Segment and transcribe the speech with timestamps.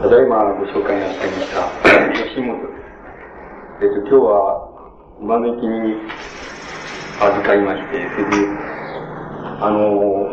[0.00, 1.58] ただいまご紹介になっていました、
[2.22, 2.54] 吉本。
[3.82, 4.68] えっと、今日は、
[5.20, 5.96] 招きに
[7.18, 8.46] 預かりまして、それで、
[9.58, 10.30] あの、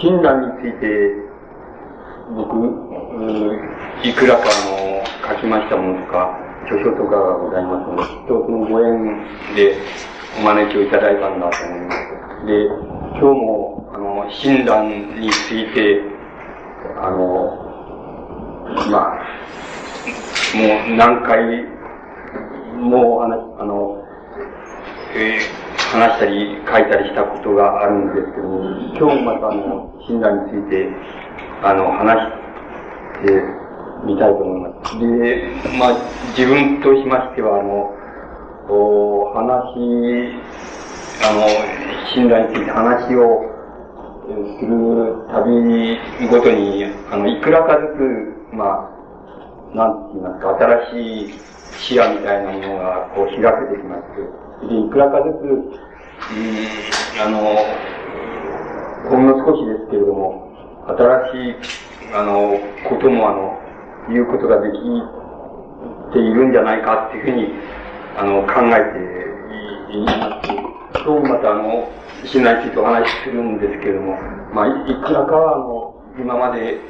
[0.00, 1.18] 診断について、
[2.30, 2.62] 僕、
[4.06, 9.02] いくらかあの、書きましたものとか、著書とかがございますので、きっとそのご縁
[9.56, 9.74] で
[10.38, 12.46] お招きをいただいたんだと思います。
[12.46, 14.88] で、今日も、あの、診断
[15.18, 16.02] について、
[17.02, 17.67] あの、
[18.90, 19.26] まあ、
[20.56, 21.64] もう何回
[22.78, 24.04] もう話、あの、
[25.14, 28.60] えー、話したり書いたりしたことがあるんですけども、
[28.96, 30.88] 今日またあの、診断について、
[31.62, 32.16] あの、話
[33.18, 33.42] して
[34.06, 34.98] みたいと思います。
[35.00, 35.96] で、まあ、
[36.36, 37.94] 自分としましては、あの、
[38.70, 40.38] お話、
[41.24, 41.48] あの、
[42.14, 43.48] 診断について話を
[44.60, 45.98] する旅
[46.30, 48.90] ごとに、あの、いくらかずつ、ま
[49.72, 51.40] あ、なんて言いますか、新しい
[51.78, 53.42] 視野みたいなものが、こう、開け
[53.76, 57.38] てきまして、で、いくらかずつ、うん、あの、
[59.10, 60.48] ほんの少しですけれども、
[60.88, 60.96] 新
[61.32, 63.58] しい、あの、ことも、あの、
[64.08, 64.78] 言うことができ
[66.12, 67.52] ているんじゃないかっていうふうに、
[68.16, 68.80] あの、考え
[69.90, 70.48] ています。
[71.04, 71.88] 今日また、あの、
[72.24, 74.18] 信頼についてお話しするんですけれども、
[74.52, 76.80] まあ、いくらか、あの、今まで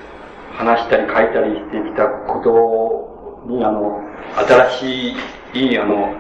[0.56, 4.00] 話したり書いたりしてきたことに、あの、
[4.46, 5.12] 新し
[5.54, 6.12] い、いい、あの、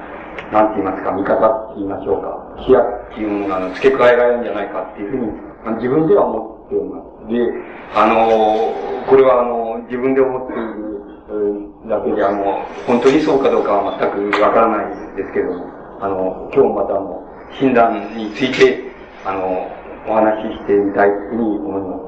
[0.52, 5.32] なんて言いますか、見方って言いましょうか、視野っていうものが、あの、付け加えられるんじゃないかっていうふうに、
[5.64, 7.08] あの自分では思っております。
[7.28, 7.36] で、
[7.94, 8.74] あの、
[9.06, 10.98] これは、あの、自分で思っている
[11.88, 15.66] だけで、あの、本当にそうかどうかは全くわからないですけれども、
[16.00, 17.22] あの、今日また、あの、
[17.58, 18.88] 診断について、
[19.24, 19.68] あの、
[20.06, 21.98] お話ししてみたいというふうに思いま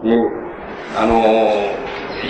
[0.00, 0.06] す。
[0.06, 0.45] で、
[0.98, 1.16] あの、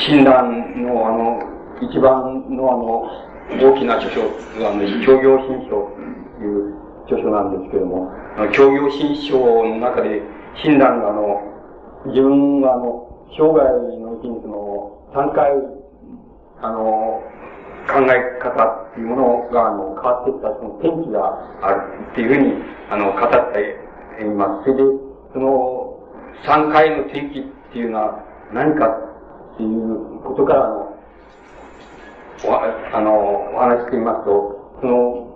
[0.09, 1.41] 診断の、あの、
[1.81, 4.23] 一番の、あの、大きな著書、
[4.67, 6.75] あの、協業新書という
[7.05, 8.11] 著書なんですけれども、
[8.53, 10.23] 協業新書の中で、
[10.65, 11.43] 診断が、あの、
[12.07, 13.65] 自分が、あの、生涯
[14.01, 15.53] のうちにその、3回、
[16.63, 17.23] あの、
[17.87, 21.83] 考え方っていうものが、あの、変わっていったその転機がある
[22.13, 22.55] っていうふうに、
[22.91, 24.73] あの、語っています。
[24.73, 24.99] それで、
[25.33, 25.99] その、
[26.45, 30.87] 3回の転機っていうのは何かっていうことから、あの、
[32.45, 35.27] おあの、お話してみますと、その、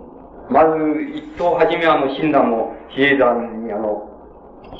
[0.49, 4.07] まず、一等初めは、あの、親鸞も比叡山に、あの、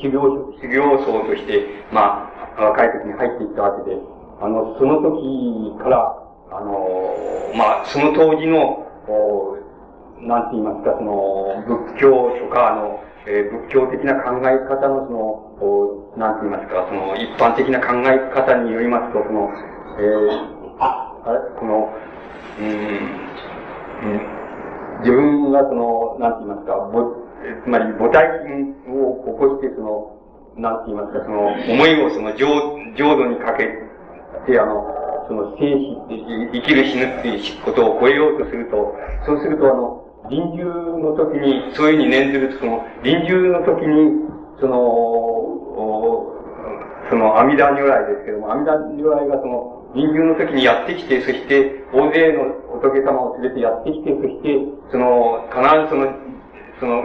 [0.02, 3.98] 修行、修行僧として、まあ、若い時に入っていったわけで、
[4.42, 6.18] あの、その時から、
[6.52, 8.88] あの、まあ、その当時の、
[10.20, 19.50] なんて言いますか、その、仏教とか、あの、えー、仏教的な考え方のその、なんて言いますか、その、一般的な考え方によりますと、その、
[20.00, 21.94] えー、あれ、この、
[22.60, 24.22] うん、うん、
[25.00, 27.14] 自分がその、なんて言いますか、ぼ、
[27.64, 28.28] つまり母体
[28.90, 30.18] を起こして、その、
[30.58, 32.48] なんて言いますか、その、思いをその浄、
[32.98, 33.70] 浄土にかけ
[34.48, 35.98] て、あの、その生死、
[36.52, 38.96] 生きる死ぬっていうことを超えようとすると、
[39.26, 45.52] そうするとあの、臨終の時に、そういうふうに念ずると、その、臨終の時に、その、
[47.10, 54.56] その阿弥陀如来ですけども、阿弥陀如来がその、臨終の時にやってきて、そして大勢の仏様を連れてやってきて、そして、
[54.92, 56.16] その、必ずその、
[56.80, 57.04] その、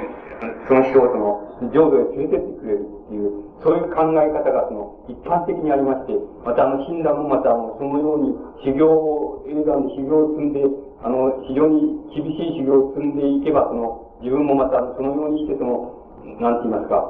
[0.69, 6.15] その人をその、浄土へ連れてってくれるっていう、そういう考え方がその、一般的にありまして、
[6.45, 10.63] またあの、親鸞もまたあの、そのように修行を、映画の修行を積んで、
[11.03, 15.93] あの、非常に厳しい修行を積んでいけば、その、自分もまたそのようにして、その、
[16.41, 17.05] なんて言いますか、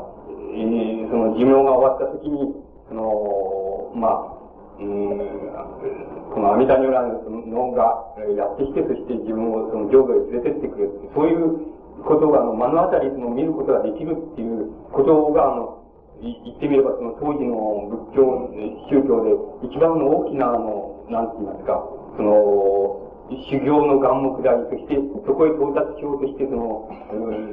[0.55, 2.55] えー、その寿命が終わった時に、
[2.89, 4.37] その、まあ、
[4.77, 7.01] この阿弥陀如来
[7.49, 10.93] のがやってきて、そして自分をその上部へ連れてってくれる。
[11.15, 15.87] そういうことが、あの、目の当たりその見ることができるっていうことが、あの、
[16.21, 18.53] 言ってみればその当時の仏教、
[18.89, 19.33] 宗教で
[19.69, 21.81] 一番の大きなあの、なんて言いますか、
[22.17, 23.06] その、
[23.51, 24.95] 修行の眼目でありとして、
[25.27, 26.87] そこへ到達しようとして、その、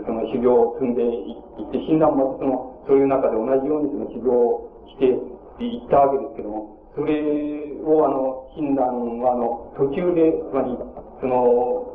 [0.06, 5.18] その修行を積んでいって、診断もその、そういう中で同じようにその修行をして
[5.66, 10.78] いったわけですけども、それをあの、診断はあの、途中で、つまり、
[11.22, 11.90] その、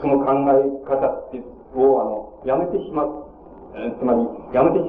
[0.00, 1.40] その考え方って
[1.72, 3.24] をあの、やめてしまう、
[3.96, 4.20] つまり、
[4.52, 4.84] やめて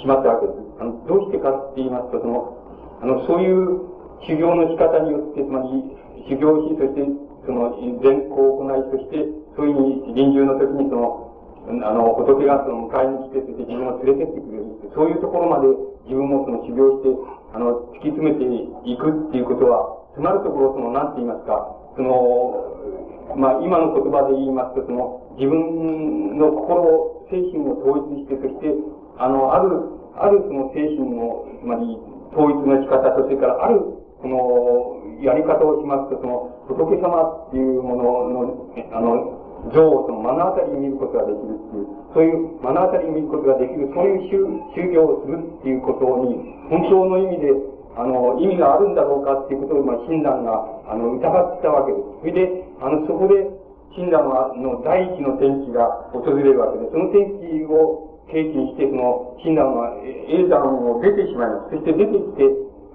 [0.00, 0.58] しまったわけです。
[0.80, 2.56] あの、どうしてかって言いますと、その、
[3.02, 3.84] あの、そういう
[4.24, 5.92] 修行の仕方によって、つまり、
[6.28, 9.24] 修行し、そして、その、善行を行い、そして、
[9.56, 11.26] そういうに臨終の時にその、
[11.66, 14.66] あの、仏がその迎えに来て、そして自分を連れてってくれる。
[14.94, 15.66] そういうところまで
[16.06, 17.10] 自分もその修行して、
[17.54, 18.44] あの、突き詰めて
[18.86, 21.66] いくっていうことは、つまるところ、その、なんて言いますか、
[21.96, 28.70] その、まあ、今の言葉で言いますと、その、自分の心、精神を統一して、そして、
[29.18, 29.74] あの、ある、
[30.14, 31.98] あるその精神の、つまり、
[32.32, 33.82] 統一の仕方と、それからある、
[34.22, 44.46] その、やり方をしますと、その、仏様っていうものの、あの、像をその目の当たりに見ることができるっていう、そういう目の当たりに見ることができる、そういう宗
[44.76, 47.50] 宗教をするっていうことに、本当の意味で、
[47.96, 52.04] あの、意味があるんだろうかっていうことを、まあ、親鸞が、あの、疑ってたわけです。
[52.20, 53.48] それで、あの、そこで、
[53.96, 59.96] 親鸞は、の第一の天気が訪れるわけで、その天気を契機にして、その、親鸞は、
[60.28, 61.80] 永山を出てしまいます。
[61.80, 62.44] そして出てきて、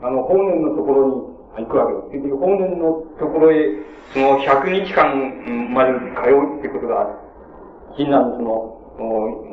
[0.06, 2.28] あの、法然のところに、行くわけです。
[2.28, 3.84] で、法然のところへ、
[4.14, 7.08] その100日間まで通うってことが、
[7.98, 9.52] 親鸞のその、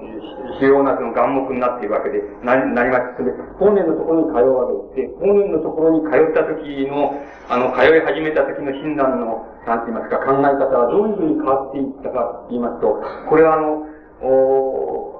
[0.61, 3.17] 主要なその眼目になっているわけで、な、なります。
[3.17, 5.09] それで、法然のところに通うわけです。
[5.09, 7.15] で、法然のところに通った時の、
[7.49, 13.87] あの、通い始めた時の親鸞の、なんて言いますか、考え方はどういうふうに変わっていったかと言いますと、これはあの、
[14.21, 15.19] お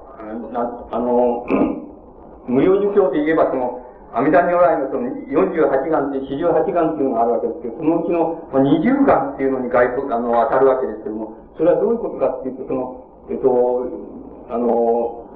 [0.51, 1.45] なあの、
[2.47, 3.81] 無料儒教で言えばその、
[4.13, 15.29] 阿弥陀如来のその48願って、四十八願っていうのがあるわけですけど、そのうちの20願っていうのに該当、あの、当たるわけですけども、それはどういうことかっていうと、その、えっと、あの、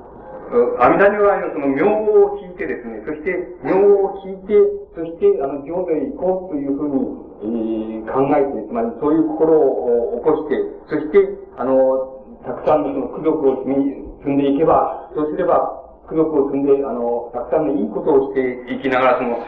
[0.82, 4.58] 阿弥陀如来のその名を聞いてですね、そして名を聞いて、
[4.94, 15.83] そしてあの浄土へ行こうというふうに、えー、考えて、つまりそういう心を起こして、そして、あの、たくさんのその苦毒を、積んでいけば、そうすれば、
[16.14, 19.42] 苦毒を積んで、あの、たくさんのいいことをしていきながら、その、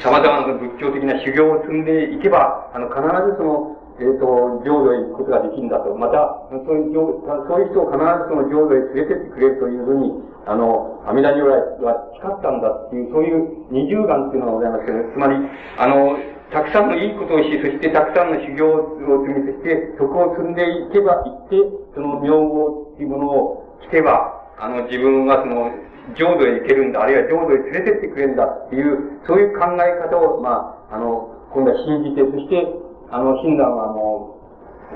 [0.00, 5.92] 様々な仏教的な修行を積んでいけば、あの、必ずその、えっ、ー、と、浄土へ行くことができるんだと。
[5.96, 10.12] また、そういう、そういう人を必ずその浄土へ連れてってくれるというふうに、
[10.44, 15.36] あの、阿弥陀如来は誓ったんだっていう、そういう二重願っていうのがございますけど、つまり、
[15.80, 16.16] あの、
[16.52, 21.56] たくさんのいいことをし、そしてたくさんの修行を積み、そして徳を積んでいけば、行って、
[21.96, 25.68] その名号っていうものを着ては、あの、自分はその、
[26.14, 32.62] 浄土へ行けるんだ、あるいは浄土へ連れてってくれるんだっていう、そういう考え方を、まあ、あの、今度は信じて、そして、
[33.10, 34.36] あの、親鸞は、あの、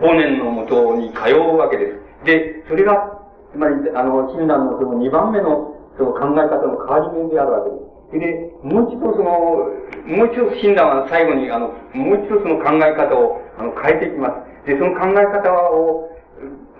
[0.01, 2.25] 法然のもとに通うわけです。
[2.25, 3.19] で、それが、
[3.53, 7.91] つまり、あの、親鸞のその二番目の、その考え方の変わり目であるわけです。
[8.19, 9.71] で、もう一度その、
[10.07, 14.31] もう一度親鸞は最後に、あの、もう一度その考え方を、あの、変えていきま
[14.65, 14.67] す。
[14.67, 16.11] で、その考え方を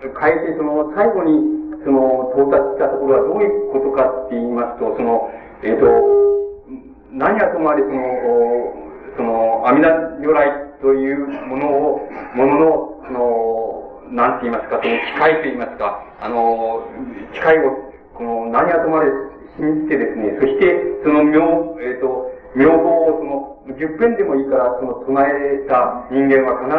[0.03, 5.31] 変えて、その、最後に、その、到達したところはどういうことかって言いますと、その、
[5.63, 5.87] えっ、ー、と、
[7.13, 8.01] 何はともあれ、その、
[9.17, 16.87] その、阿弥陀如来というものを、ものの、その、なんて言いますか、その誓いと言いますか、あの、
[17.33, 19.11] 誓いを、この、何はともあれ
[19.59, 21.39] 信じてですね、そして、その名、
[21.81, 26.71] えっ、ー、と、名簿をその、十遍でもいいから、その、唱えた人間は必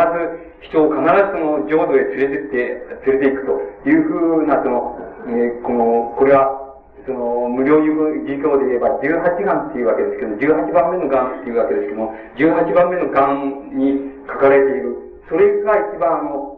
[0.45, 3.45] ず、人を必ずその、浄土へ連れてって、連れて行く
[3.83, 4.97] というふうな、その、
[5.27, 6.61] えー、この、これは、
[7.05, 7.97] その、無料授
[8.37, 14.97] 業で言えば、十八願っていうわけですけど、十八番目の願っていうわけですけども、十八番目の願に書かれている、
[15.29, 16.57] それが一番あの、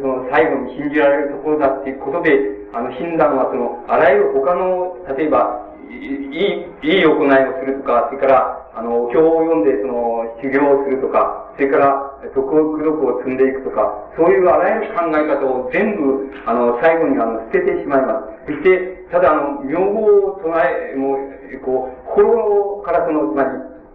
[0.00, 2.30] その最後に信じられるところだっていうことで、
[2.74, 18.52] あの、診断はその、あらゆる他の、例えば、いい、いい行いをするとか、それから、あの、お経を読んで、その、修行をするとか、それから、徳を、苦毒を積んでいくとか、そういうあらゆる考え方を全部、あの、最後にあの、捨ててしまいます。
[18.52, 23.50] そして、ただあの、名号を唱え、もう、こう、心からその、つまり、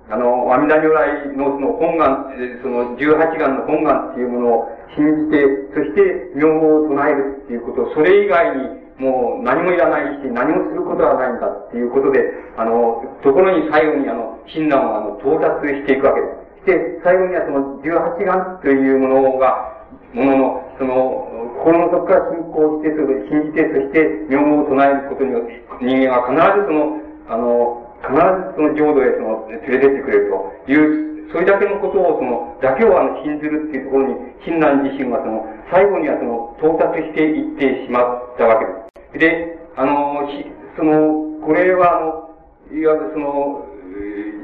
[0.09, 2.31] あの、阿弥陀如来のその本願、
[2.63, 5.43] その十八願の本願っていうものを信じて、
[5.75, 12.23] そして名号を唱えるっていうこと、それ以外にもう何もいらないし、何もすることはないんだっていうことで、
[12.57, 16.46] あの、ところに最後にあの、親鸞をあの、到達していくわけです。
[16.67, 26.99] で、最後にはその十八願というものが、ものの、その、心の底から信仰して、それで信じて、そして名号を唱えることによって、人間は必ずその、
[27.31, 30.35] あの、必ずその浄土へその、連れてってくれる
[30.67, 38.67] という、それだけのことを、その、だけをあの、信ずるっていうところに、親鸞自身はその、最後にはその、到達していってしまったわけ
[39.15, 39.23] です。
[39.23, 40.27] で、あの、
[40.75, 43.63] その、これは、あの、いわゆるその、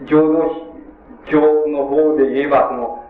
[0.07, 0.72] 浄土
[1.29, 3.03] 教の方で言えば、その、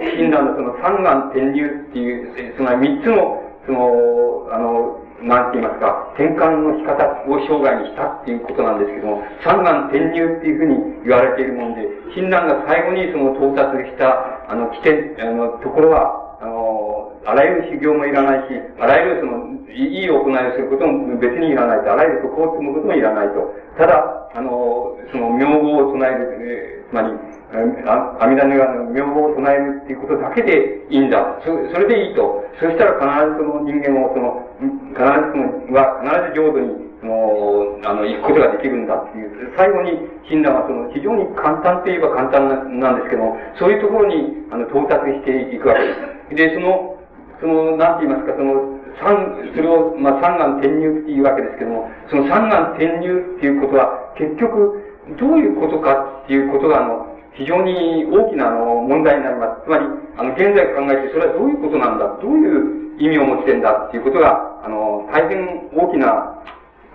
[0.00, 11.82] 親鸞のその三眼転入っていう、その三つの、その、あの、なんて言いますか、転換の仕方を生涯にしたっていうことなんですけども、三眼転入っていうふうに言われているもんで、
[12.14, 23.54] 親鸞が最後にその到達した、あの、起点、あの、ところは、あの、あらゆる修行もいらないし、あらゆるその、いい行いをすることも別にいらないと、あらゆる徳を積むこともいらないと。
[23.76, 27.10] ただ、あの、その名号を唱える、つまり、
[27.50, 31.40] 阿弥陀如来の名簿を唱えるっていうことだけでいいんだ。
[31.40, 32.44] そそれでいいと。
[32.60, 34.44] そしたら必ずその人間を、その、
[34.92, 39.54] 必ずその、は、必ず浄土に、その、あの、行くことができるんだっていう。
[39.56, 39.96] 最後に、
[40.28, 46.52] 親鸞はその、非常に簡単といえば簡単ななんですけども、そういうところに、あの、到達していくわけです。
[46.52, 47.00] で、その、
[47.40, 54.84] その、なんて言いますか、その、三、それを、まあ、三眼転入っていうわけですけども、その三眼転入っていうことは、結局、
[55.16, 57.07] どういうことかっていうことが、あの、
[57.38, 59.62] 非常に大きなあの問題になります。
[59.64, 59.86] つまり、
[60.18, 63.86] あの、現在考えて、それはどういうことなんだ、どういう意味を持ってんだ？
[63.86, 66.42] っていうことが、あの、大変大きな、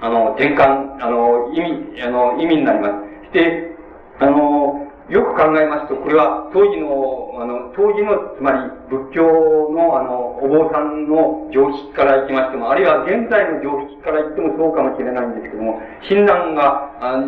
[0.02, 2.90] あの、転換、あの、意味、あの、意味になりま
[3.24, 3.32] す。
[3.32, 3.72] して、
[4.20, 8.60] あの、よく考えますと、これは当時の、あの、当時の、つまり
[8.90, 9.24] 仏教
[9.72, 17.20] の、あの、お坊さんの常識からいきましても、あるいは現在の常識から言ってもそうかもしれないんですけども、親鸞が、あ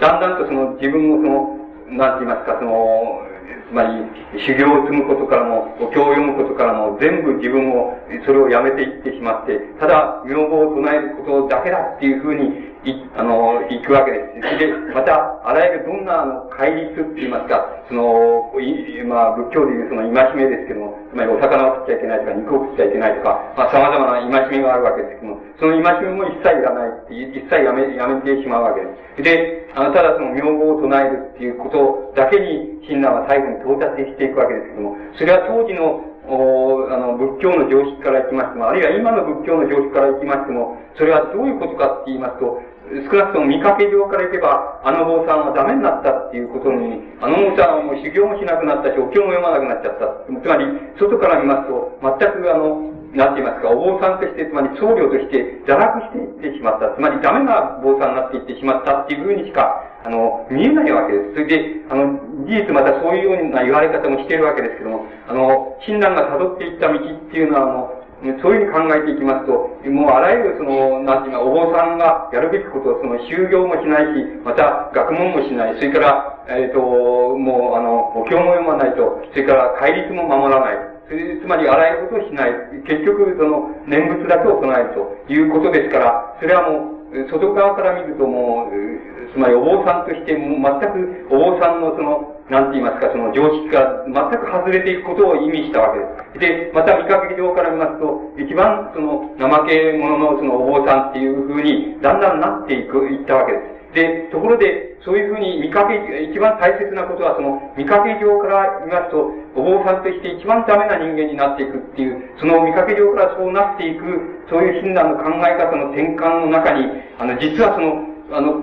[0.00, 1.61] だんだんとその自分をその、
[1.96, 3.22] なんて言いますか、その、
[3.68, 14.58] つまり、修行を積むことからも、お経を読むことからも、全部自分を、それをやめていってしまって、ただ、名簿を唱えることだけだっていうふうに、い、あの、行くわけです。
[14.58, 29.22] で、また、あらゆるどんな、あの、戒律って言いますか、その、い、まあ、仏教でいうその戒めですけども、つまりお魚を食っちゃいけないとか、肉を食っちゃいけないとか、まあ、様々な戒めがあるわけですけども、その戒めも一切いらないって、一切やめ、やめてしまうわけです。
[29.22, 42.62] で、あの、ただその名簿を唱えるっていうことだけに、親鸞は最後に到達していくわけですけども、それは当時のおあの、仏教の常識からいきましても、あるいは今の仏教の常識からいきましても、それはどういうことかって言いますと、
[43.08, 50.28] 少なくとも見かけ上からいけば、あの坊さんはダメになったっていうことに、あの坊さんはもう修行もしなくなったし、お経も読まなくなっちゃった。
[50.28, 50.66] つまり、
[51.00, 56.92] 外から見ますと、全くあの、なんて言いますか、お坊さんとして、つまり僧侶として堕落していってしまった。
[56.96, 61.32] つまりダメな坊さんになっていってしまったっていうふうにしか、あの、見えないわけです。
[61.32, 62.16] それで、あの、
[62.48, 80.78] 事実またそういうような言われ方もしているわけですけども、あの、親鸞が辿っていった道っていうのは、あの、そういうふうに考えていきますと、もうあらゆるその、なんていうか、お坊さんがやるべきことを、その修行もしないし、また学問もしない、それから、えっ、ー、と、もう、あの、お経も読まないと、それから戒律も守らない。
[81.10, 82.54] つまり、あらゆることをしない。
[82.86, 86.91] 結局、その、念仏だけを唱えるということですから、それはもう、
[87.30, 96.68] 外側から見るともう、つまりお坊さんとしても全くお坊さんのその、なんて言いますか、その常識が全く外れていくことを意味したわけです。
[96.68, 103.94] で、また見かけ上から見ますと、一番その怠け者のそのお坊さんっていう風に、だんだんなっていく、いったわけです。
[103.94, 105.98] で、ところで、そういうふうに見かけ、
[106.30, 116.86] 一番大切なことは、その見かけ上から見ますと、お坊さんとして一番ダメな人間になっていくっていう、その見かけ上からそうなっていく、そういう診断の考え方の転換の中に、
[117.18, 118.62] あの、実はその、あの、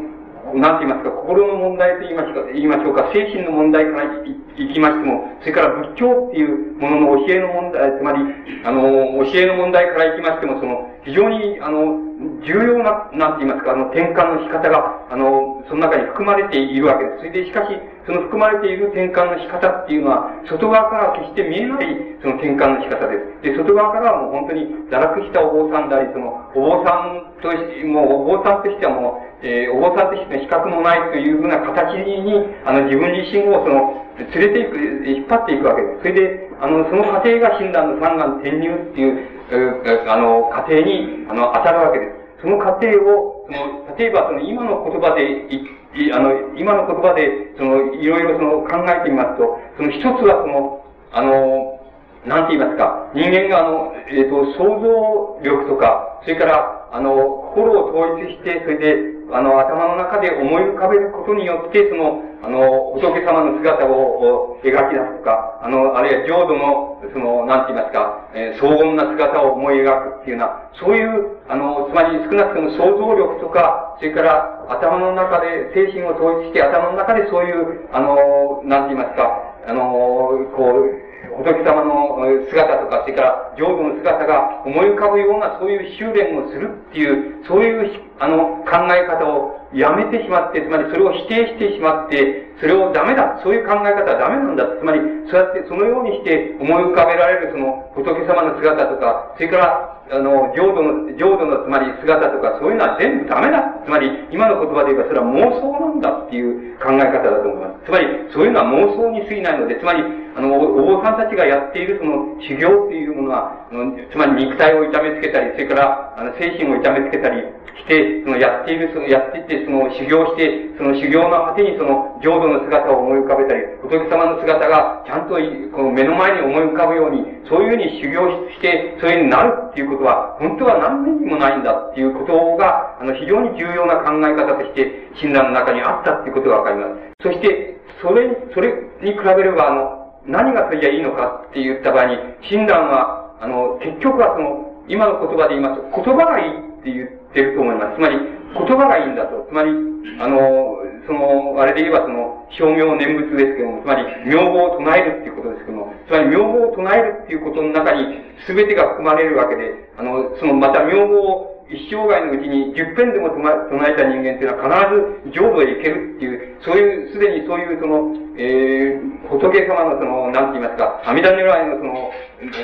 [0.55, 8.19] なんて言いますか、心の問題と言いますか、言いましょうか、精神の問題からいきましても、それから仏教っていうものの教えの問題、つまり、
[8.63, 8.81] あの、
[9.27, 12.09] 教えの問題からいきましても、その、非常に、あの、
[12.43, 17.17] 重要な、なんて言いますか、あの、転換の仕方が、あの、その中に含まれているわけです。
[17.17, 17.71] それで、しかし、
[18.05, 23.53] その含まれている転換の仕方っていうのは、外側からは決して見えない、その転換の仕方です。
[23.53, 34.75] で、外側からはもう本当に堕落したお坊さんであり、その、お坊さんとし、もう、お坊さんとしてはもう、えー、お坊さんとしての資格もないというふうな形に、あの、自分自身をその、連れていく、
[35.07, 35.99] 引っ張っていくわけです。
[35.99, 42.41] それで、あの、その過程が診断の三眼転入っていう、あの、過程に、あの、当たるわけです。
[42.41, 45.49] その過程を、その、例えばその今の言葉で
[45.95, 51.79] い、あの、今の言葉で、その、いろいろその考えてみますと、その一つはその、あの、
[52.25, 57.15] なんて言いますか、人間があの、えっ、ー、と、想像力とか、それから、あの、
[57.55, 82.17] 心を統一して、それで、あの、頭の中で思い浮かべることによって、その、あの、仏様の姿を描き出すとか、あの、あるいは浄土の、その、なんて言いますか、えー、荘厳な姿を思い描くっていうような、そういう、あの、つまり少なくとも想像力とか、それから頭の中で、精神を統一して頭の中でそういう、あの、なんて言いますか、あの、こう、仏様の
[82.49, 94.67] 姿とか、それから上部の姿が思い浮かぶようなそういう修練をするっていう、そういうあの考え方をやめてしまって、つまりそれを否定してしまって、それをダメだ、そういう考え方はダメなんだ。
[94.79, 94.99] つまり、
[95.31, 103.61] そうやってそのようにして思い浮かべられるその仏様の姿とか、それからあの、浄土の、浄土のつまり姿とかそういうのは全部ダメだ。
[103.85, 107.85] つまり、今の言葉で言えばそれは妄想なんだっていう考え方だと思います。
[107.85, 110.01] つまり、そういうのは妄想に過ぎないので、つまり、
[110.33, 117.45] あの、お坊さんたちがやっているその修行っていうものは、あのつまり肉体を痛めつけたり、それから、あの、精神を痛めつけたり
[117.77, 137.13] して、そのやっている、そのやっていって、その修行して、その修行の果てにその浄土の姿を思い浮かべたり、仏様の姿がちゃんとこの目の前に思い浮かぶように、そういうふうに修行して、そういうふうになるっていうことは、本当は何年にもないんだっていうことが、あの、非常に重要な考え方として、診断の中にあったっていうことがわかります。
[137.23, 142.17] そして、それ、それに比べれば、あの、何がそれじゃいいのかって言った場合に、
[142.49, 147.95] 診断は、あの、結局はその、今の言葉で言いますと、言葉がいいって言ってると思います。
[147.95, 149.45] つまり、言葉がいいんだと。
[149.47, 149.71] つまり、
[150.19, 150.77] あの、
[151.09, 168.09] その、あれで言えばその、表明念仏ですけども、つまり、名簿を唱えるっていうことですけども、つまり、名簿を唱えるっていうことの中に、すべてが含まれるわけで、あの、その、また名簿を一生涯のうちに10遍でも唱えた人間っていうのは必ず浄土へ行けるっていう、そういう、すでにそういうその、
[168.41, 172.09] えー、仏様のその、なんて言いますか、阿弥陀如来のその、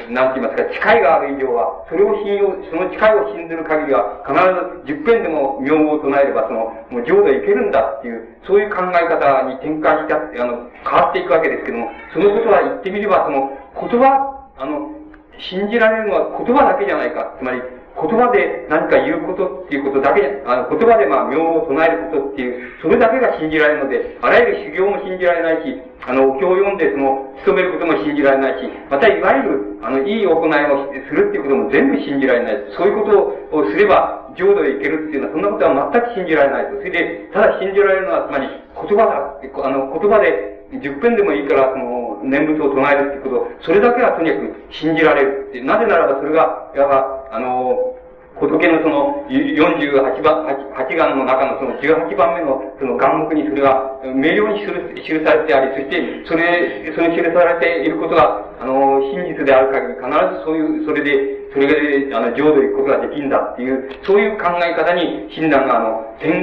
[0.09, 4.33] なんて言いますか、誓いがある以上は、それを信用、その誓いを信ずる限りは、必
[4.89, 14.89] ず10遍でも名号を唱えれば、その、もう浄土へ行けるんだっていう、そういう考え方に転換した、あの、変わっていくわけですけども、そのことは言ってみれば、その、言葉、あの、
[15.38, 17.35] 信じられるのは言葉だけじゃないか。
[17.38, 17.62] つまり、
[17.95, 32.59] 言葉で何か言うことっていうことだけ、あの、言葉でまあ、名を唱えることっていう、それだけが信じられるので、あらゆる修行も信じられないし、あの、お経を読んでその、勤めることも信じられないし、またいわゆる、あの、いい行いをするっていうことも全部信じられない。
[32.75, 33.07] そういうこ
[33.49, 36.77] とをすれば、浄土へ行けるっていうのは、そんなことは全く信じられないと。
[36.77, 39.39] それで、ただ信じられるのは、つまり、言葉だ。
[39.39, 45.62] あの、言葉で、10分でもいいから、その、念仏を唱えるってこと、それだけはとにかく信じられるって。
[45.62, 47.95] なぜならばそれが、いわば、あの、
[48.35, 61.67] 仏のその48番、8願の中のその18番目のその願目にそれが明瞭に記されてあり、そしてそれ、それ記されていることが、あの、真実である限り必ずそういう、それで、それ
[62.09, 66.35] で、あの、浄土行くことができるんだっていう、そういう考え方に親鸞が、あの、転、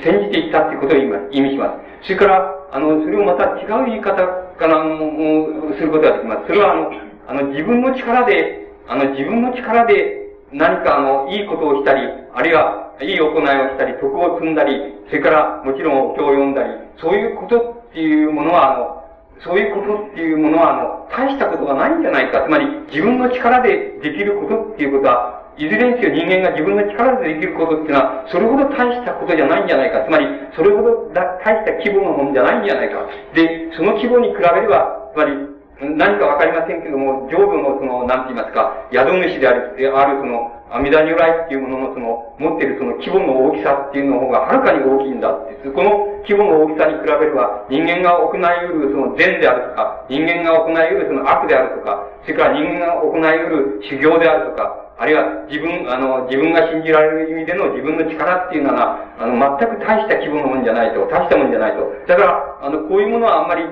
[0.00, 2.08] 転じていったっていうことを今意味します。
[2.08, 4.16] それから、あの、それをまた違う言い方
[4.56, 6.46] からも、することができます。
[6.48, 6.90] それは、あの、
[7.28, 10.23] あの、自分の力で、あの、自分の力で、
[10.54, 12.00] 何かあの、いいことをしたり、
[12.32, 13.42] あるいは、いい行いを
[13.74, 16.70] したり、徳を積んだり、それからもちろんお経を読んだり、
[17.02, 19.04] そういうことっていうものは、あの、
[19.42, 22.46] そういうことっていうものは、あの、大したことがないんじゃないか。
[22.46, 30.06] つまり、自分の力でできることっていうことは、いずれにせよ人間が自分の力でできることっていうのは、それほど大したことじゃないんじゃないか。
[30.06, 33.06] つまり、それほど大した規模のものじゃないんじゃないか。
[33.34, 45.70] で、その規模に比べれば、つまり、何かわかりませんけども、浄土のその、なんて言いますか、宿主である、であるその、阿弥陀如来っていうもののその、持ってるその規模の大きさっていうの方がはるかに大きいんだって。
[45.70, 61.82] この規模の大きさに比べれば、人間が行い得るその善であるとか、人間が行い得るその悪であるとか、それから人間が行い得る修行であるとか、あるいは自分、あの、自分が信じられる意味での自分の力っていうのは、あの、全く大した規模のもんじゃないと、大したもんじゃないと。
[62.06, 63.66] だから、あの、こういうものはあんまり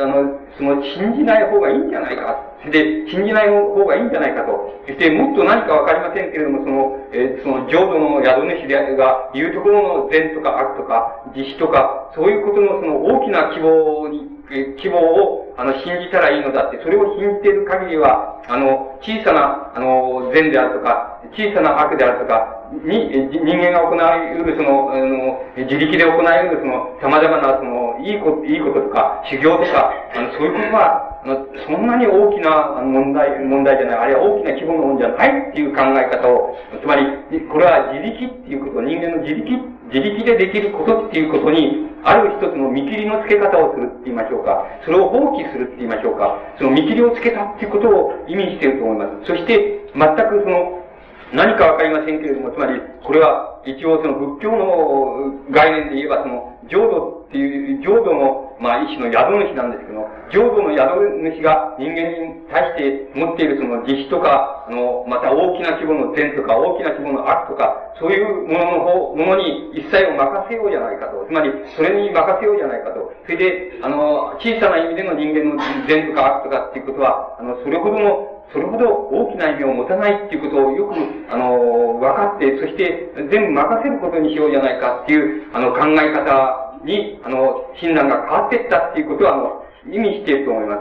[0.00, 2.44] あの、その、信じない方がいいんじゃないか。
[2.70, 4.82] で、信じない方がいいんじゃないかと。
[4.86, 14.37] そして、もっと何かわかりませんけれども、その、えー、その、浄土の宿主であるが言うところの善とか悪とか、慈悲とか、そういうことのその大きな希望に、
[14.80, 37.04] 希望を、あの、信じたらいいのだって、それを信じている限りは、あの、小さな、あの、善であるとか、小さな悪であるとか、に、人間が行いうるその、あの、自力で行いうるその、様々なその、いいこと、いいこととか、修行とか、あの、そういうことは、あの、そんなに大きな問題、問題じゃない、あるいは大きな規模のものじゃないっていう考え方を、つまり、
[37.50, 44.64] これは自力っていうこと、人間の自力、自力でできることっていうことに、ある一つの見切りのつけ方をするって言いましょうか。
[44.84, 46.38] それを放棄するって言いましょうか。
[46.58, 49.26] その見切りをつけたっていうことを意味していると思います。
[49.26, 50.84] そして、全くその、
[51.32, 71.24] 何かわかりませんけれども、つまり、これは一応その仏教の概念で言えば、その、浄土っていう、浄土の、まあ一種の宿主なんですけど、浄土の宿主が人間に対して持っているその慈悲とか、あの、また大きな規模の善とか、大きな規模の悪とか、そういうものの方、ものに一切を任せようじゃないかと。
[71.26, 73.12] つまり、それに任せようじゃないかと。
[73.24, 80.94] それで、あの、小さな意味での人間の善とか悪とかっていうことは、あの、それほどのそれほど大きな意味を持たないっていうことをよく、
[81.28, 90.76] あの、分かって、そして全部任せることにしようじゃないかっていう、あの、考え方に、あの、診断が変わっていったっていうことは、あの、意味していると思いま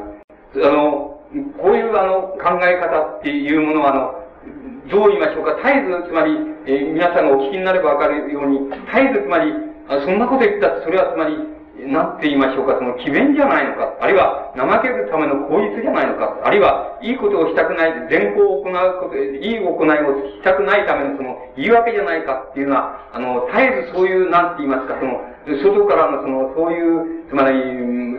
[0.54, 0.66] す。
[0.66, 1.18] あの、
[1.62, 4.28] こういうあの、考え方っていうものは、あの、
[4.90, 9.52] どう言いましょうか、絶えず、つまり、えー、皆さんがお聞きになればわかるように、絶えず、つまり、
[9.90, 11.36] あそんなこと言ったら、それはつまり、
[11.78, 25.22] なんて言いましょうか、その、詭弁じゃないのか、あるいは、怠けるための口実じゃないのか、あるいは、いいことをしたくない、善行を行うこと、いい行いをしたくないためのその、言い訳じゃないかっていうのは、あの、絶えずそういう、なんて言いますか、その、
[25.56, 27.60] 外からのその、そういう、つまり、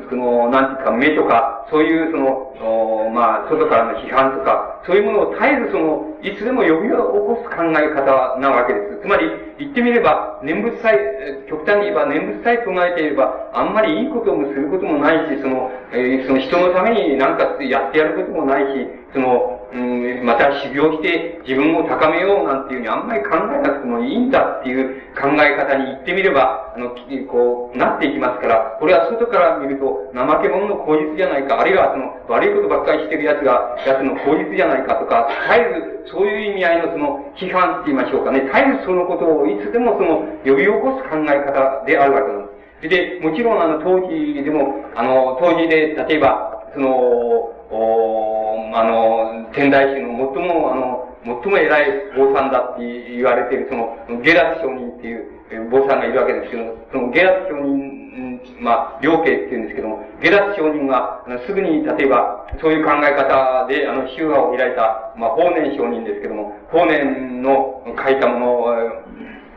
[0.09, 9.01] その、なんていうか、目とか、そういうその、まあ、外からの批判とか、そういうものを絶えずその、いつでも呼び起こす考え方なわけです。
[9.03, 26.97] つまり、言ってみれば、念仏さえ、極端に言えば念仏さえ唱えていれば、あんまりいいこともすることもないし、その、えー、その人のために何かやってやることもないし、その、うん、また修行して自分を高めようなんていうふうにあんまり考えなくてもいいんだっていう考え方に言ってみれば、あの、
[27.29, 42.89] こう、なっていきますから、これは外から見ると怠け者の口実じゃないか、あるいはその悪いことばっかりしてる奴が、奴の口実じゃないかとか、絶えずそういう意味合いのその批判って言いましょうかね、絶えずそのことをいつでもその呼び起こす考え方であるわけなんです。
[42.89, 69.09] で、もちろんあの当時でも、あの、当時で、例えば、その、おあの、天台宗の最も、あの、最も偉い坊さんだって言われている、その、ゲラス上人っていう坊さんがいるわけですけど、そのゲラス上人、まあ、両家って言うんですけども、ゲラス上人が、すぐに、例えば、そういう考え方で、あの、宗派を開いた、まあ、法然上人ですけども、法然の書いたもの、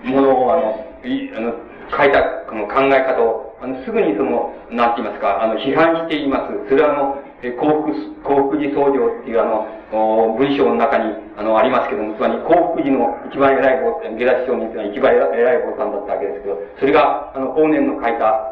[0.04, 1.54] ものを、あの、いあの
[1.91, 6.69] 書いたこの考え方を、あの、すぐにその、なんて言いますか、あの、批判しています。
[6.69, 7.91] それはあの、え幸福、
[8.23, 18.51] 幸福寺僧正っていうあの、文章の中に、あの、ありますけども、つまり幸福寺の一番偉い坊、下脱上人っていうのは一番偉い坊さんだったわけですけど、それが、あの、法然の書いた、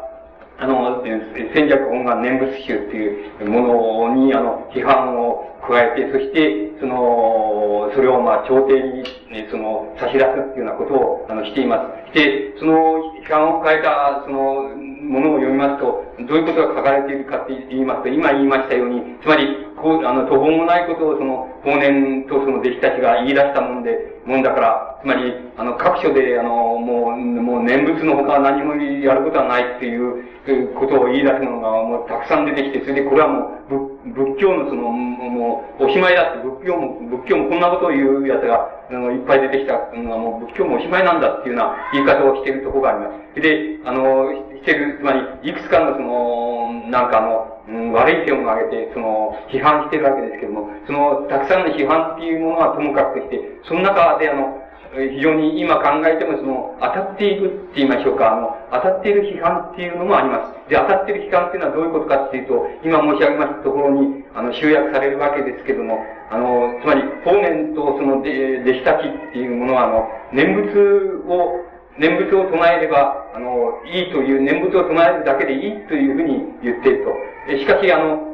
[0.58, 9.04] あの、戦略本願念仏集っていうものに、あの、批判を加えて、そして、その、それをまあ、朝廷に、
[9.50, 11.99] その、差し出すっていうようなことを、あの、しています。
[12.14, 19.46] で、その、批判を加えた、その、ものを読みますと、どういうことが書かれているかって言いますと、今言いましたように、つまり、
[19.80, 43.40] こう、あの、途方もないことを、その、法年とその弟子たちが言い出したもんで、もんだから、つまり、あの、各所で、あの、もう、もう念仏のほか何もやることはないっていうことを言い出すものが、もうたくさん出てきて、それでこれはもう、仏教のその、もう、おしまいだって、仏教も、仏教もこんなことを言う奴が、あの、いっぱい出てきたのはもう、仏教もおしまいなんだっていうような言い方をしているところがあります。
[43.40, 54.59] で、あの、してる、つまり、いくつかのその、なんかあの、うん、悪い点を挙げて、その、批判してるわけですけども、その、たくさんの批判っていうものはともかくして、その中であの、
[54.92, 60.68] 非常に今考えてもその、当たっていくって言いましょうか、あの、当たっている批判っていうのもあります。
[60.68, 71.62] で、当たっている批判っていうのはどういうことかっていうと、今申し上げましたところに、あの、集約されるわけですけども、あの、つまり、法然とその、で弟子たちっていうものは、あの、念仏を、
[71.96, 77.14] 念仏を唱えれば、あの、いいという、念仏を唱えるだけでいいというふうに言っていると。
[77.58, 78.29] しかし、あの、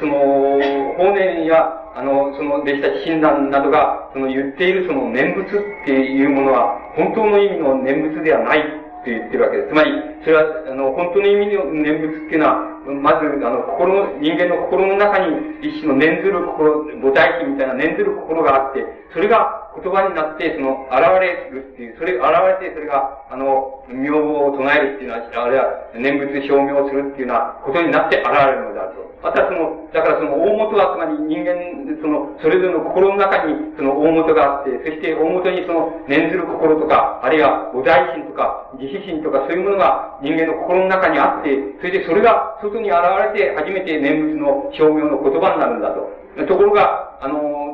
[0.00, 0.60] その、
[0.96, 8.62] 法然や、あの、その弟子たち診断などが、その言っているその念仏っていうものは、本当の意味の念仏ではないっ
[9.04, 9.68] て言ってるわけです。
[9.68, 9.90] つまり、
[10.24, 22.22] それは、あの、本当の意味の念仏っていうのは、まず、あの、心の、人間の心の中に一種の念ずる心、母体気みたいな念ずる心があって、それが言葉になって、その、現れるっていう、それ、現
[22.60, 29.04] れて、それが、あの、名簿を唱えるっていうのは、あるいは、念仏証明をするっていうようなことになって現れるのであると。
[29.24, 31.56] またその、だからその大元は、つまり人間、
[32.00, 43.00] その、それぞれの心の中にその大元があって、そして大元にその念ずる心とか、あるいはお大心とか、自死心とか、そういうものが人間の心の中にあって、それでそれが外に現
[43.32, 46.04] れて初めて念仏の証明の言葉になるんだと。
[46.46, 47.73] ところが、あの、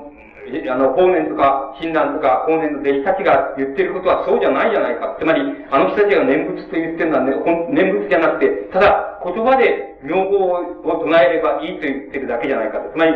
[0.69, 5.17] あの、法然とか、親鸞とか、法然の弟子たちが言ってることはそうじゃないじゃないか。
[5.19, 7.35] つまり、あの人たちが念仏と言ってるのは、ね、
[7.71, 12.91] 念仏じゃなくて、ただ、言葉で名号を唱えればいいと言ってるだけじゃないかと。
[12.91, 13.13] つまり、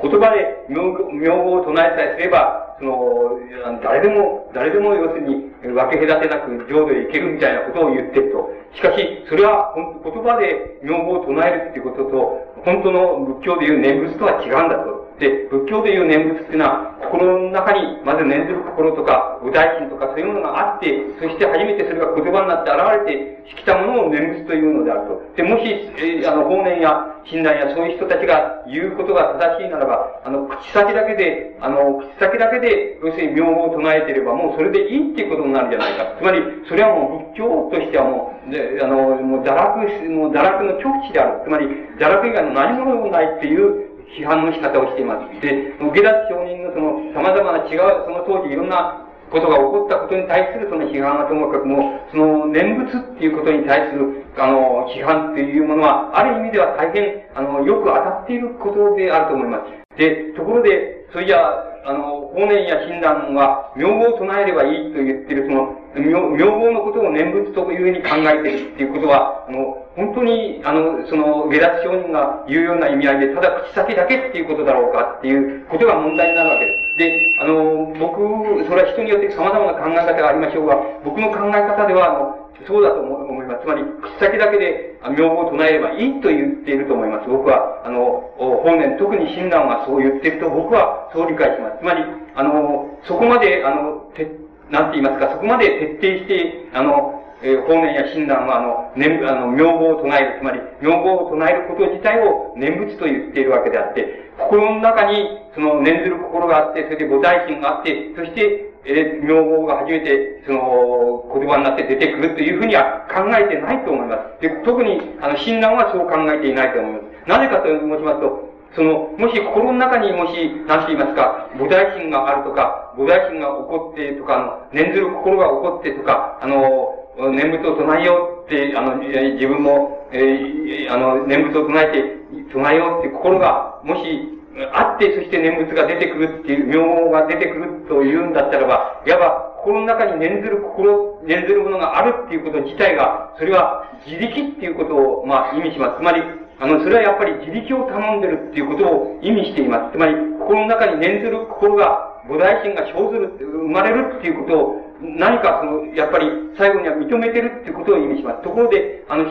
[0.00, 3.38] 言葉で名号を唱えさえすれば、その、
[3.82, 8.50] 誰でも、誰でも要するに分け隔てなく浄土へ行けるみたいなことを言ってると。
[8.74, 15.03] しかし、それは言葉で名号を唱えるっていうことと、本当の仏教でいう念仏とは違うんだと。
[15.18, 25.22] で、仏教でいう念仏っていうのは、心の中に、まず念ずる心とか、菩提心とかそういうものがあって、そして初めてそれが言葉になって現れてきたものを念仏というのであると。
[25.36, 25.62] で、もし、
[25.98, 36.16] えー、あの、法然や親鸞やそういう人たちが言うことが正しいならば、あの、口先だけで、あの、口先だけで、要するに名号を唱えていれば、もうそれでいいっていうことになるんじゃないか。
[36.18, 39.78] つまり、それはもう仏教としてはもう、で、あの、もう堕落、
[40.10, 41.44] もう堕落の極地である。
[41.44, 41.66] つまり、
[41.98, 45.40] 堕落以外の何者もないっていう批判の仕方をしています。
[45.40, 59.98] で、受け出す証人のその様々な違う、その当時いろんなことが起こったことに対するその批判はともかくも、その念仏っていうことに対する、あの、批判っていうものは、ある意味では大変、あの、よく当たっていることであると思います。
[59.98, 76.98] で、ところで、それじゃあ、あの、法然や親鸞は、名号を唱えればいいと言ってる、その、名号のことを念仏というふうに考えてるっていうことは、あの、本当に、あの、その、下脱上人が言うような意味合いで、ただ口先だけっていうことだろうかっていうことが問題になるわけです。
[76.98, 83.62] で、あの、僕、それは人によって様々な考え方がありましょうが、僕の考え方では、あの、そうだと思います。
[83.62, 87.28] つまり、口先だけで名号を唱えればいいと言っていると思います。
[87.28, 91.78] 僕は、あの、本年、特に親鸞はそう言っていると僕はそう理解します。
[91.78, 94.30] つまり、あの、そこまで、あの、て、
[94.70, 114.42] なんて言いますか、そこまで徹底して、あの、えー、法然や親鸞は、あの、念、あの、名号を唱える、つまり、名号を唱えること自体を念仏と言っているわけであって、心の中に、その、念ずる心があって、それで菩提心があって、そして、えー、名号が初めて、その、言葉になって出てくるというふうには考えてないと思います。
[114.42, 117.28] で、特に、あの、親鸞はそう考えていないと思います。
[117.28, 134.33] なぜかと申しますと、その、もし心の中にもし、何て言いますか、菩提心があるとか、菩提心が起こってとか、あの、念ずる心が起こってとか、あの、念仏を唱えようって、あの、自分も、えー、あの、念仏を唱えて、唱えようって心が、もし、
[134.72, 145.98] あって、そして念仏が出てくるっていう、名号が出てくるというんだったらば、いわば、心の中に念ずる心、念ずるものがあるっていうこと自体が、それは自力っていうことを、まあ、意味します。
[145.98, 146.22] つまり、
[146.60, 149.92] あの、それはやっぱり自力を頼んでるっていうことを意味しています。
[149.92, 156.26] つまり、心の中に念ずる心が、菩提心が生ずる、生まれるっていうことを、何かその、やっぱり
[156.56, 158.42] 最後には認めてるっていうことを意味します。
[158.42, 159.24] ところで、あの、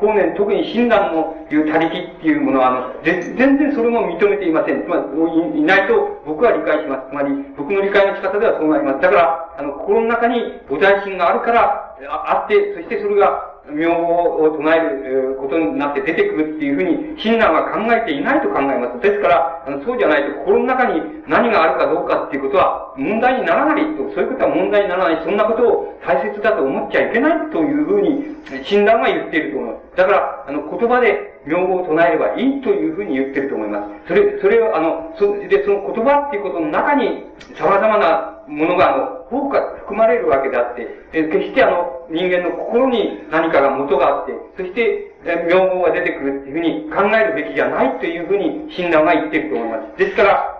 [0.00, 4.82] 法然、特に親鸞の言う他力っていうものは、あの、全然それも認めていません。
[4.82, 7.10] つまり、いないと僕は理解します。
[7.10, 9.00] つまり、僕の理解の仕方ではそうなります。
[9.00, 19.00] だから、あの、心の中に菩提心があるから、あって、そしてそれが、名号を唱えることになって出てくるっていうふうに、親鸞は考えていないと考えます。
[19.00, 29.96] ですから、あのそうじゃないと心の中に何があるかどうかっていうことは問題にならないと、そういうことは問題にならない、そんなことを大切だと思っちゃいけないというふうに、親鸞は言っていると思います。
[29.96, 34.08] だから、あの、言葉で名号を唱えればいいというふうに言ってると思います。
[34.08, 37.24] それ、それを、あの、そで、その言葉っていうことの中に
[37.56, 49.98] 様々なものが、あの、効果含まれるわけであって、え決してあの、人間の心に何かが元があって、そして、え名号が出てくるっていうふうに考えるべきじゃないというふうに親鸞が言ってると思います。
[49.98, 50.54] ですから、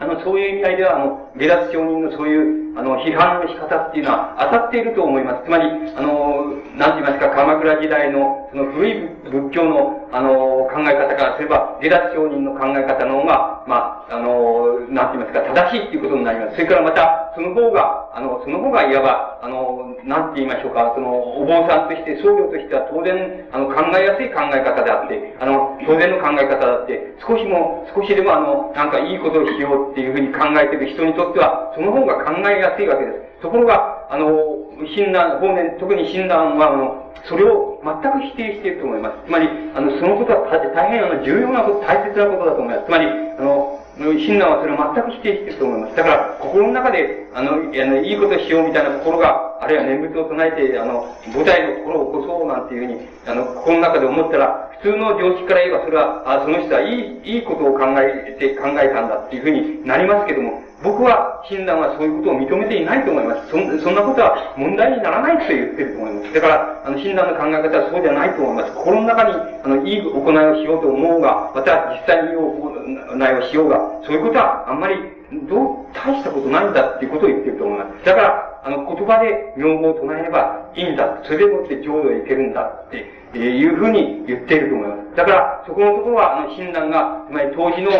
[0.00, 5.44] あの、そういう意味合いでは、あの、下脱承認のそういう、あの、批判の仕方っていうのは当たっていると思います。
[5.44, 16.58] つまり、あの、なんて言いますか、鎌倉時代の、その古い仏教の、あの、考え方からすれば、下脱承認の考え方の方が、まあ、あの、なんて言いますか、正しいっていうことになります。
[16.58, 33.33] それからまた、その方が、あの、その方がいわば、あの、なんて言いましょうか、その、お坊さんとして、僧侶としては当然、あの、考えやすい考え方であって、あの、当然の考え方だって、少しも、少しでもあの、なんかいいことをしようっていうふうに考えている人にとっては、その方が考えやすいわけです。
[33.44, 34.32] ところが、あの、
[34.96, 39.16] 親鸞、方面、特に親鸞は、あの、それを全く否定していると思います。
[39.26, 42.86] つまり、あの、そのことは大変あの重要なこと、大切なことだと思います。
[42.86, 45.96] つまり、あの、親鸞はそれを全く否定していると思います。
[45.96, 63.48] だから、心の中で、あの、あのいいことしようみたいな心が、あるいは念仏を唱えて、あの、舞台の心を起こそうなんていうふうに、あの、心の中で思ったら、普通の常識から言えば、それは、あその人はいい、いいことを考えて、考えたんだっていうふうになりますけども、僕は、親鸞はそういうことを認めていないと思います。
[63.48, 66.34] そそんなことは問題にならないと言ってると思います。
[66.34, 68.74] だから、あの、親鸞の考え方はそうじゃないと思います。
[68.76, 69.32] 心の中に、
[69.64, 74.96] あの、いい行いをしようと思うが、また実際にいい行いをしようが、そういうことはあんまり、
[75.48, 78.04] どう、大したことないんだっていうことを言ってると思います。
[78.04, 81.20] だから、あの、言葉で名号を唱えればいいんだ。
[81.24, 85.16] それでもって浄土へ行けるんだって、えいうふうに言っていると思います。
[85.16, 87.90] だから、そこのところは、あの、親鸞が、つまり当時の、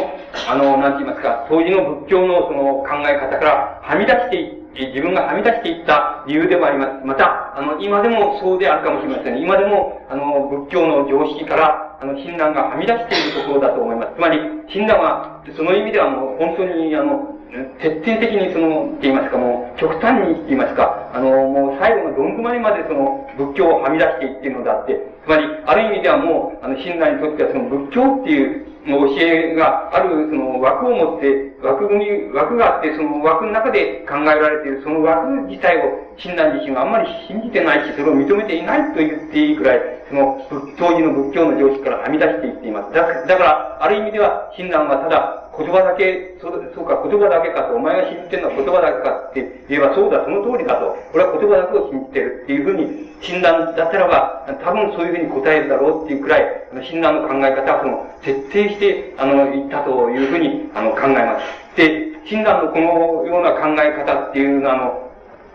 [0.48, 7.06] あの、なんて言いますか、当時の仏教のその考え方からはみ出していって、自分がはみ出していった理由でもあります。
[7.06, 9.40] また、あの、今でもそうであるかもしれません。
[9.40, 14.14] 今でも、あの、仏教の常識から、あの、親鸞がはみ出しているところだと思います。
[14.16, 17.34] つまり、親鸞は、その意味ではもう、本当に、あの、
[17.78, 42.92] 徹底的にその、って言いますか、もう、極端に言いますか、あの、もう最後のどんくまりまでその、仏教をはみ出していっているのであって、つまり、ある意味ではもう、あの、親鸞にとってはその仏教っていう教えがある、その枠を持って、枠組み、枠があって、その枠の中で考えられている、その枠自体を、親鸞自身はあんまり信じてないし、それを認めていないと言っていいくらい、その、当時の仏教の常識からはみ出していっています。
[42.92, 50.96] だだから、ある意味では、親鸞はただ、言葉だけ、そうそうか、言葉だけかと、お前が信じてるのは言葉だけかって言えば、そうだ、その通りだと。
[51.14, 56.44] 俺は言葉だけを信じてるっていうふうに診断だったらば、多分そういうふうに答えるだろうっていうくらい、
[56.82, 61.76] 診断の考え方はその、徹底して、あの、言ったというふうに、あの、考えます。
[61.76, 65.03] で、診断のこのような考え方っていうのは、あの、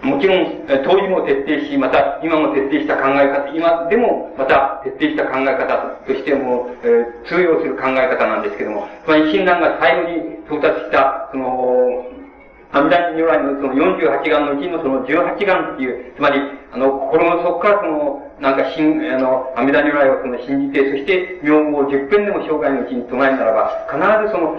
[0.01, 5.75] もちろん、当時も徹底し、また今も徹底した考え方、今でもまた徹底した考え方
[6.07, 12.05] としても、えー、通用する考え方なんですけども、つまり親鸞が最後に到達した、その、
[12.71, 16.39] 阿弥陀如来のその48願のうちのその18願っていう、つまり、
[16.71, 24.55] あの、心の底からその、なんか、しん、あの、阿弥陀如来をその信じて、そして、名号を十遍でも生涯のうちに唱えるならば、必ずその、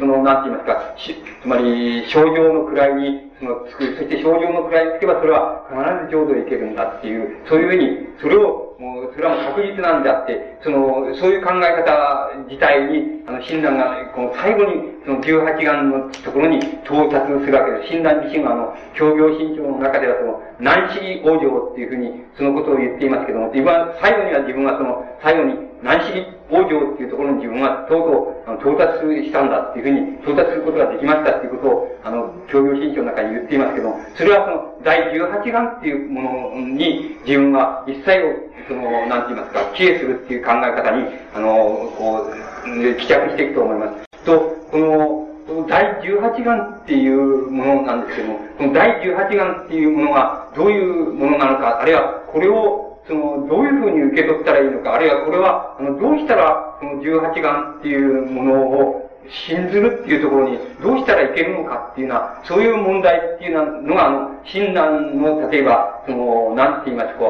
[0.00, 5.76] その、なんて言いますか、しつまり、症状の位に、の、つく、そして症状の位につけば、それは必
[6.06, 17.92] ず浄土へ行けるんだっていう、そういうふうに、それを、もう、それはもう確実なんであって、その、そういう考え方自体に、あの、親鸞が、この最後に、その18願のところに到達するわけです。
[17.92, 38.34] 親鸞自身が、あの、協業新潮の中では、その、南市往生っていうふうに、そのことを言っていますけども、今、最後には自分はその、最後に、南市往生っていうところに自分はとうとう、あの、到達したんだっていうふうに、到達することができましたっていうことを、あの、協業新潮の中に言っていますけども、それはその、第18願っていうものに、自分は一切を、
[38.68, 44.24] その、なんて言いますか、帰依するっていう考え方に、あの、こう、帰着していくと思います。
[44.24, 44.38] と、
[44.70, 45.30] この、
[45.68, 67.20] 第18願っていうものなんですけども、この第18願っていうものがどういうものなのか、あるいはこれを、その、どういうふうに受け取ったらいいのか、あるいはこれは、あの、どうしたら、この18眼っていうものを、信ずるっていうところにどうしたらいけるのかっていうのは、そういう問題っていうのが、あの、親鸞の、例えば、その、なんて言いますか、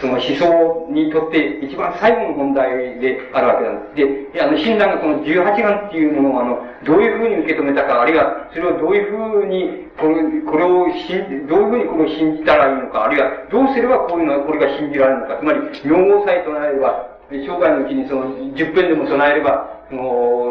[0.00, 4.32] その思想にとって一番最後の問題であるわけなんです。
[4.32, 20.50] で、あの、親鸞がこの18願っていうものを、あの、どういうふうに受け止めたか、あるいは、それをどういうふうに、これ、これを信じ、どういうふうにこれを信じたらいいのか、あるいは、どうすればこういうのは、これが信じられるのか、つまり、名号さえ唱えれば、生涯のうちにその、10分でも備えれば、その、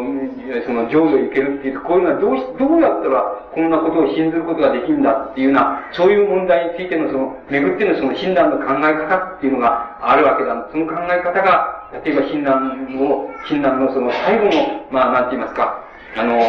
[0.66, 10.68] その、浄土行けるっていう、こういうのはどうし、どうやったらこんなことを信ずることができるんだっていうような、そういう問題についてのその、巡ってのその診断の考え方っていうのがあるわけだ。
[10.70, 15.82] その考え方が、例えば診断を、診断のその最後の、まあ、なんて言いますか、
[16.16, 16.40] あの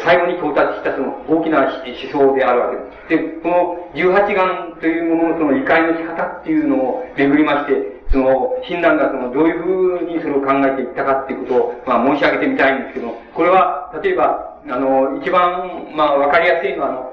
[0.00, 1.70] 最後に到達したその大きな思
[2.10, 2.70] 想であるわ
[3.08, 3.22] けです。
[3.22, 17.12] で、この18願というもののその理解の仕方っていうのを巡りまして、その、親鸞がその、どういうふうにそれを考えていったかっていうことを、まあ、申し上げてみたいんですけど、これは、例えば、あの、一番、まあ、わかりやすいのは、あの、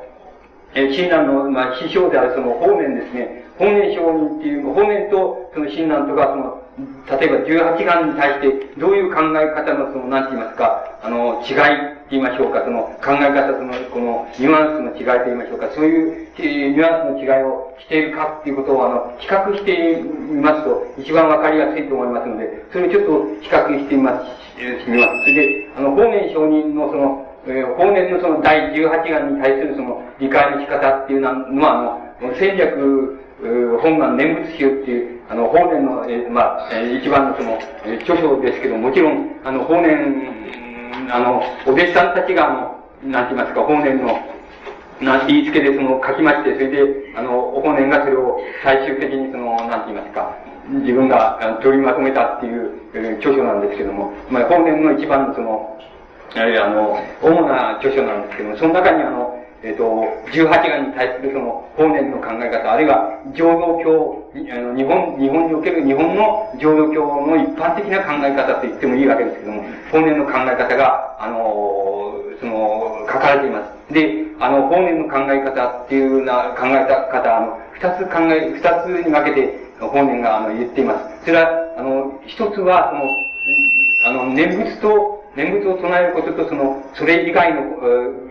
[0.75, 3.45] え親鸞の、まあ、師匠であるその方面ですね。
[3.57, 6.63] 方面承認っていう、方面とその親鸞とか、その、
[7.19, 19.97] 例えば18願に対して、どういう考え方のその、なんて言いますか、あの、違い言いましょうか、その考え方、その、この、ニュアンスの違いと言いましょうか、そういう、ニュアンスの違いをしているかっていうことを、あの、比較して
[20.29, 24.29] みますと、一番わかりやすいと思いますので、それをちょっと比較してみます、
[24.61, 25.19] しみます。
[25.21, 33.19] それで、あの、方面承認のその、えー、法然のその第18願に対するその理解の仕方っていうのは、あの、戦略、
[33.81, 40.62] 本願念仏集っていう、あの、法然の、えー、まあ、えー、一番のその、えー、著書ですけど、もちろん、あの、法然、
[41.11, 44.17] あの、お弟子さんたちが、あの、なんて言いますか、法然の、
[45.01, 50.35] なんて言いつけでその書きまして、それで、あの、法然がそれを最終的にその、なんて言いますか、
[50.69, 55.77] 自分が取りまとめたっていう、えー、著書なんですけども、まあ、法然の一番のその、
[56.35, 59.83] あるいはあの、主な著書なんですけども、その中にあの、えっ、ー、と、
[60.31, 73.93] 18願に対するその法然の考え方、あるいは浄土教、あの日本、日本における日本の浄土教の一般的な考え方と言ってもいいわけですけども、法然の考え方が、あの、その、書かれています。
[73.93, 81.25] で、あの、法然の考え方っていうな考え方、あの、二つ考え、二つに分けて、法然があの言っています。
[81.25, 87.61] それは、あの、一つは、その、あの、念仏と念仏を唱えることと、その、それ以外の、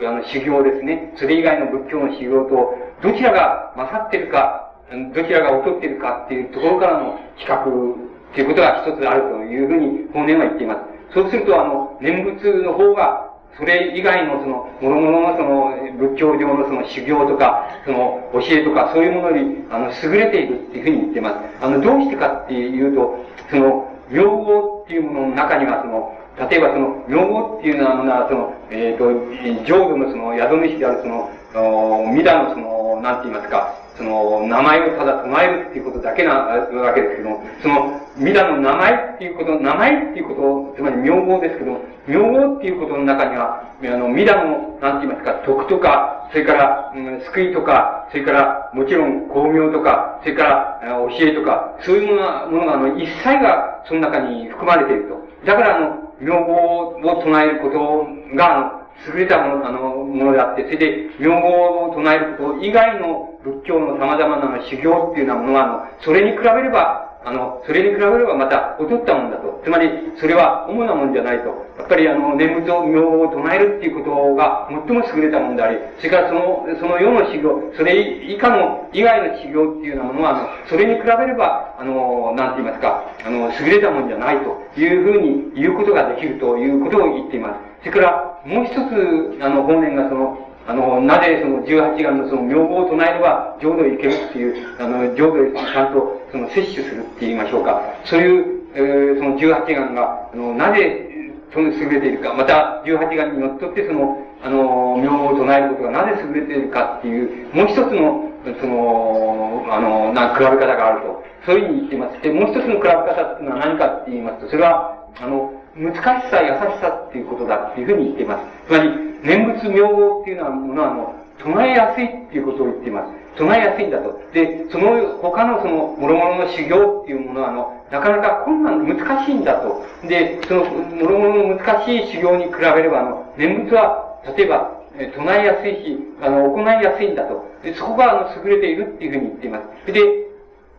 [0.09, 1.13] あの、修行ですね。
[1.17, 4.71] それ以外の仏教の修行と、どちらが勝ってるか、
[5.15, 7.93] どちらが劣ってるかっていうところからの比較
[8.33, 10.81] っていうことが一つあるというふうに法然は言っています。
[11.15, 21.37] そうすると、あの、念仏の方が、それ以外のその、諸々のその、仏教上のその修行とか、その、教えとか、そういうものに、あの、優れているっていうふうに言ってます。
[21.61, 23.19] あの、どうしてかっていうと、
[23.51, 55.21] その、名号っていうものの中には、その、例えばその、名号っていうのは、その、えっ、ー、と、浄土のその、宿主であるその、弥陀のその、なんて言いますか、その、名前をただ唱えるっていうことだけなわけですけども、その、ミダの名前っていうこと、名前っていうこと、つまり名号ですけども、名号っていうことの中には、あの、ミダの、なんて言いますか、徳とか、それから、うん、救いとか、それから、もちろん、巧妙とか、それから、教えとか、そういうものが、ものが、あの、一切が、その中に含まれていると。
[55.45, 69.61] だから、あの、名号を唱えることが、優れたもの、あの、ものであって、それで、名号を唱えること以外の仏教の様々な修行っていうようなものは、それに比べれば、あの、それに比べればまた劣ったもんだと。
[69.65, 71.49] つまり、それは主なもんじゃないと。
[71.79, 87.55] やっぱりあの、念仏を、名を唱えるっていうことが最も優れたもんであり、それからその、その世の修行、それ以下の、以外の修行っていうようなものは、あの、それに比べれば、あの、なんて言いますか、あの、優れたもんじゃないというふうに言うことができるということを言っています。
[87.81, 97.83] それから、もう一つ、あの、法然がその、あの、なぜその18眼のその名号を唱えれば浄土へ行けるっていう、あの、浄土へちゃんとその摂取するって言いましょうか。
[98.05, 101.09] そういう、えー、その18眼が、あの、なぜ、
[101.53, 108.29] その優れているか、また18眼にのっとってその、あの、名号を唱えることがなぜ優れているかっていう、もう一つの、
[108.61, 111.23] その、あの、な、比べ方があると。
[111.45, 112.23] そういうふうに言ってます。
[112.23, 118.69] で、もう一つの比べ方っていうのは何かって言いますと、それは、あの、難しさ、優しさっていうことだっていうふうに言っています。
[118.69, 118.91] つまり、
[119.23, 123.23] 念仏名号っていうのは、ものは、あの、唱えやすいっていうことを言っています。
[123.37, 124.21] 唱えやすいんだと。
[124.33, 129.85] で、その他のその、諸々の修行っていうものは、あの、なかなか困難、難しいんだと。
[130.07, 134.83] で、その、諸々の難しい修行に比べれば、あの、念仏は、例えば、
[135.15, 137.45] 唱えやすいし、あの、行いやすいんだと。
[137.63, 139.93] で、そこが、あの、優れているっていうふうに言っています。
[139.93, 140.01] で、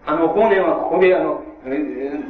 [0.05, 1.41] あの、法然はここで、あの、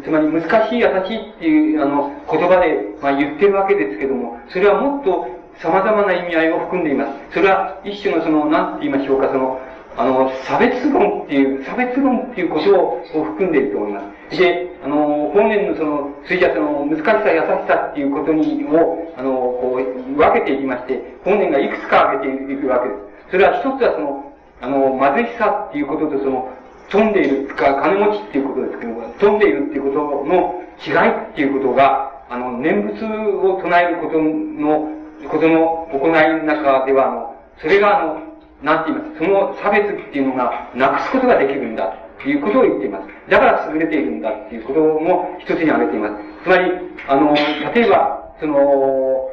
[0.04, 5.28] つまり難しい優しいっていう、あの、言葉で、まあ、言ってるわけですけども、それはもっと
[5.60, 7.34] 様々な意味合いを含んでいます。
[7.34, 9.60] それは一種のその、なんて言いましょうか、その、
[9.98, 14.38] あの、差別論っていう、差別論っていうことを含んでいると思います。
[14.38, 23.02] で、あの、本年のその、ついじゃその、難しさ、優しさっていうことに、を、あの、こう、分けていきまして、本年がいくつか挙げていくわけです。
[23.32, 26.50] それは一つはその、あの、貧しさっていうこととその、
[26.90, 34.90] 飛んでいるか、金持ちっていうことですけども、飛んでいるっていうことの違いっていうことが、あの、念仏を唱えることの、
[35.30, 43.08] ことの行いの中では、あの、それがあの、なんて言いますその差別っていうのがなくすことができるんだっていうことを言っています。
[43.30, 46.16] だから優れているんだっていうことも一つに挙げています。
[46.44, 46.72] つまり、
[47.08, 47.34] あの、
[47.76, 49.30] 例えば、その、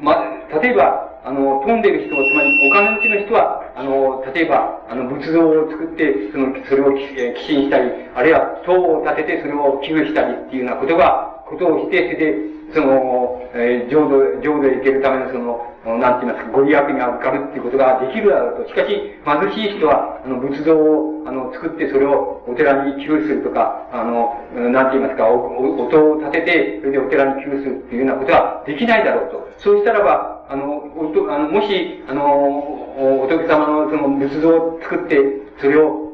[0.00, 0.14] ま、
[0.62, 7.04] 例えば、あの、飛んでる人、つまりお金持ちの人は、あの、例えば、あの、仏像を作って、その、それを寄
[7.44, 12.34] 進したり、あるいは塔を建ててそれを寄付したりっていうようなことが、ことをして、それで、
[12.72, 18.68] その、えー、浄土、浄土へ行けるためのその、なんて言いますか、ご利益に預かるっていうことができるだろうと。
[18.68, 24.36] しかし、貧しい人は、あの、仏像を、あの、作って、それをお寺に寄付するとか、あの、
[24.70, 29.48] なんて言いますか、お、音を立てて、それでお寺に寄付するっていうようなことはできないだろうと。
[29.56, 35.16] そうしたらば、あの、おとあのもし、あの、お仏様のその仏像を作って、
[35.60, 36.07] それを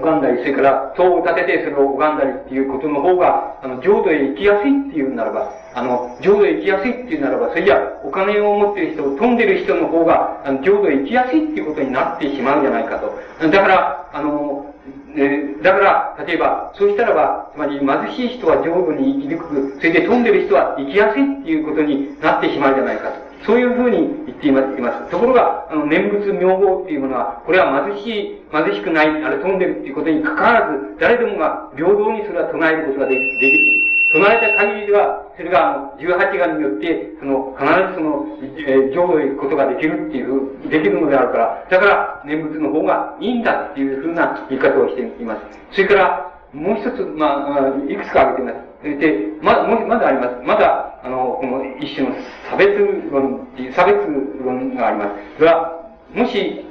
[0.00, 13.12] 拝んだり、それから塔を建ててそれを拝んだりっていうことの方が、あの、浄土へ行きやすいっていうならば、あの、浄土へ行きやすいっていうならば、それじゃお金を持ってる人、飛んでる人の方が、あの、浄土へ行きやすいっていうことになってしまうんじゃないかと。
[13.48, 14.74] だから、あの、
[15.16, 23.25] えだから、例えば、そうしたらば、つまり貧しい人は浄土に行きにくく、それで飛んでる人は行きやすいっていうことになってしまうんじゃないかと。
[23.44, 25.10] そういうふうに言っています。
[25.10, 33.76] ところが、あの、念仏名号っていうものは、これは貧しい、貧しくない、あれ飛んでるっていうことに関わらず、誰でもが平等にそれは唱えることができ、でき
[34.12, 45.42] 唱えた限りでは、それが、あの、18眼によって、その、必ずその、えー、浄土へ行くことができるっていう、できるのであるから、だから、念仏の方がいいんだっていうふうな言い方をしています。
[45.72, 48.98] それから、もう一つ、まあ、いくつか挙げています。
[48.98, 50.36] で、ま、もまだあります。
[50.44, 52.14] まだ、あの、この一種の
[52.50, 52.78] 差別
[53.10, 53.96] 論っていう、差別
[54.44, 55.10] 論があります。
[55.38, 56.66] それは、もし、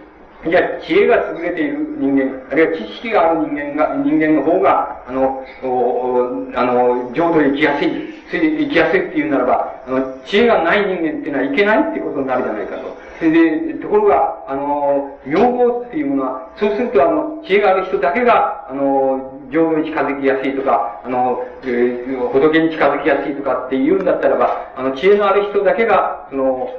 [0.46, 7.90] いや、知恵が優れている人間、あるいは知識がある人間が、人間の方が、あの、おあの、浄土へ行きやすい、
[8.32, 12.96] 行きやすいっていうならば、あの、知恵がない人間っていうのはいけないっていうことになるじゃないかと。
[13.18, 26.70] それで、ところが、あの、名号っていうものは、そうすると、あの、知恵がある人だけが、あの、浄土に近づきやすいとか、あの、え、仏に近づきやすいとかって言うんだったらば、あの、知恵のある人だけが、その、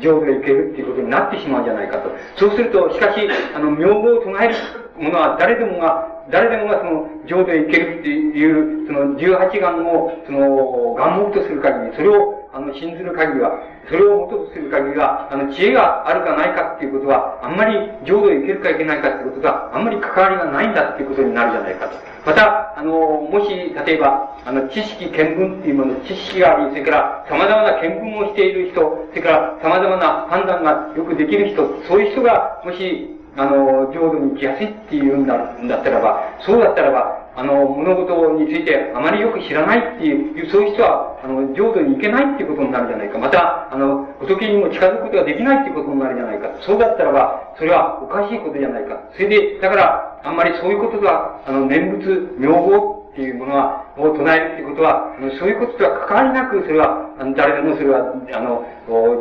[0.00, 2.10] 浄土へ行けるっていうことになってしまうんじゃないかと。
[2.36, 4.54] そうすると、しかし、あの、名号を唱える
[4.98, 17.74] ものは誰でもが、誰でもがその、浄土へ行けるっていう、その、十八願を、その、願目とする限り、それをあの、信ずる限りは、それを元とする限りは、あの、知恵があるかないかっていうことは、あんまり
[18.04, 21.96] 浄土へ行けるか行けないかっていうことが、あんまり関わりがないんだっていうことになるじゃないかと。
[22.24, 28.80] また、あの、もし、例えば、あの、知識、見聞っていうもの、知識があり、それから、様々な見聞をしている人、
[29.10, 43.18] それから、様々な判断がよくできる人、そういう人が、もし、あの、浄土に行きやすいっていうんだだったらば、そうだったらば、あの、物事についてあまりよく知らないっていう、そういう人は、あの、浄土に行けないっていうことになるじゃないか。
[43.18, 46.48] また、あの、仏にも近づくことができないっていうことになるじゃないか。
[46.64, 48.98] そうだったらば、それはおかしいことじゃないか。
[49.12, 58.60] それで、だから、あんまりそういうことが、あの、念仏、妙法っていうものは、を唱えるっていうことは、そういうこととは関わりなく、それは、誰でもそれは、あの、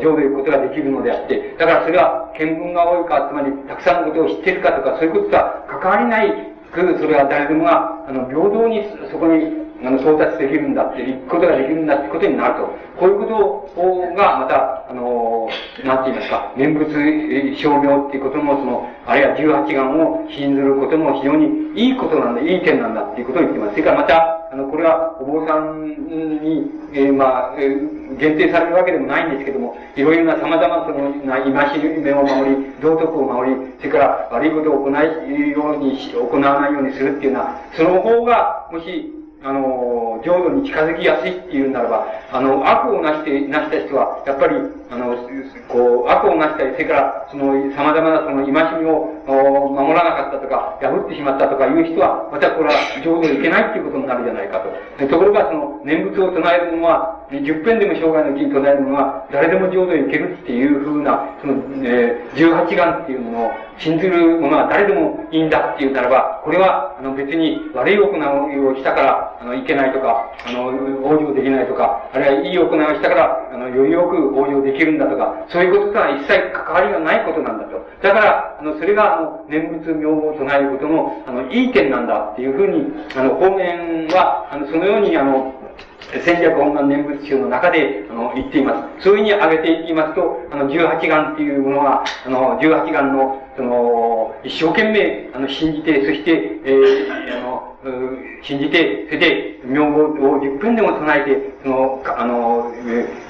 [0.03, 12.85] 上下行くことができるのであって、だからそれは、見聞が多いか、つまり、たくさんのことを知っているかとか、そういうこととは関わりないく、それは誰でもが、あの、平等にそこにあの、到達できるんだって、行くことができるんだってことになると。
[12.97, 15.49] こういうことが、また、あの、
[15.83, 16.89] なんて言いますか、念仏
[17.57, 23.71] 証明っていうことも、その、あるいは十八願を信ずることも非常にいいことなんだ、いい点なんだっていうことを言ってます。
[23.71, 25.85] それからまた、あの、これはお坊さん
[26.41, 30.67] に、えー、まあ、えー、限定されるわけでもないんですけども、いろいろな様々
[31.25, 39.11] な、今しめを守り、道徳を守り、それから悪いことを行いようにし、行わないようにするっていうのは、その方が、もし、
[39.45, 44.57] あの、浄土に近づきやすいっていうならば、あの、悪をなして、なした人は、やっぱり、
[44.89, 45.13] あの、
[45.69, 49.05] こう、悪をなしたり、それから、その、様々なその、戒みを
[49.69, 52.75] 守らなかったとか、破ってしまったとかいう人は、またこれは
[53.05, 54.65] 浄土に行けないっていうことになるじゃないか
[54.97, 55.05] と。
[55.05, 61.53] ところが、その、念仏を唱える者は、十遍でも生涯のうちに唱える者は、誰でも浄土に行けるっていうふうな、その、
[61.85, 77.85] えー、十八願っていうものを、信ずる者は誰でもいいんだっていうならば、これは、あの、別に悪い行いをしたから、あの、いけないとか、あの、応用できないとか、あるいはいい行いをしたから、あの、よりよく応用できるんだとか、そういうこととは一切関わりがないことなんだと。
[78.01, 85.53] だから、あの、それが、あの、念仏名号を唱えることの、あの、いい点なんだっていうふうに、あの、方面は、あの、そのように、あの、
[86.23, 89.03] 戦略本願念仏集の中で、あの、言っています。
[89.03, 96.31] そういうふうに挙げていきますと、あの、十八願っていうものは、あの、十八願の、その、一生懸命、あの、信じて、そして、
[96.63, 97.77] えー、あの、
[98.43, 102.71] 信じて、それで、名号を十分でも唱えて、その、あの、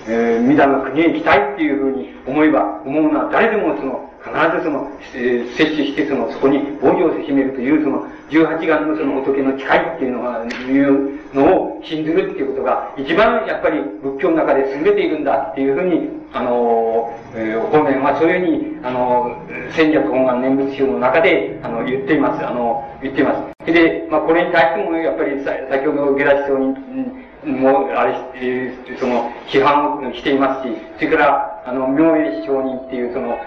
[0.08, 10.49] えー、弥陀の国へ行きたいっていうふうに思えば、思うのは誰でもその、必ずその、えー、摂取して、その、そこに防御をせしめるという、その、十八願のその仏の誓いっていうのが、い
[10.80, 19.38] うのを信ずるっていうことが、一番やっぱり仏教の中で優れているんだっていうふうに、あの、えー、方面はそういうふうに、あの、
[19.76, 22.45] 戦略本願念仏集の中で、あの、言っています。
[22.45, 23.71] あの、言っています。
[23.71, 33.38] で、まあ、これに対しても、やっぱりさ、先ほど下脱思想に、うんもう、あれ、えー、その、批判をしていますし、それから、あの、明恵上人っていう、その、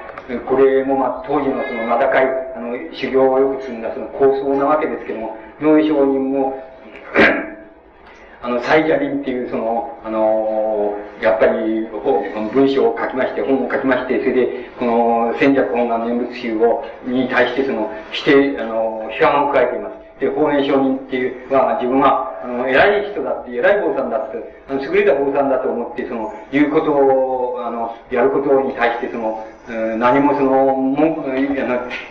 [0.46, 2.26] これもまあ当時のその名高い、
[2.56, 6.62] あの、修行をよく積んだその構想なわけですけども、明恵上人も
[8.40, 11.88] あの、サイジャリンっていう、その、あのやっぱり、
[12.54, 20.20] 文章を書きまして、本を書きまして、それで、この、戦略本願念仏集を、に対して、その、否定、あの、批判を加えています。
[20.20, 29.44] で、法然上人っていうは、自分は、あの、偉い人だって、偉い坊さんだって、あの、優れた坊さんだと思って、その、言うことを、あの、やることに対して、その、
[29.98, 31.28] 何もその、文句、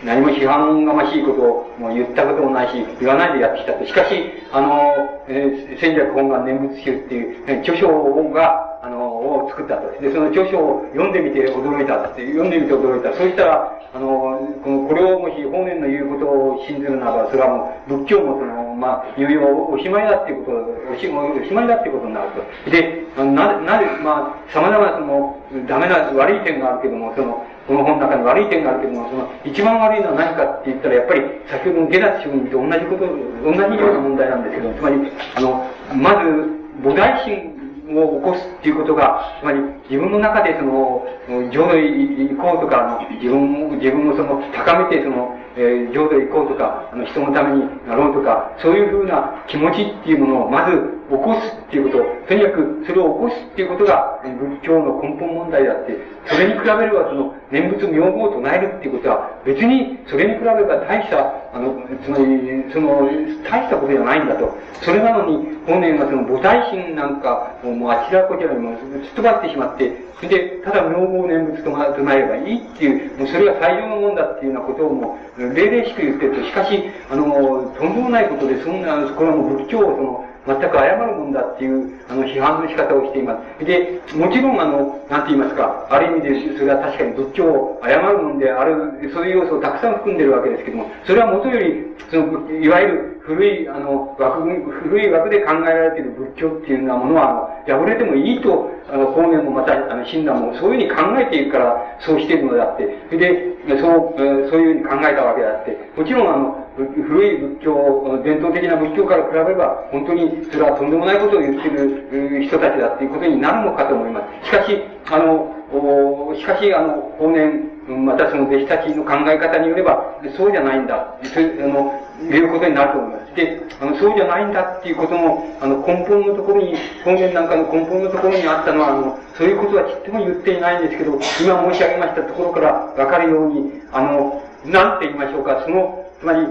[0.04, 3.84] 何も批判がましいことを言ったこともないし、言わないでやってきたと。
[3.84, 4.14] しかし、
[4.52, 7.88] あの、えー、戦略本願念仏集っていう、著書
[8.32, 10.00] が、あの、を作ったと。
[10.00, 13.12] で、その著書を読んでみて驚いたって、読んでみて驚いた。
[13.16, 20.58] そうしたら、あの、この、これをもし法然の言うことを信ずるならば、それはもう、仏教もその、まあ、有用おしまいだっていうこと、
[20.92, 22.30] おしおしまいだっていうことになる
[22.64, 22.70] と。
[22.70, 25.36] で、な、なぜ、まあ、様々なその、
[25.66, 31.20] ダメな、悪い点があるけども、その、この本の中に悪い点があるけども、その、一番悪いのは何かって言ったら、やっぱり、
[31.52, 33.04] 先ほどの下脱主義と同じこと、
[33.44, 34.96] 同じような問題なんですけど、つまり、
[35.36, 36.48] あの、まず、
[36.80, 39.60] 菩提心を起こすっていうことが、つまり
[39.90, 41.04] 自分の中でその、
[41.52, 55.96] 浄土へ行こうとか、自分を、自分をその、高めてその、えー、浄土へ行こうとか、あの、人のためになろうとか、そういうふうな気持ちっていうものをまず起こすっていうこと、とにかくそれを起こすっていうことが仏教の根本問題であって、
[56.28, 62.24] それに比べればその念仏名号を唱えるっていうことは別にそれに比べれば大した、あの、つまり、
[62.72, 63.08] その、
[63.48, 64.52] 大したことじゃないんだと。
[64.82, 83.64] それなのに、本年はその菩提心なんかもうあちらこちらにもすっ飛ばってしまって、それで、ただ名号念仏と唱えればいいっていう、もうそれが最良のもんだっていうようなことをもう、例々しく言ってると、しかし、あの、とんでもないことで、そんな、これはもう仏教をその、全く謝るもんだっていう、あの、批判の仕方をしています。
[83.64, 114.46] で、もちろん、あの、なんて言いますか、ある意味で、それは確かに仏教を謝るもんである、そういう要素をたくさん含んでるわけですけども、それはもとより、その、いわゆる古い、あの、枠、古い枠で考えられている仏教っていうようなものは、破れてもいいと、あの、方面もまた、あの、親鸞もそういうふうに考えているから、そうしているのであって、それで、そう、そういうふうに考えたわけであって、もちろん、あの、古い仏教、伝統的な仏教から比べれば、本当にそれはとんでもないことを言ってる人たちだっていうことになるのかと思います。
[114.46, 123.34] しかし、あの、しかし、あの、後年、またその弟子たちの考え方によれば、そうじゃないんだ、そういう、あの、いうことになると思います。
[123.34, 126.74] で、あの、そうじゃないんだっていうことも、あの、根本のところに、
[127.04, 136.46] 本源なんかの根本のところにあったのは、あの、そういうことはちっとも言っていないんですけど、今申し上げましたところからわかるように、あの、なんて言いましょうか、その、つまり、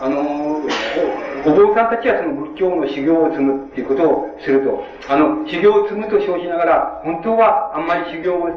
[0.00, 0.60] あの、
[1.46, 8.48] お坊さんたちはその仏教の修行を積むっていうことをすると、あの、修行を積むと称しながら、本当はあんまり修行を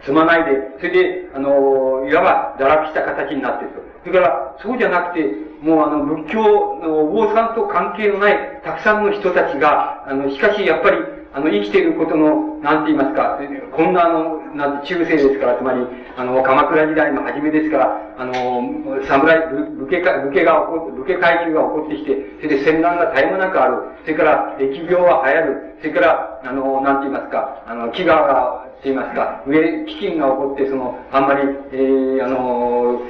[0.00, 3.80] 積まないで、それで、あの、いわば堕落した形になっていると。
[4.04, 5.24] それから、そうじゃなくて、
[5.62, 6.42] もうあの、仏教
[6.82, 10.98] のお坊さんと関係のないたくさんの人たちが、あの、しかしやっぱり、
[11.34, 13.40] あの、生きていることの、なんて言いますか、
[13.74, 15.80] こんなあの、なんて中世ですから、つまり、
[16.16, 18.32] あの、鎌倉時代の初めですから、あの、
[19.02, 23.82] 侍、武家、武家が起こ武家階級が起こってきて、それで戦乱が絶え間なくある。
[24.04, 25.74] それから、疫病は流行る。
[25.80, 33.00] それから、あの、なんて言いますか、あの、飢餓が言いますか、上、飢饉が起こって、その、あんまり、えー、あの、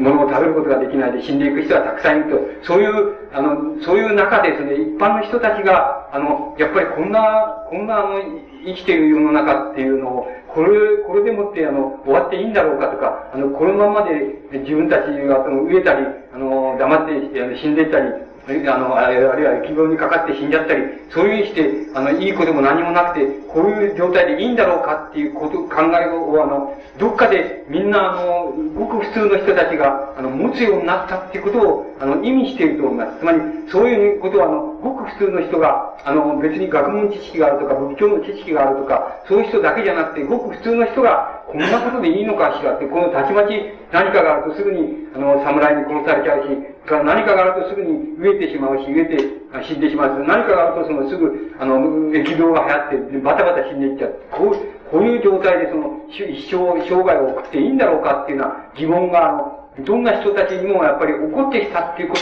[0.00, 8.20] 物を食べることができないで死んでいく人はたくさんいると、そういう、あの、そういう中ですね、一般の人たちが、あの、やっぱりこんな、こんな、あの、
[8.64, 18.08] 生きている世の中っていうのを、これ、これでもって、あの、終わっていいんだろうかとか、あの、このままで自分たちが、その、飢えたり、あの、黙って死んでいったり、
[18.48, 33.18] あの、あるいは疫病にかかって死んじゃったり、そういうふうにして、あの、いいことも何もなくて、こういう状態でいいんだろうかっていうこと、考えを、あの、どっかでみんな、あの、ごく普通の人たちが、あの、持つようになったっていうことを、あの、意味していると思います。
[33.18, 33.40] つまり、
[33.70, 43.56] そういうことは、あの、ごく普通の人が、あの、別に学問知識があるとか、仏教の知識があるとか、そういう人だけじゃなくて、ごく普通の人が、こんなことでいいのかしらって、このたちまち
[43.90, 49.16] 何かがあるとすぐに、あの、侍に殺されちゃうし、から何かがあるとすぐに飢えてしまうし、飢えて
[49.64, 51.80] 死んでしまうし、何かがあるとそのすぐ、あの、
[52.12, 54.20] 疫病が流行って、バタバタ死んでいっちゃう。
[54.30, 62.16] こう、こういう状態でその、一生、生涯を送っていいんだろうかっていうような疑問が、あの、どんな人たちにもやっぱり起こってきたっていうこ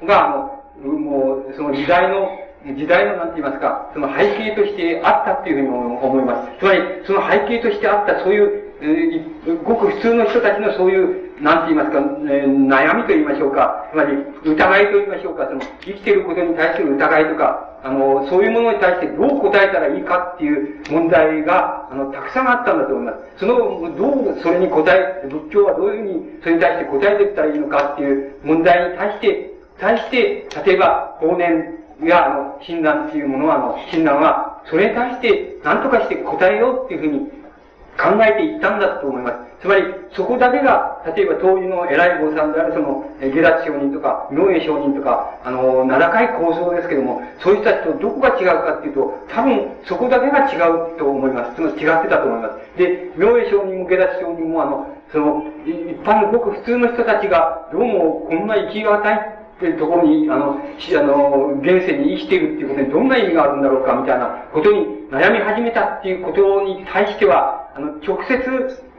[0.00, 2.38] とが、あの、もう、その時代の、
[2.76, 6.58] 時代の、なんて言いますか、その背景としてあったっていうふうに思います。
[6.58, 11.98] つまり、その背景としてあった、そういう、えー、ごく普通の人たちのそういうなんて言いますか、
[12.30, 14.14] えー、悩みと言いましょうか、つまり
[14.44, 23.40] 疑いと言いましょうか、その生きていることに対する疑いとか、あの、そういうものに対してどう答えたらいいかっていう問題が、あの、たくさんあったんだと思います。
[23.40, 23.56] その、
[23.96, 31.74] どうそれに答え、仏教はどういうふうにそれに対して答えていったらいいのかっていう問題に対して、対して、例えば、法年
[32.04, 37.41] や、あの、診断っていうものは、あの、診断は、それに対して、何とかして答えようっていうふうに
[37.98, 39.36] 考えていったんだと思います。
[39.62, 39.82] つまり、
[40.12, 51.54] そこだけが、例えば当時の偉い坊さんであるその、下脱上人とか、明恵上人とか、あの、名高い構想ですけども、そういう人たちとどこが違うかっていうと、多分、そこだけが違うと思います。
[51.54, 52.78] つまり違ってたと思います。
[52.78, 55.72] で、明恵上人も下脱上人も、あの、その、一
[56.02, 68.40] 般のごく普通の人たちが、どうもこんな生きがたいっていうところに、あの、あの、現世に生きているっていうことにどんな意味があるんだろうかみたいなことに悩み始めたっていうことに対しては、あの、直接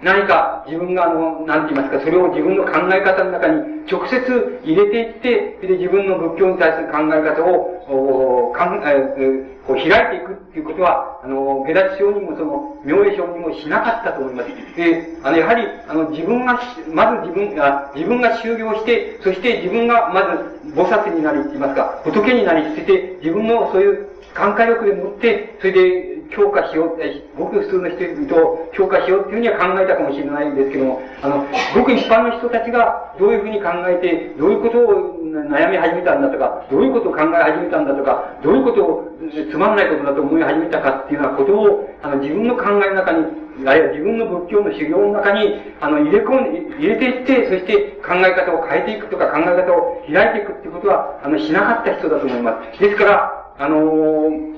[0.03, 14.49] 何か自分があの、なんて言いますか、それを自分の考え方の中に直接入れていって、で自分の仏教に対する考え方を、おかんえこう開いていくっていうことは、あの、下脱症にもその、明恵症にもしなかったと思います。
[14.75, 16.61] で、あの、やはり、あの、自分が、
[16.93, 39.11] まず自分が、自分が修行して、そして自分がまず菩薩になりって言いますか、仏になり、そして自分のそういう感化力でもって、それで強化しよう、ごく普通の人々を強化しようっていうふうには考えたかもしれないんですけども、あの、ごく一般の人たちがどういうふうに考えて、どういうことを悩み始めたんだとか、どういうことを考え始めたんだとか、どういうことを
[39.51, 43.25] つまんないことだと思い始めたかっていうようなことを、あの、自分の考えの中に、
[43.65, 52.79] あるいは自分の仏教の修行の中に、あの、入れ込んで、入れていって、そして考え方を変えていくとか、考え方を開いていくっていうことは、あの、しなかった人だと思います。
[52.79, 54.53] ですから、あのー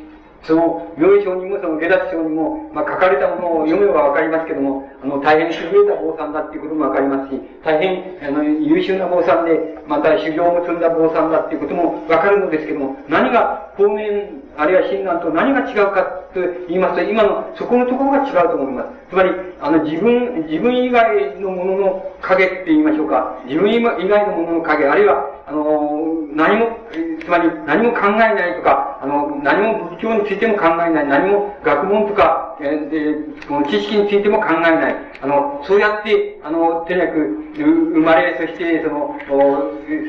[0.47, 16.03] その、明書にも、その下脱書にも、まあ、書かれたものを読めばわかりますけども、あの、大変優れた坊さんだっていうこともわかりますし、大変、あの、優秀な坊さんで、また修行も積んだ坊さんだっていうこともわかるのですけども、何が、法年、あるいは親鸞と何が違うか
[16.33, 18.89] と言いますと、今の、そこのところが違うと思います。
[19.09, 19.29] つまり、
[19.61, 26.77] あの、自分、自分以外のものの影って言いましょうか、自分以外のものの影、あるいは、あの、何も、
[27.19, 34.95] つまり何も考えないとか、あの、何も仏教についても考えない、何も学問とか、えー、この知識についても考えない。
[35.21, 39.15] あの、そうやって、あの、とにかく、生まれ、そして、その、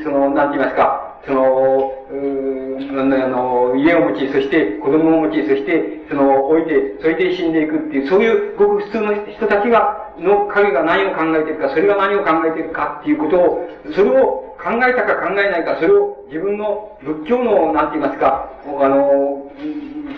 [0.03, 2.67] その、なんて言いますか、その、う
[2.99, 18.49] あの、家を持ち、そして子供を持ち、そして、その、置いて、それで死んでいくっていう、そういうごく普通の人たちが、の影が何を考えているか、それが何を考えているかっていうことを、それを考えたか考えないか、それを自分の仏教の、なんて言いますか、
[18.79, 19.43] あの、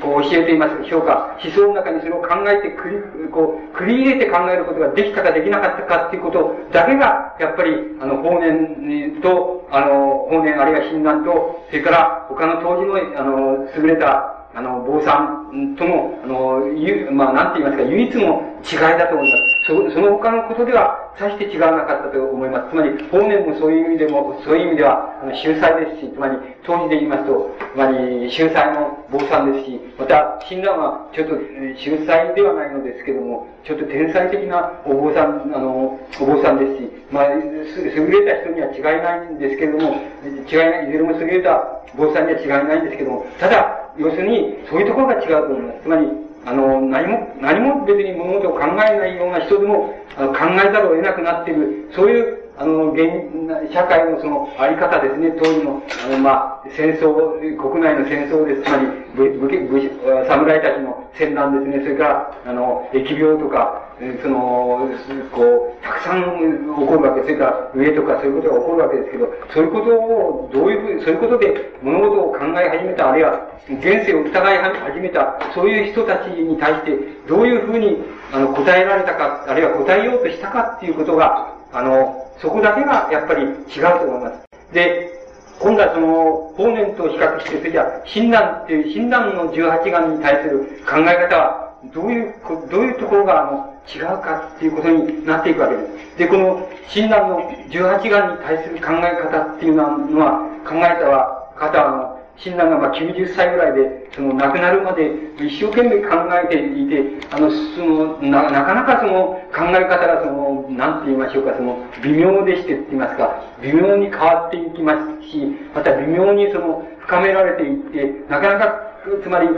[0.01, 1.37] こう教えていますでしょうか。
[1.43, 15.49] 思想の中にそれを考えてくり、こう、繰り入れて考えることができたかできなかったかっていうことだけが、やっぱり、あの、法然と、あの、法然あるいは親鸞と、それから他の当時の、あの、優れたあの、坊さん。
[15.78, 19.50] との、あの、ゆ、まあ、なんて言いますか、唯一の違いだと思います。
[19.68, 22.70] そその他のことでは、さして違わなかったと思います。
[22.72, 31.36] つまり、法然もそういう意味でも、そういう意味では、あの、秀才ですし、つまり、当時で言いますと、つまり、秀才の坊さんですし、また、親鸞は、ちょっと、
[31.78, 45.79] 秀才ではないのですけども、ちょっと天才的なお坊さん、あの、お坊さんですし、まあ、優れた人には違いないんですけれども、違いない、いずれも優れた坊さんには違いないんですけども、ただ、要するに、そういうところが違うと思います。
[45.83, 46.07] つまり、
[46.45, 58.64] あの、何も、何も別に物事を考えないような人でも、考えざるを得なくなっている、そういう、あの、現、社会のそのあり方ですね、当時の、あの、まあ、戦争、国内の戦争です。
[58.64, 58.86] つまり、
[59.16, 63.88] 武武侍たちの戦乱ですね、それから、あの、疫病とか、
[64.22, 64.89] その、
[65.32, 73.39] こう、たくさん起こるわけ、それから上とかそういうことが起こるわけですけど、そういうことを、どういうふうに、そういうことで物事を考え始めた、あるいは
[73.70, 76.91] 現世を疑い始めた、そういう人たちに対して、
[77.30, 78.03] どういうふうに、
[78.34, 84.73] あの、答えられたか、あるいは答えようとしたかっていうことが、あの、そこだけがやっぱり違うと思います。
[84.73, 85.11] で、
[85.59, 92.35] 今度はその、法然と比較して、それじゃ親鸞っていう、親鸞の十八眼に対する考え方は、どういう、
[92.71, 96.17] どういうところが、あの、違うかっていうことになっていくわけです。
[96.17, 99.83] で、この、親鸞の十八眼に対する考え方っていうの
[100.19, 102.09] は、考えたは、方は、
[102.43, 119.49] 親鸞がま90歳ぐらいで、その亡くなるまで一生懸命考えていて、あの、その、な、なかなかその考え方がその、なんて言いましょうか、その、微妙でしてって言いますか、微妙に変わっていきますし、また微妙にその、深められていって、なかなか、つまり、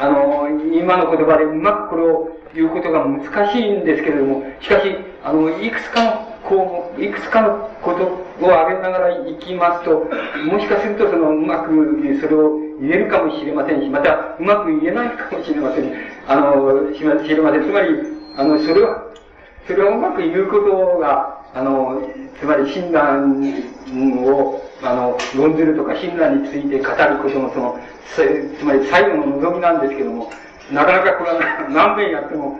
[0.00, 10.10] あの、今の言葉でうまくこれを言うことが難しいんですけれども、しかし、あの、いくつかの、こう、いくつかのことを挙げながらいきますと、
[10.44, 11.70] もしかするとその、うまく
[12.20, 15.92] それを言えるかもしれませんし、また、うまく言えないかもしれません。
[16.26, 17.62] あの、しれません。
[17.62, 17.88] つまり、
[18.36, 19.14] あの、それを、
[19.66, 22.02] それをうまく言うことが、あの、
[22.38, 27.78] つまり親鸞を、あの、論ずるとか親鸞について語ることのその、
[28.58, 30.30] つまり最後の望みなんですけども、
[30.72, 32.58] なかなかこれは何遍やっても、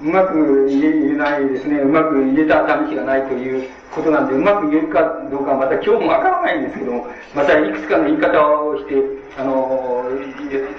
[0.00, 1.78] うまく言えないですね。
[1.78, 8.94] うまく言えた試しがないということなんで、うまく言えるかどうかはまた今日もわからないんですけども、またいくつかの言い方をして、
[9.38, 10.04] あの、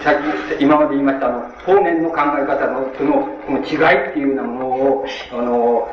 [0.01, 5.89] さっき、今まで言いました、あの、法然の考え方の、その、この違いっていうようなものを、あの、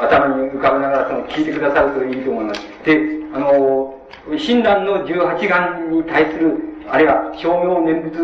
[0.00, 2.60] 頭に浮かべながら、その、聞いてくださるといいと思います。
[2.84, 3.00] で、
[3.34, 3.94] あの、
[4.36, 6.58] 親鸞の十八願に対する、
[6.88, 8.18] あるいは、商業念仏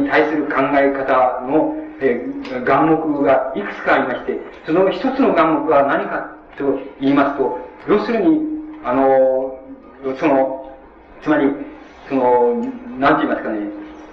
[0.00, 8.40] に対する考え方の、えー、願目がいくつかありまして、その一つの願目は何かと言いますと、要するに、
[8.84, 9.58] あの、
[10.18, 10.72] その、
[11.22, 11.50] つまり、
[12.08, 12.54] その、
[12.98, 13.68] なんて言いますかね、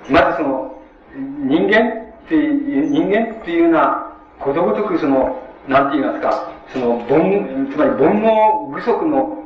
[0.10, 0.82] まずその、
[1.16, 1.80] 人間
[2.26, 9.44] っていう、人間っていうのは、ことごとくその、なんて言いますか、その、煩、つまり煩悩不足の、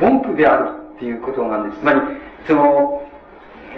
[0.00, 1.80] 凡夫であるっていうことなんです。
[1.80, 2.00] つまり、
[2.46, 3.07] その、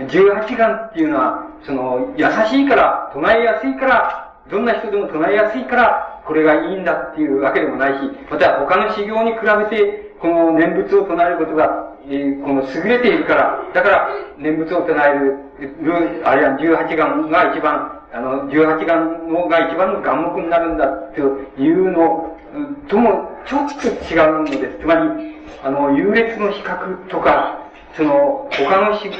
[0.09, 9.39] 十八願っていうのは、その、優しいから、唱えやすいから、どんな人でも唱えやすいから、これがいいんだっていうわけでもないし、また他の修行に比
[9.71, 15.37] べて、この念仏を唱えることが、えー、この優れているから、だから念仏を唱える、
[16.25, 21.21] あるいは十八願が一番、あの、十八願のが一番の願目になるんだと
[21.61, 22.37] いうの
[22.89, 24.79] ともちょっと違うのです。
[24.81, 29.11] つまり、あの、優劣の比較とか、その、他の修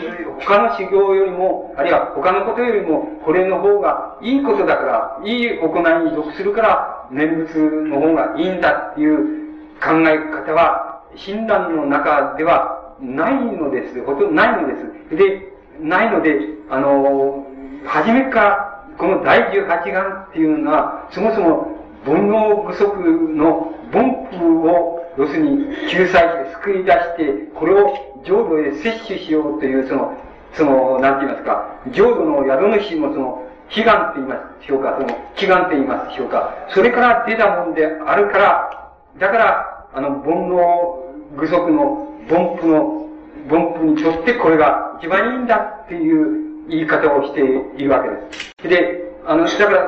[0.47, 9.41] 他の修行よりも、あるいは他のことよりも、これの方がいいことだから、いい行いに属するから、念仏の方がいいんだっていう
[9.81, 14.05] 考え方は、親鸞の中ではないのです。
[14.05, 14.75] ほとんどないので
[15.11, 15.17] す。
[15.17, 16.39] で、ないので、
[16.71, 17.47] あの、
[17.87, 22.87] 初めから、この第十八願っていうのは、そもそも煩悩不足
[23.35, 27.95] の凡夫を、要するに救済して、救い出して、これを
[28.25, 30.17] 浄土へ摂取しようという、その、
[30.53, 36.55] その、なんて言いますか、浄土の宿主もその、悲願って言いますでしょうか、その、祈願って言いますでしょうか。
[36.69, 43.07] それから出たもんであるから、だから、あの、煩悩具足の凡夫の、
[43.51, 48.69] 凡夫にとってこれが一番いいんだっていう言い方をしているわけです。
[48.69, 49.87] で、あの、だから、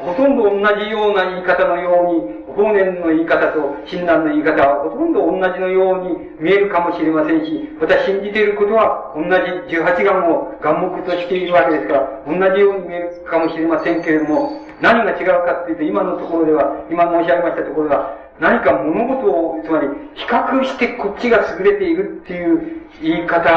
[0.00, 23.48] ほとんど同じような言い方のように、法然の言い方と親鸞の言い方はほとんど同じのように見えるかもしれませんし、また信じていることは同じ18願を願目としているわけですから、同じように見えるかもしれませんけれども、何が違うかっていうと、今のところでは、今申し上げましたところでは、何か物事を、つまり、比較してこっちが優れているっていう言い方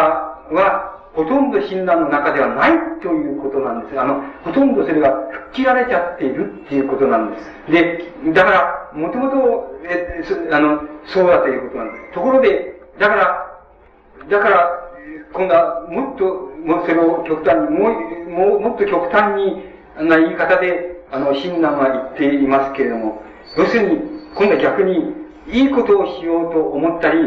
[0.51, 3.99] は、ほとんど親鸞の中ではないということなんです。
[3.99, 5.09] あの、ほとんどそれが
[5.53, 7.71] 吹っ切られちゃっているっていうことなんです。
[7.71, 12.13] で、だから、もともと、え、あの、そうだということなんです。
[12.13, 13.59] ところで、だから、
[14.29, 14.89] だから、
[15.33, 19.63] 今度はもっと、もそれを極端に、もう、もうもっと極端に
[20.07, 23.21] な言い方で、あの、親鸞は言っていますけれども、
[23.57, 24.01] 要するに、
[24.35, 27.19] 今度は逆に、いいことをしようと思ったり、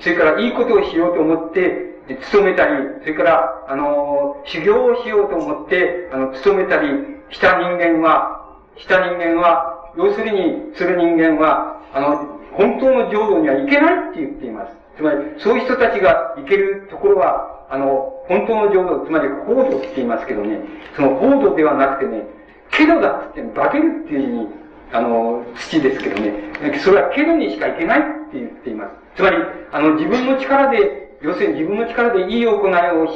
[0.00, 6.88] それからいいことをしようと思って、勤めたり、それから、あの、修行をしようと思って、あの、勤めたり
[7.30, 14.72] した人間は、した人間は、要するに、する人間は、あの、本当の浄土には行けないって言っています。
[14.96, 20.60] つまり、そういう人たちが行けるところは、あの、本当の浄土、つまり、法土って言いますけどね、
[20.96, 22.26] その法土ではなくてね、
[22.70, 24.48] けどだって言って、化けるっていう意味、
[24.92, 28.90] あの、土ですけどね、それはけどにしか行けないって言っています。
[29.16, 29.36] つまり、
[29.72, 33.08] あの、自分の力で要するに自分の力でいい行いを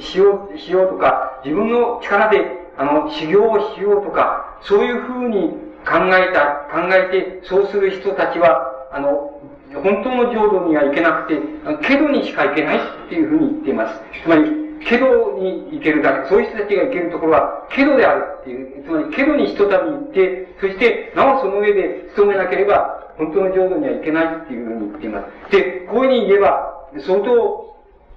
[0.00, 2.38] しよう、しようとか、自分の力で、
[2.76, 5.50] あの、修行をしようとか、そういうふうに
[5.84, 9.40] 考えた、考えて、そうする人たちは、あの、
[9.74, 11.40] 本当の浄土には行けなくて、
[11.86, 14.00] けどにしか行けないっていうふうに言っています。
[14.22, 25.52] つまり、けどに行けるだけ、そういう人たちが行けるところは、けどであるっていう、つまり、けどにひとたび行って、そして、なおその上で努めなければ、本当の浄土には行けないっていうふうに言っています。
[25.52, 27.72] で、こういうふうに言えば、相当、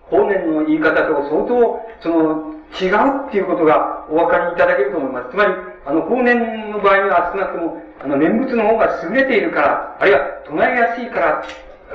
[0.09, 5.29] 法然の言い方と相当、その、違うっていうことがお分かりいただけると思います。
[5.31, 5.53] つまり、
[5.85, 11.43] あの、法然の場合には少なくとも、あの、念仏の方が優れているから、あるいは唱えやすいから、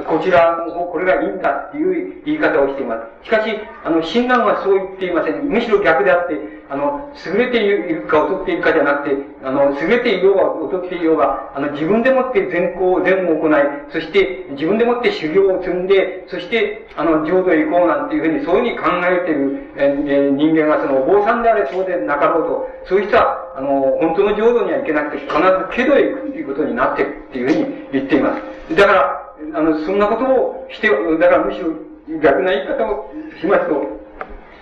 [0.06, 3.26] こちらの方、これがいいんだっていう言い方をしています。
[3.26, 3.50] しかし、
[3.84, 5.44] あの、親鸞はそう言っていません。
[5.44, 6.34] むしろ逆であって、
[6.70, 13.52] あの、優れているか劣っているかじゃなくて、あの、優れていようが劣っていようが、あの、自分でもって善行、善を行い、
[13.90, 25.42] そして自分でもって修行を積んで、そして、あの、浄土へ行こうなんていうふうに、そういうふうに考えている、え人間は、その、お坊さんであれそうでなかろうと、そういう人は、あの、本当の浄土には行けなくて、必ず
[25.74, 28.36] けどへ行くということになっているっていうふうに言っていま
[28.70, 28.76] す。
[28.76, 31.74] だから、あの、そんなことをして、だからむしろ
[32.22, 33.10] 逆な言い方を
[33.40, 34.00] しますと、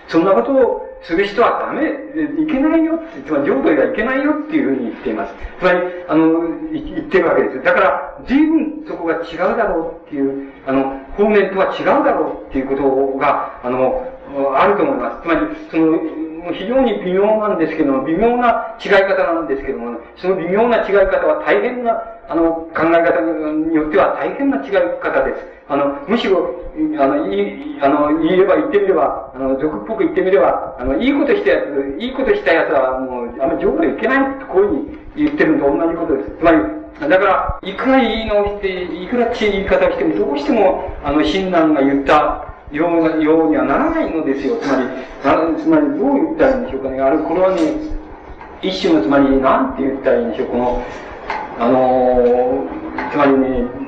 [0.09, 1.85] そんなことをする人はダメ、
[2.43, 5.33] いけないよって、つまり浄土へはいけないよっていうふうに言っています。
[5.59, 6.39] つまり、あの、
[6.73, 7.63] 言ってるわけです。
[7.63, 14.03] だから、随分そこが違うだろうっていう、あの、方面とは違うだろうっていうことが、あの、
[14.55, 15.21] あると思います。
[15.21, 15.39] つまり、
[15.71, 25.58] その、非常に微妙なんですけども、微妙な違い方なんですけども、その微妙な違い方は大変な、あの、考え方によっては大変な違い方です。
[25.69, 26.49] あの、むしろ、
[26.99, 36.31] あの、いい、あの、言えば言ってみれば、あの、俗っぽく言ってみれば、あの、いいことしたやつ、いいことしたやつは、もう、あの、上手いけないとこういうふうに言ってるのと同じことです。
[36.39, 36.57] つまり、
[37.07, 44.55] だから、いくらいいのをして、いくらちい言い方をしても、どうしても、あの、親鸞が言ったようようにはならないのですよ。
[44.57, 46.99] つまり、つまりどう言ったらいいんでしょうかね。
[46.99, 47.61] あれ、これはね、
[48.63, 50.47] 一種の、つまり、なんて言ったらいいんでしょう。
[50.47, 50.83] この、
[51.59, 52.65] あの
[53.11, 53.78] つまりね、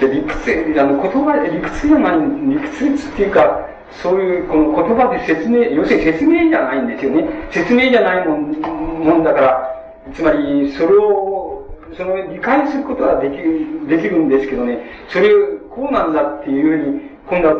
[0.00, 2.18] で理屈、あの、言葉理屈じゃない、
[2.48, 3.68] 理屈っていうか、
[4.02, 7.28] そういうこの言葉で説明、要するに説明じゃないんですよね。
[7.50, 9.76] 説明じゃないもんもんだから、
[10.14, 11.66] つまり、それを、
[11.96, 17.54] その理解することはできる、できるんですけどね、それを、こうなんだっていうふうに、今度は、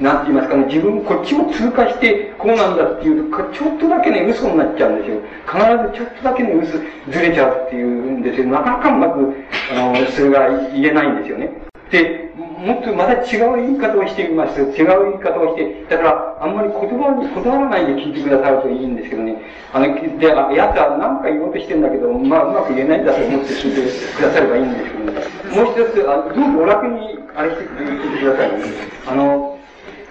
[0.00, 5.20] なんて言いますかね、自分、こっちを通過して、こうなんだっていうと、ちょっとだけね、嘘になっちゃうんですよ。
[5.46, 5.58] 必
[5.92, 6.72] ずちょっとだけね、嘘、
[7.12, 7.86] ずれちゃうっていう
[8.18, 8.48] んですよ。
[8.48, 9.34] なかなかうまく、
[9.72, 11.67] あの、それが言えないんですよね。
[11.90, 14.60] で、もっとまた違う言い方をしてみます。
[14.60, 19.36] 違う言い方をして、だから、あんまり言葉にこだわらないで聞いてくださるといいんですけどね。
[19.72, 25.12] あの、で、あやつは何か言おうとしてんだけど、まあ、うまく言えないんだと思って聞いてくださればいいんですけどね。
[25.54, 28.64] もう一つ、あ、どうぞお楽に、あれして聞いてくださいね。
[29.06, 29.58] あの、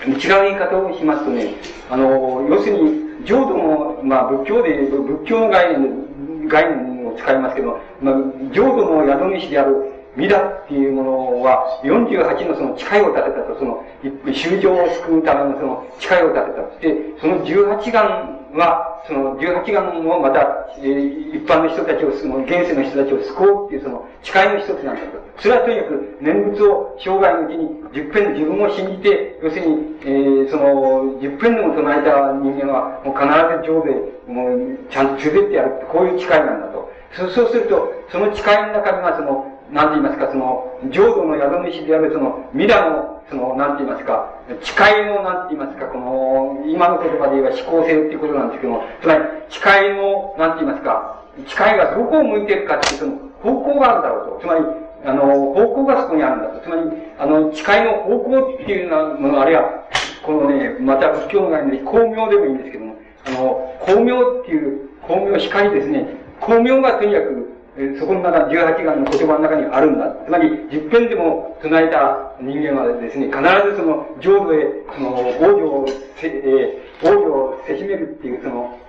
[0.07, 1.53] 違う言い方をしますとね、
[1.89, 8.15] あの、要するに、浄土の、まあ、仏教で、仏教の概念、概念を使いますけど、まあ、
[8.53, 13.86] 浄土の宿主である弥陀っていうものは、48のその誓いを立てたと、その、
[14.34, 25.22] 修行を救うためのその誓いを立てたとして、その18願は、その18願をまた、えー、一般の人たちを、その現世の人たちを救おうっていうその誓いの一つなんだと。
[25.38, 33.30] それはとにかく念仏を生涯のうちに10遍自分を信じて、要するに、えー、その10遍でも唱えた人間は、もう必
[33.61, 36.89] ず上で、もうちゃんと連れてってやるって、こういう誓いなんだと。
[37.13, 54.39] そうすると、その誓いの中にはその、なんて言いますか、その、浄土の宿主であるその、弥陀の、その、なんて言いますか、誓いの、なんて言いますか、この、今の言葉で言えば思考性っていうことなんですけども、つまり、誓いの、なんて言いますか、誓いがどこを向いてるかっていう、その、方向があるだろうと。
[54.41, 54.61] つまり、
[55.05, 56.59] あの、方向がそこにあるんだと。
[56.61, 56.82] つまり、
[57.20, 59.84] あの、誓いの方向っていうようなもの、あるいは、
[60.24, 62.95] このね、また仏教の概念で光明でもいいんですけども、
[63.26, 66.07] あの、光明っていう、光明光ですね。
[66.41, 67.57] 光明がとにかく、
[67.99, 70.11] そこの中、18願の言葉の中にあるんだ。
[70.25, 73.38] つまり、十遍でも唱えた人間はですね、必
[73.69, 74.65] ずその浄土へ、
[74.95, 75.86] その、王女を、
[76.23, 78.80] えー、王女をせしめるっていう、その、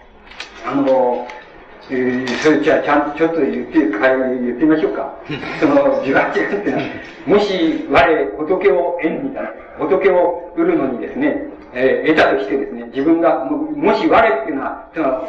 [0.65, 1.29] あの、
[1.91, 5.15] えー、それじゃあ、ちゃんとちょっと言って、言ってみましょうか。
[5.61, 6.85] その、18願っていうのは、
[7.27, 15.29] もし、我、仏を縁にたら、仏を売るのにですね、えー、得たとしてですね、自分が、もし我っていうのは、その、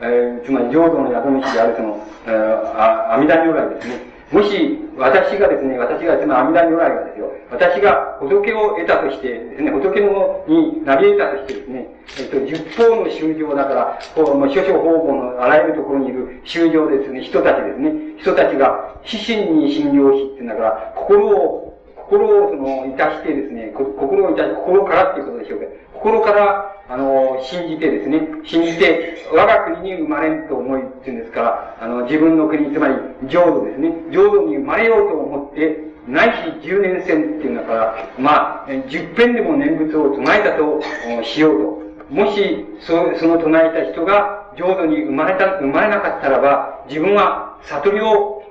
[0.00, 4.18] えー、つまり浄土の宿主であるその、えー、阿弥陀如来ですね。
[4.30, 11.88] もし、私がですね、私が、つまり阿弥陀如来がですよ、私が仏を得たとしてですね、仏のになり得たとしてですね、
[12.20, 21.68] えっと、十方の修行だから、こう、諸々方々のあらゆるところにいる修行ですね、人たちですね、人たちが、死心に信用しってんだから、心を
[22.08, 32.94] 心をその、いたしてですね、心をいたし、心からっていうことでしょうけど、心から、あの、信じてですね、信じて、我が国に生まれんと思いっていうんですから、あの、自分の国、つまり、
[33.28, 40.80] 浄土ですね、浄土に生まれようと思って、ないし十年戦っていうんだから、まあ、十遍でも念仏を唱えたと
[41.22, 42.14] しようと。
[42.14, 48.42] もし、そその唱えた人が浄土に生まれた、生まれなかったらば、自分は悟りを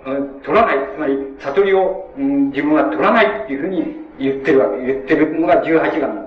[0.43, 6.26] 取らない、つまり、悟りを、うん、自分は取らないっていうふうに言ってるわけ、言ってるのが18願なん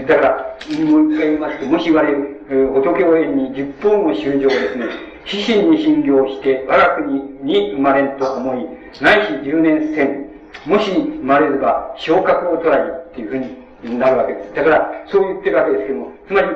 [0.00, 4.86] だから、もう一回言いますと、もし我々、仏を縁に十方の修行をですね、
[5.26, 8.66] 死心に信行して、我が国に生まれんと思い、
[9.02, 10.30] ないし十年戦、
[10.66, 13.32] もし生まれれば、昇格を取らいっていうふ
[13.84, 14.54] うになるわけです。
[14.54, 16.48] だから、そう言ってるわけですけども、つまり、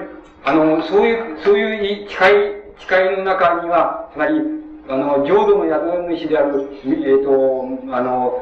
[0.44, 2.56] あの、そういう、そういう誓い、
[2.88, 4.40] 誓いの中には、つまり、
[4.88, 8.40] あの、浄土の宿主である、えっ、ー、と、あの、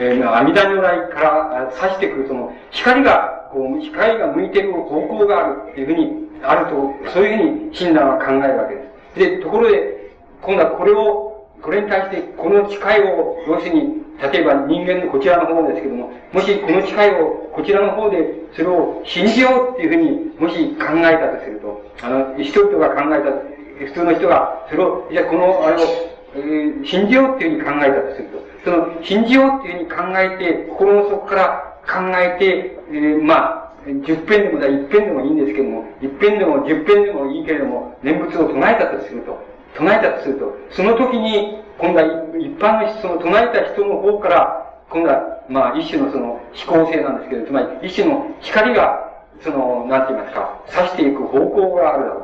[0.00, 8.82] えー、阿弥陀如来から差してくるその光が、こう、光が向いてる方向があるっていうふうに、あると、そういうふうに親鸞は考えるわけで
[9.14, 9.18] す。
[9.18, 25.86] で、ところで、今度はこれを、これに対して、この誓いを、要するに、例えば人間のこちらの方ですけども、もしこの誓いをこちらの方でそれを信じようっていうふうに、もし考えたとすると、あの、人々が考えた普通の人が、それを、じゃこの、あれを、
[26.34, 33.68] えー、信じようっていうふうに考えたとすると、その、信じようっていうふうに考えて、心の底から考えて、えー、まあ、
[34.04, 39.40] 十遍でも、一遍でもいいんですけども、一遍でも十遍でもいいけれども、念仏を唱えたとすると、
[39.74, 42.04] 唱えたとすると、その時に、今度は
[42.38, 49.08] 一般のその唱えた人の方から、今度は、まあ、一種のその思考性なんですけど、つまり、一種の光が、
[49.40, 52.16] その、なんて言いますか、指していく方向があるだろ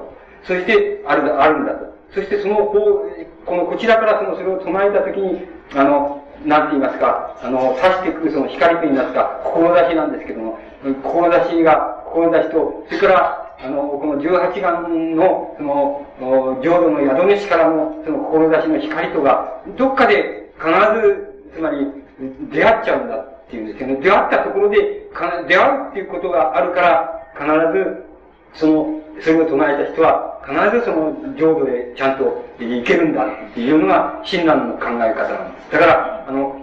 [0.43, 0.47] う。
[0.47, 1.95] そして、ある、あるんだと。
[2.13, 2.73] そしてその方、
[3.47, 10.59] このこちらからそのそれを唱えたときに、あの、なんて言いますか、あの、刺してくるその光と言いますか、志なんですけども、
[11.03, 20.69] 志が、志と、それから、あの、この18眼の、その、浄土の宿主からの、その志の光とが、どっかで必
[21.03, 21.91] ず、つまり、
[22.53, 24.01] 出会っちゃうんだっていうんですけどね。
[24.01, 25.09] 出会ったところで、
[25.49, 27.47] 出会うっていうことがあるから、必
[27.79, 28.05] ず、
[28.55, 35.73] その、それを唱えた人は、必ずその浄土へちゃんと行けるんだっていうのが、親鸞の考え方なんです。
[35.73, 36.61] だから、あの、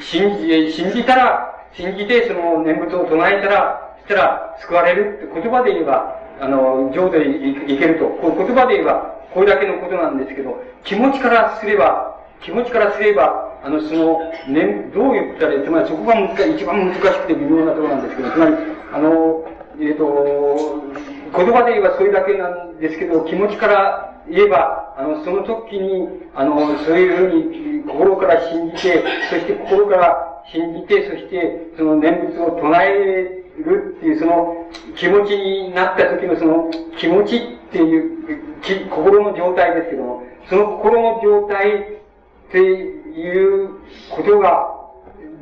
[0.38, 8.06] じ、信じたら、信じてその念仏を唱えたら、したら救われるって言葉で言えば、あの、浄土へ行けると。
[8.06, 14.18] こう言葉で言えば、これだけのことなんですけど、気持ちからすれば、気持ちからすれば、あの、その、
[14.48, 18.54] ね、どう言ったら、つまりそこが難、一番難しくて微妙なところなんですけど、つまり、
[18.92, 19.44] あの、
[19.80, 20.82] えっ、ー、と、
[21.34, 32.88] 言葉で言えばそれだけなんですけど、気持ちから言えば、あの、その時に、あの、そういうふうに心から信じて、そして心から信じて、そして、その念仏を唱え
[33.58, 34.66] るっていう、その
[34.96, 37.40] 気持ちになった時のその気持ちっ
[37.72, 38.18] ていう、
[38.90, 43.70] 心の状態ですけども、その心の状態っていう
[44.10, 44.74] ことが、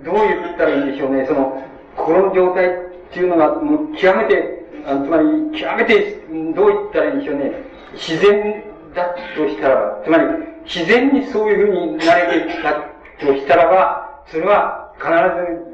[0.04, 1.24] どう言ったらいいんでしょうね。
[1.26, 1.62] その、
[1.96, 2.70] 心の状態っ
[3.12, 4.55] ていうのが、もう極めて、
[4.86, 6.20] あつまり、極めて、
[6.54, 7.52] どう言ったらいいんでしょうね。
[7.94, 8.62] 自然
[8.94, 10.24] だとしたら、つまり、
[10.64, 12.72] 自然にそういうふうになれてきた
[13.18, 15.66] としたらば、それは必ず、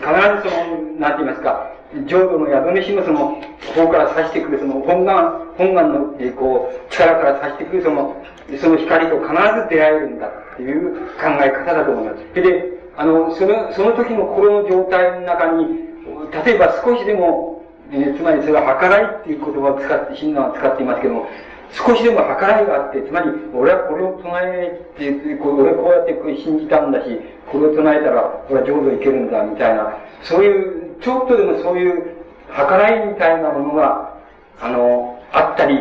[0.00, 1.72] 必ずその、なんて言いますか、
[2.06, 3.40] 浄土の宿主のその、
[3.74, 8.16] 方から差してくるその本願、本願の、えこう、力から差してくるその、
[8.60, 12.34] その光と必ず出会えるんだっていう考え方だと思います。
[12.34, 15.66] で、あの、その、その時の心の状態の中に、
[16.44, 17.51] 例えば少しでも、
[17.92, 21.26] えー、つまりそれは計らいっていう言葉を使って、親鸞は使っていますけども、
[21.72, 25.08] 少しでも計らいがあって、つまり、俺はこれを唱えって、
[25.40, 27.20] 俺はこうやって信じたんだし、
[27.50, 32.16] これを唱えたら、俺は浄土行けるんだ、みたいな、そういう、ちょっとでもそういう
[32.48, 34.14] 計らいみたいなものが、
[34.60, 35.76] あの、あったり、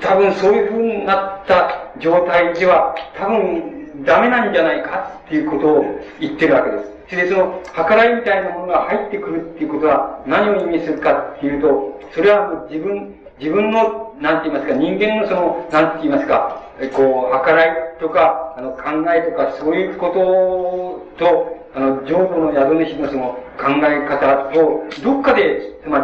[0.00, 5.84] 多分そういう風になった状態では、多分ダメなんじゃないかっていうことを
[6.20, 6.97] 言ってるわけです。
[7.08, 16.62] それでその、計らいみたいなものが入ってくるっていうことは何を意味するかっていうと、それは自分、自分の、なんて言いますか、人間のその、なんて言いますか、
[16.94, 18.80] こう、計らいとか、あの、考
[19.12, 25.98] えとか、そういうことと、あの、浄土の宿主のその考え方と、どっかで、つま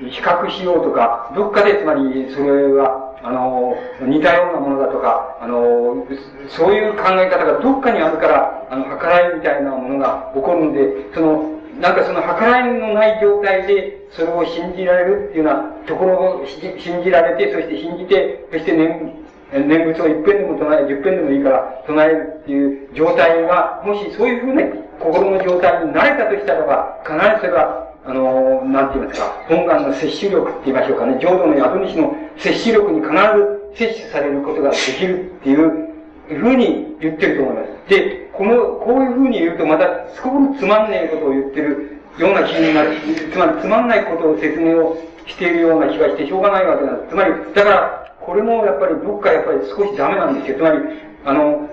[0.00, 6.06] り、比較しようとか、どっかで、つまり、それは、あの、似たようなものだとか、あの、
[6.48, 19.12] そういう考え方がどっかにあるから、あの、計らいみたいなものが起こるんで、その、なんかその計らいのない状態で、それを信じられるっていうようなところを信じられて、そして信じて、そして念、
[19.52, 24.62] 念仏を一遍でも唱え、十遍でもいいから唱えるっていう状態が、もしそういうふうな
[24.98, 35.94] 心の状態になれたとしたらば、必ずそれは、あの、なんて言いますか、本願の摂取力って言いましょうかね、浄土の宿主の摂取力に必ず摂取されることができるっていう
[36.28, 37.90] ふうに言ってると思います。
[37.90, 42.94] で、この、こういうふうに言うとまた、すごくつまんないことを言ってるような気になる。
[43.32, 44.96] つまり、つまんないことを説明を
[45.26, 47.10] しているような気がしてしょうがないわけなんです。
[47.10, 50.58] つまり、だから、これもやっぱりどっかやっぱり少しダメなんですよ。
[50.58, 50.78] つまり、
[51.24, 51.68] あの、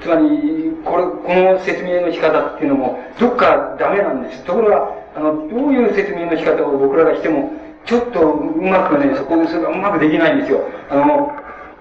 [0.00, 4.44] つまり、これ、この説明の仕方っていうのも、どっかダメなんです。
[4.44, 7.52] ところが、あの、どういう説明の仕方を僕らがしても、
[7.84, 10.60] ちょっとうまくね、そこ、それがうまくできないんですよ。
[10.90, 11.32] あの、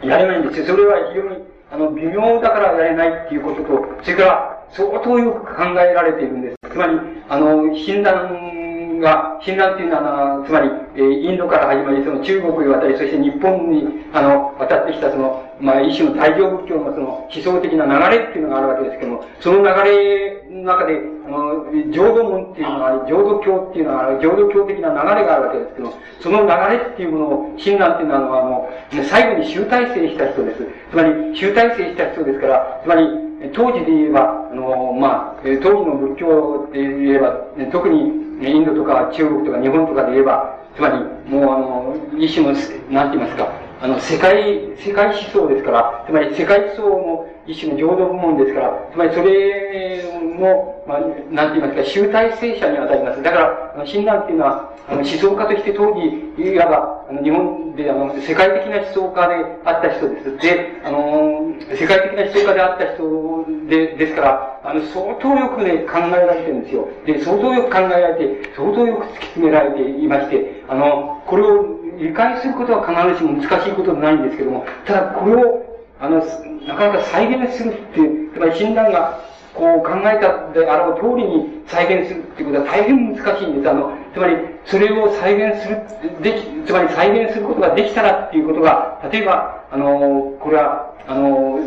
[0.02, 0.66] やれないんですよ。
[0.66, 6.56] それは非常に、あの、微妙だからやれないっていうことと、それから、相当よく考えられているんです。
[6.72, 30.68] つまり、あの、診断が、親鸞っていうのは、つまり、え、インドから始まり、その中国に渡り、そして日本に、あの、渡ってきた、その、まあ、一種の大乗仏教のその思想的な流れっていうのがあるわけですけども、その流れの中で、あの、浄土門っていうのが、浄土教っていうのが、浄土教的な流れがあるわけですけども、その流れっていうものを、親鸞っていうのは、もう、最後に集大成した人です。
[30.92, 33.08] つまり、集大成した人ですから、つまり、
[33.54, 37.32] 当時で言えば、あの、まあ、当時の仏教で言えば、
[37.72, 40.96] 特にインドとか中国とか日本とかで言えば、つまり、
[41.30, 42.54] もうあの、一種の、
[42.92, 50.04] なんて言いますか、あの、世界、世界思想ですから、つまり世界思想の一種の浄土部門ですから、つまりそれ
[50.38, 51.00] の、まあ、
[51.32, 53.24] なんて言いますか、集大成者に当たります。
[53.24, 53.38] だか
[53.78, 60.38] ら、親鸞っていうのは、あの、思想家として当時、いわば、あの、日本で、あの、世界的な思想家であった人です。
[60.38, 66.90] で、あの、世界的な思想家であった人で、ですから、あの、相当よくね、考えられてるんですよ。
[67.06, 76.20] で、相当よく考えられて、相当よく突き詰められていまして、あの、これを理解することは必ずしも難しいことでないんですけども、ただこれを、あの、
[76.66, 79.20] なかなか再現するっていう、つまり診断が
[79.54, 83.70] こう考えたであろう通りに再現するっていうことは大変難しいんです。
[83.70, 85.78] あの、つまり、それを再現する、
[86.22, 91.60] でき、つまり再現することができたらっていうことが、例えば、あの、これは、あの、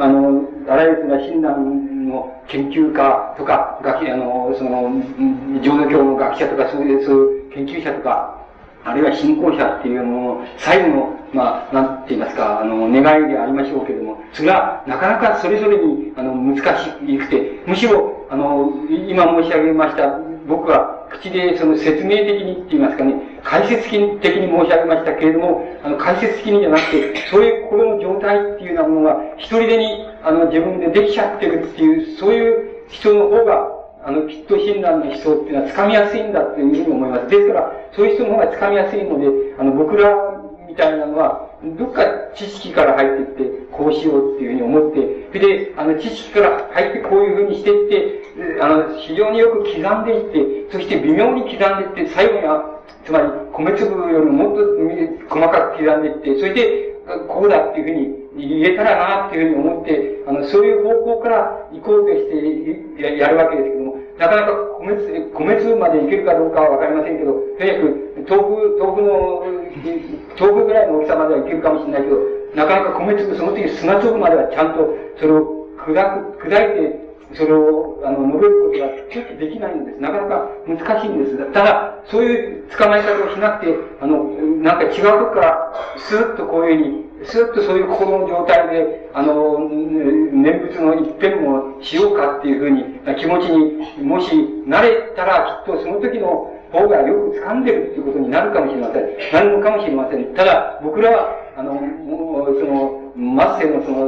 [0.00, 4.90] あの、あらゆるな診断の研究家とか、学あの、その、
[5.62, 8.35] 浄土教の学者とか、そういう、そういう研究者とか、
[8.86, 37.26] あるいは信仰者っていうのを、最後の、まあ、なんて言いますか、あの、願いでありましょうけれども、それは、なかなかそれぞれに、あの、難しくて、むしろ、あの、今申し上げました、僕は口でその説明的にって言いますかね、解説的に申し上げましたけれども、あの、解説的にじゃなくて、そういう心の状態っていうようなものが、一人でに、あの、自分でできちゃってるっていう、そういう人の方が、あの、きっと親鸞の思想っていうのは掴みやすいんだっていうふうに思います。
[37.28, 39.26] ですから、そういう人の方が掴みやすいので、
[39.58, 40.14] あの、僕ら
[40.68, 41.48] みたいなのは、
[41.78, 42.04] どっか
[42.36, 54.56] 知識から入っていって、こうしようっていうふうに思って、それで、あの、知識から入ってこういうふうにしていって、あの、非常によく刻んでいって、そして微妙に刻んでいって、最後には、つまり、米粒よりももっ
[55.28, 56.86] と細かく刻んでいって、それで、
[57.28, 69.44] こうだっていうふうに言えたらなっていうふうに思って、あの、そういう方向から行こうとしてややるわけですけども、なかなか米粒、米粒までいけるかどうかはわかりませんけど、とにかく、豆腐、豆腐の、
[70.38, 72.16] 豆腐ぐらいの大きさまではいけるかもしれないけど、
[72.54, 74.88] なかなか米粒、その時砂粒まではちゃんと、
[75.18, 75.92] それを砕
[76.38, 80.00] く、砕いて、それを、あの、述べることがちょっとできないんです。
[80.00, 81.52] なかなか難しいんです。
[81.52, 84.24] ただ、そういう捕まえ方をしなくて、あの、
[84.62, 92.84] なんか違うとこから、スーッとこういうふうに、ずっとそういう心の状態で、あの、念仏の一辺もしようかっていうふうに、
[93.18, 94.32] 気持ちに、もし
[94.66, 99.32] 慣れたら、きっとその時の方がよく掴んでるっていうことになるかもしれません。
[99.32, 100.34] なるのかもしれません。
[100.34, 104.06] ただ、僕らは、あの、もう、その、末世のその、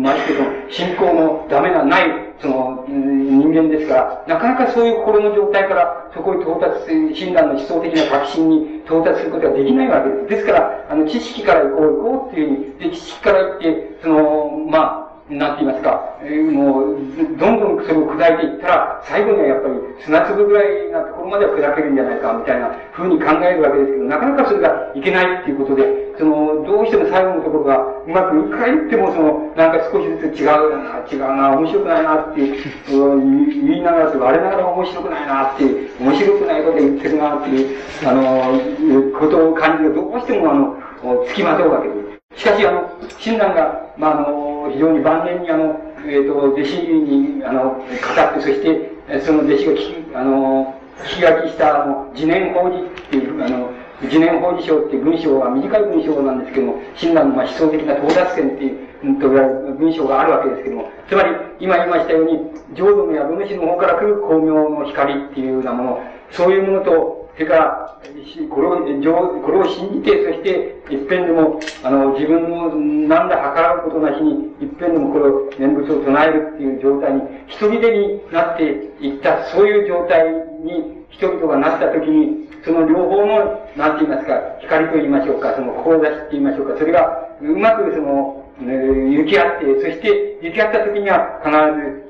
[0.00, 10.26] ましてその、信仰のダメな、ない、その、人間ですから、なかなかそういう心の状態から、そこに到達、する、診断の思想的な確信に到達することができないわけです。
[10.28, 17.00] ですから、あの、知識から行こう行こうっていうふうに、で、知識から行って、その、まあ、なんて言いますか、えー、もう、
[17.40, 19.74] どんどんそれを砕いていったら、最後にはやっぱり
[20.04, 32.40] 砂粒ぐらいなところまでは砕けるんじゃないか、みたいな風に考えるわけですけど、なかなかそれがいけないっていうことで、その、どうしても最後のところが、うまくいくか言っても、その、なんか少しずつ違うな、違うな、面白くないなって
[32.92, 35.64] うん言いながら、我ながら面白くないなって、
[36.04, 38.60] 面白くないこと言ってるなっていう、あの、
[39.18, 42.03] ことを感じるどうしてもあの、付きまとうわけです。
[42.36, 53.70] しかし、あの、親鸞が、まあ、あの、非常に晩年に、あの、えっ、ー、と、弟子に、あの、語って、そして、その弟子が聞き、あの、聞き書きした、あの、自念法事っていう、あの、
[54.02, 61.30] 自念法事章っていう文章は短い文章なんですけども、親鸞のまあ思想的な到達点っていう、と言われる文章があるわけですけども、つまり、
[61.60, 62.40] 今言いましたように、
[62.74, 68.00] 浄土の宿主の方から来る光明の光っていうようなもの、そういうものと、それから、
[68.48, 68.78] これを、
[69.42, 72.68] これを信じて、そして、一遍でも、あの、自分の
[73.08, 80.30] 何ら計らうことなしに、一遍でもこれを念仏を唱えるっていう状態に、一人でになっていった、そういう状態
[80.62, 92.03] に、人々がなったときに、その両方の、なんて言いますか、光と言いましょうか、その志って言いましょうか、それが、うまくその、行き合って、そして、行き合ったときには、必ず、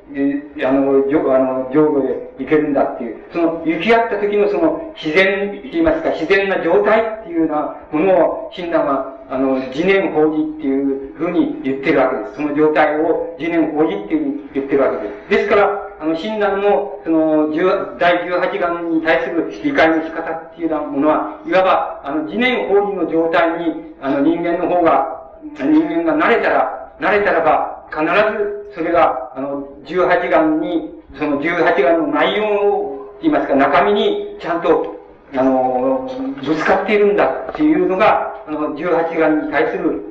[0.65, 12.35] あの、じょあの、浄土で行けるんだっていう、その、行き合った時のその、自然、と言いますか、自然な状態っていうようなものを、親鸞は、あの、自念法事っていうふうに言ってるわけです。
[12.37, 15.31] その状態を自念法事っていうふうに言ってるわけです。
[15.31, 17.51] ですから、あの、親鸞の、その、
[17.99, 25.25] 第18願に対する理解の仕方っていうようなものは、いわば、あの、自念法事の状態に、あの、人間の方が、
[25.57, 34.97] 人間が慣れたら、慣れたらば、必ず、それが、あの、18願に、その18願の内容を、言いますか、中身に、ちゃんと、
[35.37, 36.09] あの、
[36.45, 40.03] ぶつかっているんだっていうのが、あの、18願に対する、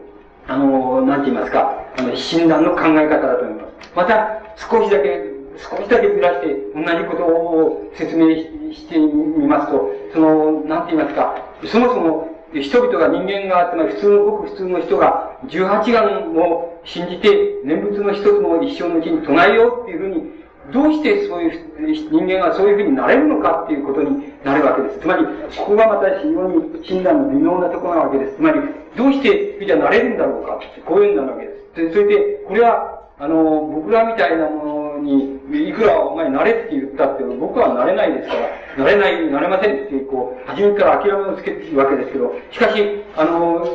[0.48, 3.91] あの、なんて言いますか、あの、診断の考え方だと思います。
[3.95, 8.36] また、少しだけ、少しだけずらして、同じことを説明
[8.74, 11.36] してみますと、その、なんて言いますか、
[11.66, 24.99] そもそも、人々が人間が、つまり普通のごく普通の人が、18願を信じて、念仏の一つの一生のうちに唱えようっていうふうに、どうしてそういう人間がそういうふうになれるのかっていうことになるわけです。
[24.99, 25.25] つまり、
[25.57, 28.35] ここがまた非常に診断の微妙なところなわけです。
[28.35, 28.59] つまり、
[28.95, 31.75] どうしてじゃなれるんだろうかって、こういうふうになるわけです。
[31.75, 32.15] でそれで、
[32.47, 35.35] これは、あの、僕らみたいなものに、
[35.69, 43.65] いくらお前慣れって言ったって、僕は慣れないですから、慣れない、慣れませんって、こう、初めから諦めをつけてるわけですけど、しかし、あの、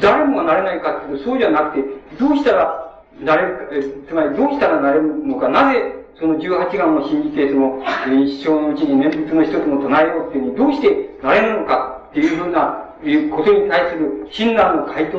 [0.00, 1.88] 誰もが慣れないかっていうと、そうじゃなくて、
[2.18, 3.42] どうしたら、慣れ
[3.80, 7.82] る、つまりどうしたら慣れるのか、なぜ、その18願を信じて、その、
[8.24, 15.18] 一生のうちに念仏の一つも唱えようっていうに、どうしてなれるのかっていうふうな、いうことに対する親鸞の回答、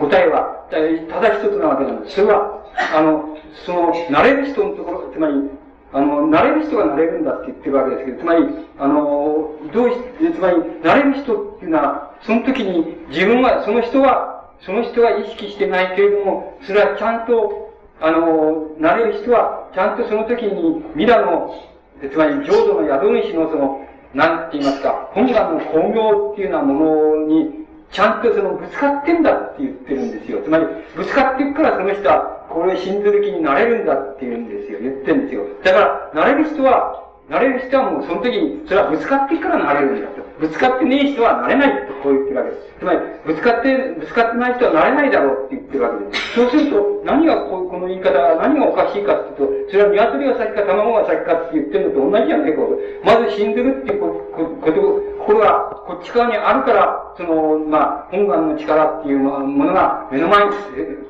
[0.00, 2.16] 答えは、ただ一つなわけなんです。
[2.16, 5.34] それは、あの、その、慣れる人のところ、つまり、
[5.92, 8.44] あの、慣れる人が慣れるんだって言ってるわけですけど、つまり、
[8.78, 9.96] あの、どうし、
[10.34, 21.54] つまり、慣れる人っていうのは、その時に自分は、その人は、その人は意識してないけれども、それはちゃんと、あの、慣れる人は、ちゃんとその時に、ミラの、
[22.10, 30.42] つまり浄土の宿主のその、なんて言いますか、本願の工業っていうようなものに、ちゃんとその、ぶつかってんだって言ってるんですよ。
[30.42, 34.80] つまり、ぶつかってるからその人は、これを信ずる気になれるんだって言うんですよ。
[34.80, 35.44] 言ってんですよ。
[35.62, 40.24] だから、なれる人は、なれる人はもうその時に、それはぶつかってからなれるんだと。
[40.40, 42.80] ぶつかってねえ人はなれないとこう言ってるわけです。
[42.80, 46.32] つまり、ぶつかって、ぶつかってない人はなれないだろうって言ってるわけです。
[46.32, 52.64] そうすると、何がここの言い方は何がおかしいかっていうと、それは鶏が先か卵が先かって言ってるのと同じじゃねえか。
[53.04, 54.32] まず死んでるっていうこ
[54.64, 54.72] と、
[55.26, 60.52] これはこっち側にあるから、その、まあ、本願の力っていうものが目の前に、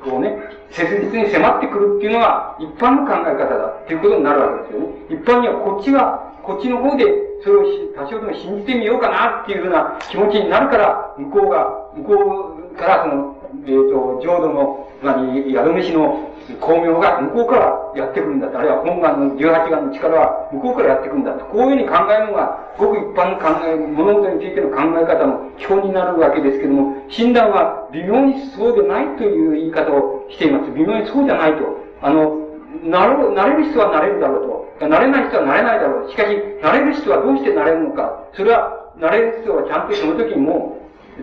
[0.03, 0.35] こうね、
[0.71, 4.87] 切実に迫ってくるっていうのが一般の考え方だっていうことになるわけですよね。
[5.09, 7.05] 一般にはこっちが、こっちの方で
[7.43, 7.63] それを
[7.95, 30.71] 多少でも信じてみようかなっていうふうな気持ちになるから、向こうが、向こうからその、えっ、ー、と、浄土の、何、宿主の巧妙が向こうからやってくるんだ、あるいは本願の18願の力は向こうからやってくるんだと、こういうふうに考えるのが、ごく一般の考え、物事についての考え方の基本になるわけですけども、診断は微妙にそうでないという言い方をしています。
[30.71, 31.65] 微妙にそうじゃないと。
[32.01, 32.47] あの、
[32.83, 34.87] なる、なれる人はなれるだろうと。
[34.87, 36.09] なれない人はなれないだろう。
[36.09, 36.29] しかし、
[36.61, 38.23] なれる人はどうしてなれるのか。
[38.33, 40.76] それは、なれる人はちゃんとその時にも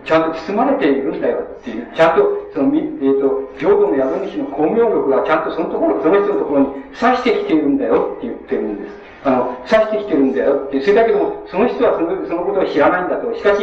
[0.05, 2.23] ちゃんと包まれているんだよっていう、ちゃんと、
[2.53, 6.67] その、えっ、ー、と、浄土の宿主の巧妙力がちゃんとそのところ、その人のところに
[6.99, 8.95] 刺してきているんだよって言ってるんです。
[9.25, 10.81] あの、刺してきてるんだよって。
[10.81, 13.35] それだけでも、その人はそのそのことを知らないんだと。
[13.35, 13.63] しかし、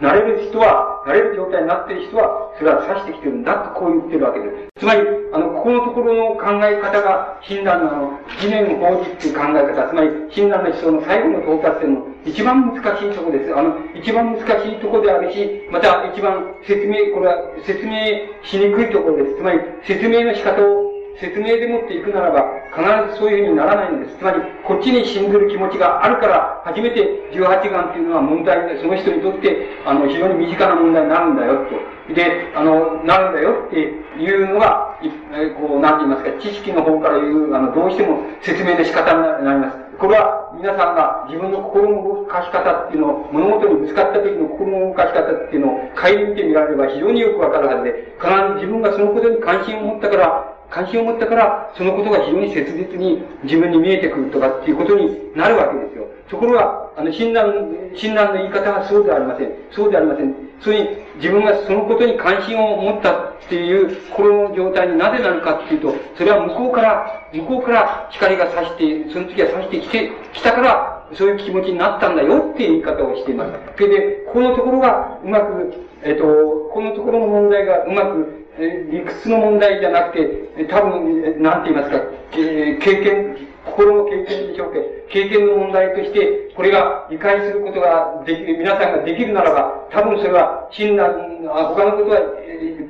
[0.00, 4.80] なれる人は、なれる状態になっている人は、それは指してきてるんだとこう言ってるわけです。
[4.80, 5.00] つまり、
[5.32, 13.54] あの、ここのところの考え方が、親鸞のあの、疑念法事っていう考え方、つまり、親鸞の思想の最後の到達点の一番難しいとこです。
[13.54, 17.94] あの、一番難しいとこであるし、また一番説明、これは説明
[18.42, 19.36] しにくいところです。
[19.36, 20.87] つまり、説明の仕方を
[21.20, 24.18] 説明でもっていくならば、必ずそういうふうにならないんです。
[24.18, 32.14] つまり、こっちに信ずる気持ちがあるから、初めて18眼っていうのは問題で、その人にとって、あの、非常に身近な問題になるんだよ、と。
[32.14, 34.96] で、あの、なるんだよっていうのが、
[35.34, 39.88] えこう、なんて言いますか、知識の方から言う、あの、どうしても説明の仕方になります。
[39.98, 56.06] これは皆さんが自分の心の動かし方っていうのを、物事にぶつかった時の心の動かし方っていうのを顧みてみられれば非常によくわかるはずで、必ず自分がそのことに関心を持ったから、関心を持ったから、そのことが非常に切実に自分に見えてくるとかっていうことになるわけですよ。
[56.28, 57.52] ところが、あの、診断、
[57.96, 59.52] 診断の言い方はそうではありません。
[59.70, 60.34] そうではありません。
[60.60, 73.52] そういう自分がそのことに関心を持ったっていう心の状態になぜなるかっていうと、それは向こうから、向こうから光が差して、その時は差してきて、きたから、そういう気持ちになったんだよっていう言い方をしています。
[73.76, 75.72] それで、このところがうまく、
[76.02, 76.24] えっ、と、
[76.72, 80.14] このところの問題がうまく理屈の問題じゃなく
[80.56, 82.02] て、多分、なんて言いますか
[82.36, 84.78] え、経験、心の経験でしょうか、
[85.10, 92.20] 経験の問題として、これが理解することができる、皆さんができるならば、多分それは、親鸞、他のことは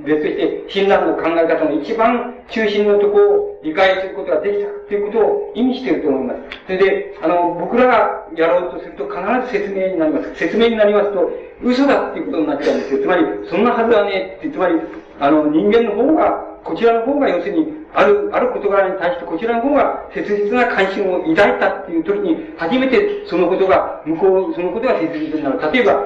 [0.04, 6.40] 別として、親鸞の考え方の一番中心のところを理解することができたということを意味していると思います。
[6.66, 10.34] それで、あの、僕らがやろうとすると必ず説明になります。
[10.36, 11.30] 説明になりますと、
[11.62, 13.02] 嘘だっていうことになっちゃうんですよ。
[13.02, 14.74] つまり、そんなはずはねえって、つまり、
[15.20, 25.72] あの、人間の方が、こちらの方が要するに、ある、ある事柄に対してこちらの方が切実な関心を抱いたっていう時に、初めてそのことが、向こう、そのことが切実になる。
[25.72, 26.02] 例えば、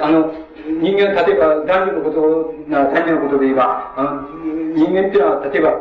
[0.00, 0.32] あの、
[0.66, 4.22] 人間、例えば男女のことなら男女のことで言えば、あの
[4.74, 5.72] 人間っていうのは、例えば、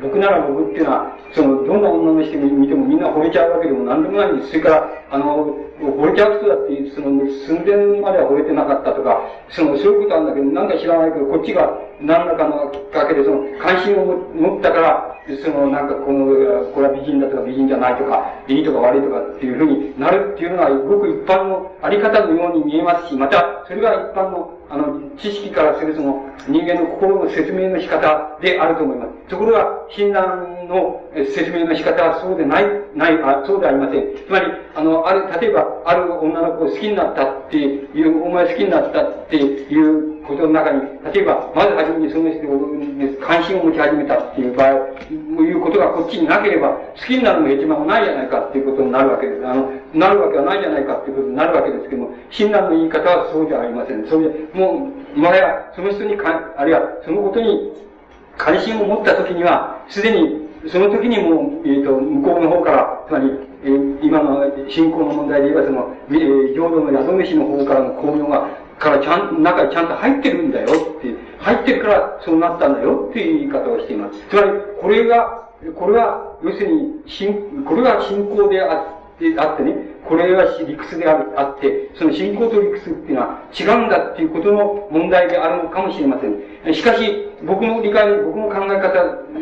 [0.00, 4.48] 僕なら僕っていうのは、その、どんな女の人に見てもみんな惚れちゃうわけでも何でもないんです。
[4.50, 9.20] それから、あの、惚れちゃう人だって、その、寸前までは惚れてなかったとか、
[9.50, 11.70] その、そういうことあるんだけど、なんか知らないけど、こっちが
[12.00, 16.26] 何らかのきっかけで、その、関心を持ったから、その、なんかこの、
[16.72, 29.10] これは美人だとか美人じゃないとか、いいとか悪いとかっていうふうになるっていうのは、ごく一般のあり方のように見えますし、また、それが一般の、あの、知識からするその、人間の心の説明の仕方であると思います。
[29.28, 31.02] ところが、診断の
[31.34, 32.64] 説明の仕方はそうでない、
[32.94, 34.04] ない、あそうでありません。
[34.26, 40.82] つまり、あの、ある、例えば、ある女の子を好きになったっていう、お前好きになったっていうことの中に、
[41.12, 44.72] 例えば、まず初めにその人に関心を持ち始めたっていう場合、
[45.10, 49.46] いうことがこっちになければ、好きになるのが一番もないじゃないかっていうことになるわけです。
[49.46, 54.06] あの、なるわけはないじゃないかっていうことになるわけですけども、親鸞の言い方はそうじゃありません。
[54.06, 57.72] それで、もう、今や、その人にか、あるいは、そのことに
[58.36, 63.30] 関心を持った時には、すでに、その時にもう、えっ、ー、と、向こうの方から、つまり、
[63.64, 74.20] えー、今の信仰の問題で言えば、その、えー、浄土の宿主の方からの巧妙が、からちゃん、中にちゃんと入ってるんだよって、入ってるからそうなったんだよっていう言い方をしています。
[74.30, 74.48] つまり、
[74.80, 78.74] これが、これは、要するに、信、これが信仰であ
[79.16, 79.74] って、あってね、
[80.08, 86.74] これは理屈であるあって、その信仰と理屈っていうのは違うんだっていうことの問題であるのかもしれません。
[86.74, 88.90] しかし、僕の理解、僕の考え方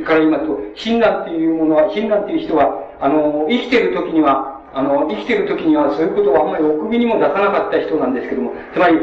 [0.05, 8.99] から言いますと、親鸞っていうものは、親鸞っていう人は、あの、生きてる時には、あの、生きてる時にはそういうことをあんまりお首にも出さなかった人なんですけども、つまり、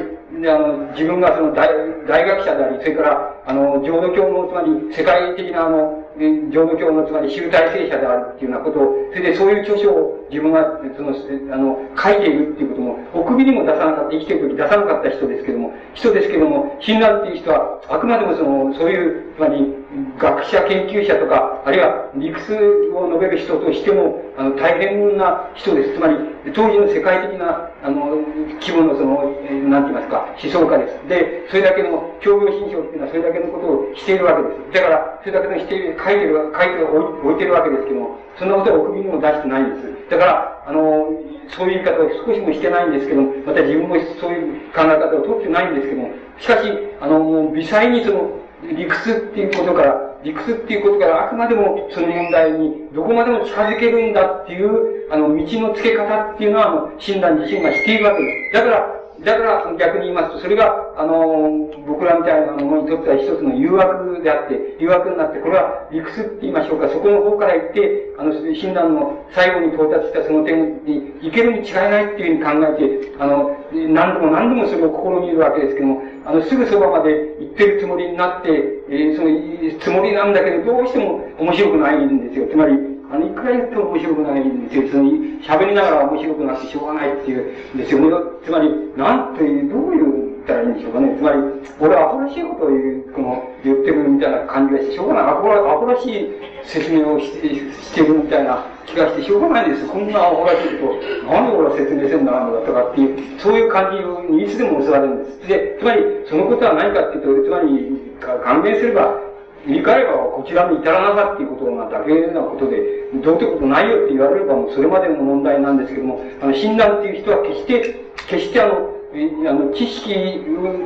[0.45, 1.67] あの、自分がその大
[2.05, 6.05] 大学者であり、それから、あの、浄土教の、つまり世界的なあの、
[6.51, 19.82] 浄土教のつまり集大成者であるっていうようなことを、それでそういう著書を自分が、その、あの、書いているっていうことも、お首にも出さなかった、生きてる時出さなかった人ですけども、人ですけども、親鸞っていう人は、あくまでもその、そういう、つまり、
[20.17, 22.55] 学者、研究者とか、あるいは理屈
[22.93, 25.93] を述べる人としても、あの、大変な人です。
[25.93, 26.17] つまり、
[26.53, 28.17] 当時の世界的な、あの、
[28.59, 29.23] 規模のその、
[29.69, 31.07] なんて言いますか、思想家です。
[31.07, 34.81] で、それだけの、教養心象っていうのはそれだけのことをしているわけです。
[34.81, 40.09] だから、それだけのしている、書いてる、書いて置いてるわけですけども、そんなことはお首にも出してないんです。
[40.09, 41.13] だから、あの、
[41.49, 46.09] そういう言い方を少しもしてないんですけども、また自分もそういう考え方をとってないんですけども、
[46.39, 58.53] しかし、あの、微細にその、理屈っていうことから、理屈っていうことからあくまでもその問題にどこまでも近づけるんだっていう、あの、道の付け方っていうのは、あの、親鸞自身がしているわけです。
[58.53, 78.49] だから、だから逆に言いますと、それが、あの、僕らみたいなものにとっては一つの誘惑であって、誘惑になって、これは理屈って言いましょうか、そこの方から言って、あの、診断の最後に到達したその点に行けるに違いないっていうふうに考えて、あの、何度も何度もそれを試みるわけですけども、あの、すぐそばまで行ってるつもりになって、
[78.89, 82.47] えー、その、つもりなんだけど、どうしても面白くないんですよ。
[82.47, 82.73] つまり、
[83.11, 84.89] あの、いくら言っても面白くないんですよ。
[84.89, 85.03] その、
[85.43, 87.99] 喋りながら面白くなってしょうがないっていうんですよ。
[88.45, 91.15] つまり、なんていう、どういうったらいいんでしょうかね。
[91.17, 91.37] つまり、
[91.79, 95.23] 俺はアホらしいことを言う、この、言ってくるみたいな感じがして、しょうがない。
[95.23, 96.29] アホらアホらしい
[96.63, 99.87] 説明をしてしてるみたいな気がして、しょうがないです。
[99.87, 105.47] こんなアホらしいこと、何で俺は説明せんならんのだとかっていう、そういう感じにいつでも襲われるんです。
[105.47, 109.19] で、つまり、そのことは何かっていうと、つまり、還元すれば、
[109.65, 117.95] 言い換えればこちらに至らなかっていうことなだけなことで、どうってことないよって言われればもうそれまでの問題なんですけども、あの、診断っていう人は決して、
[118.27, 120.15] 決してあの、あの、知識っ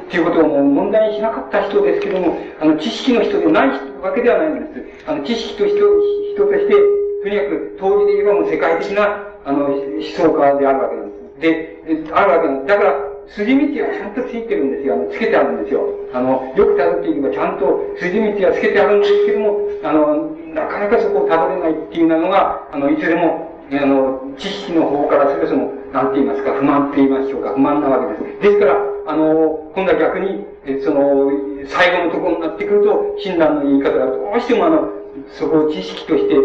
[0.09, 3.69] ていうことをもう問題にしなかった人ですけども、あの、知識の人でない
[4.01, 5.09] わけではないんです。
[5.09, 6.75] あの、知識と人、人として、
[7.23, 12.07] とにかく当時で言えばもう世界的な、あの、思想家であるわけなんです。
[12.07, 12.77] で、あるわけなんです。
[12.77, 14.93] だから、筋道がちゃんとついてるんですよ。
[14.95, 15.81] あの、つけてあるんですよ。
[16.13, 28.41] あの、よく辿っていけばちゃんと筋道がつけてあるんですけども、あの、なかなかそこを辿れないっていうのが、あの、いつでも、あの、知識の方からするその、なんて言いますか、不満って言いましょうか、不満なわけです。
[28.41, 28.77] ですから、
[29.07, 31.31] あの、今度は逆に、えその、
[31.67, 34.89] 最後のところになってくると、親鸞の言い方がどうしてもあの、
[35.27, 36.35] そこを知識として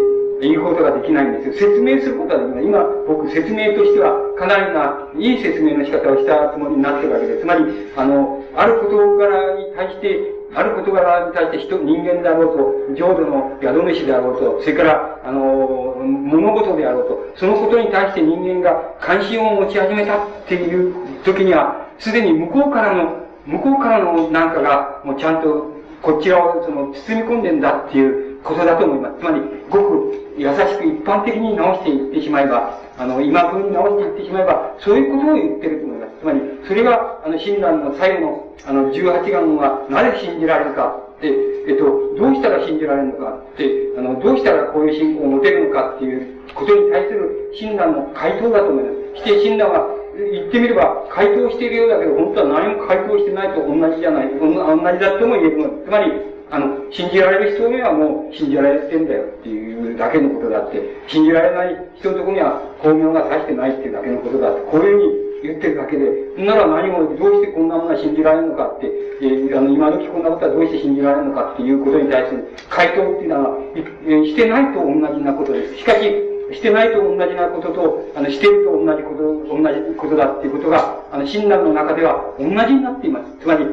[0.41, 1.71] 言うことができないんですよ。
[1.71, 2.65] 説明することはできない。
[2.65, 7.41] 今、僕、説明としては、かなりな、いい説明の仕方をしたつもりになってるわけです。
[7.41, 7.65] つまり、
[7.97, 12.57] あの、ある事柄に対して、ある事柄に対して人、人間であろう
[12.89, 25.73] と、浄土の宿主であろうと、それから、あの、物事であろうと、そのことに対して人間が関心を持ち始めたっていう時には、すでに向こうからの、向こうからのなんかが、もうちゃんと、
[26.03, 29.21] こちらをその包み込んでんだっていうことだと思います。
[29.21, 36.13] つまり、ごく優しく一般的に直していってしまえば、あの、今風に直していってしまえば、そういうことを言ってると思います。
[36.21, 41.29] つまり、それが、あの、親鸞の最後の、あの、18願は、なぜ信じられるかって、
[41.69, 41.85] えっと、
[42.17, 43.65] どうしたら信じられるのかって、
[43.99, 49.23] あの、どうしたらこういう信仰を持てるのかっていうことに対する親鸞の回答だと思います。
[49.23, 64.99] して親鸞は、言ってみれば、回答しているようだけど、本当は何も回答してないと同じじゃない、同じだとも言えるつまり、あの、信じられる人にはもう信じられてんだよっていうだけのことだって、信じられない人のところには巧妙がさしてないっていうだけのことだって、こういう
[65.41, 66.13] ふうに言ってるだけで、
[66.45, 68.87] なら何もどうしてこんなものは信じられるのかって、
[69.23, 75.77] えー、あの、今時こんなことはどうして信じられるのかっていうことに対する回答っていうのは、えー、してないと同じなことです。
[75.79, 76.05] しかし、
[76.53, 83.41] してないと同じなことと、あの、してると同じこと、同じことだっていうことが、あの、親鸞の中では同じになっています。
[83.41, 83.65] つまり、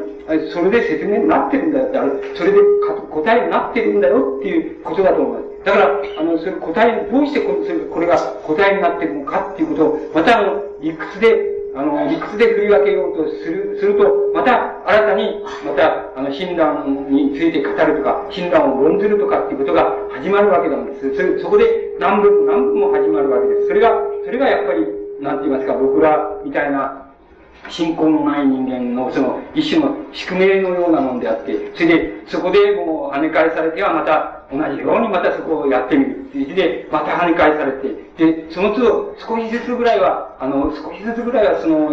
[0.53, 2.59] それで説明になってるんだよって、それで
[3.09, 5.65] 答えになってるんだよっていうことだと思います。
[5.65, 7.55] だから、あの、それ答え、どうしてこ
[7.91, 14.03] これが答えになってるのかっていうことを、またあの、理屈で、あの、理屈で振り分けようとする、すると、
[14.33, 21.15] また新たに、また、あの、診断について語るとか、診断を論ずるとかっていうことが始まるわけなんです。
[21.15, 21.65] それ、そこで
[21.99, 23.67] 何分も何分も始まるわけです。
[23.67, 23.91] それが、
[24.25, 24.87] それがやっぱり、
[25.21, 26.98] なんて言いますか、僕らみたいな
[27.69, 36.55] 信仰のない人間のその一種の宿命のようなもんであって、それでそこでもう跳ね返されてはまた同じようにまたそこをやってみる。
[36.55, 41.89] で、また跳ね返されて、で、その都度少しずつぐらいは、あの、少しずつぐらいはその、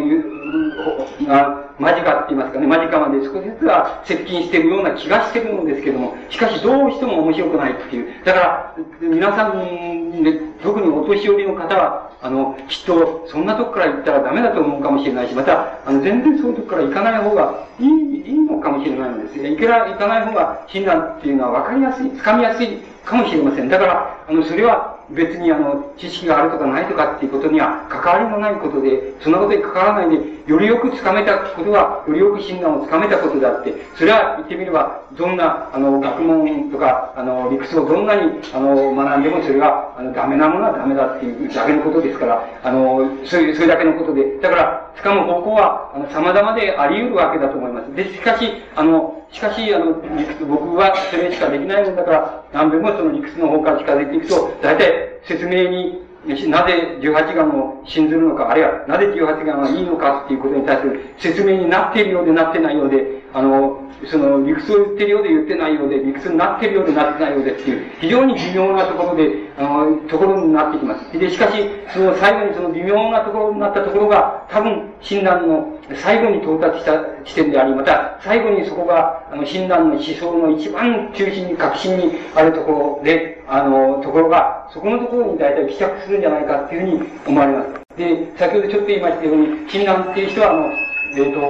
[1.28, 8.24] あ間近って言いますかね、間近まで少しずつは接近しているような気がしてるんですけども、しかしどうしても面白くないっていう。
[8.24, 19.44] だから、皆さん、ね、特にお年寄りの方は、あの、きっと、そんなとこから行ったらダメだと思うかもしれないし、また、あの、全然そういうとこから行かない方がいい、いいのかもしれないんですよ。
[19.48, 23.69] 行けら、行かない方が診断っていうのは分かりやすい、掴みやすいかもしれません。
[23.69, 30.16] だから、あの、それは、別にあの、知識があるとかないとかっていうことには関わりもないことで、そんなことに関わらないで、
[30.47, 47.95] よりよくつかめたことは、よりよく診断をつかめたことであって、それは言ってみれば、どんな、あの、学問とか、あの、理屈をどんなに、あの、学んでもそれが、あの、ダメなものはダメだっていうだけのことですから、あの、そういう、それだけのことで、だから、つかむ方向は、あの、様々であり得るわけだと思います。
[47.95, 56.07] で、しかし、あの、しかし、あの、理屈僕は説明しかできないもんだから、何べもその理屈の方から近づいていくと、大体説明に、
[56.48, 71.18] なぜ18眼を信ずるのか、あるいはなぜ18眼はいいのかっていうことに対する説明になっているようでなってないようで、あの、その理屈を言ってるようで言ってないようで、理屈になってるようでなってないようでっていう、非常に微妙なところで、あの、ところになってきます。
[71.18, 71.52] で、しかし、
[71.93, 87.68] その最後にその微妙なところになったところが、多分、診断の最後に到達した地点であり、また、最後にそこが、あの、診断の思想の一番中心に、核心にあるところで、あの、ところが、そこのところに大体帰着するんじゃないかっていうふうに思われます。
[87.97, 90.70] で、先ほどちょっと言いましたように、診断っていう人は、あの、
[91.15, 91.41] えっ、ー、と、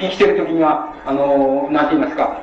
[0.00, 2.42] 生きてる時には、あの、なんて言いますか、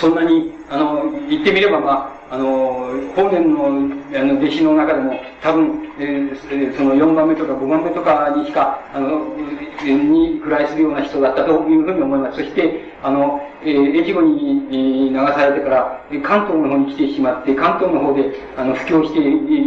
[0.00, 9.34] そんなに、あの、言ってみれば、まあ、の、法然のあの弟子の中でも、多分、えー、その4番目とか5番目とかにしか、あの、
[9.84, 12.38] に位するような人だったというふうに思います。
[12.38, 19.20] そして、あの、えー、越後に流されてから、関東の方に来てしまって、関東の方で、あの、布教して、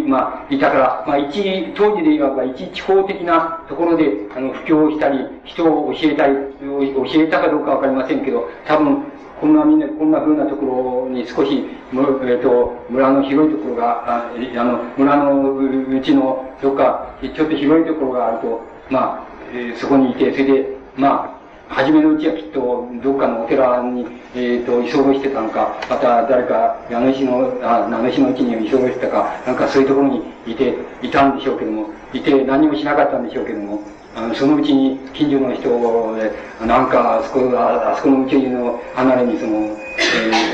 [0.08, 4.06] まあ、いたから、まあ、一、当時で言えば、一地方的なところで、
[4.36, 9.04] あの、布教したり、人を教えたり、教えたかどうかわかりませんけど、多分、
[9.42, 18.62] こんなみんな、こんな風なところに少し、えー、と、村の広いところが、ああの、村のうちのどっか、ちょっと広いところがあると、
[18.92, 24.06] まあ、えー、そこにいて、それで、まあ、初めのうちはきっと、どっかのお寺に、
[24.36, 33.80] えっ、ー、と、居候してたのか、また誰か、名主の、あ、名主のうちに居候してたか、なんかそういうところにいて、いたんでしょうけども、いて何もしなかったんでしょうけども、
[34.16, 35.70] あのそのうちに近所の人
[36.16, 36.32] で、
[36.66, 39.78] なんかあそこ、あそこのうちの離れにその、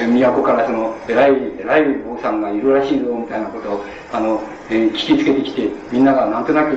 [0.02, 6.76] えー、都からその、偉い、偉い坊さんがいるらしいぞ、みたいなことを、あの、えー、聞きつけてきて、みんながなんとなく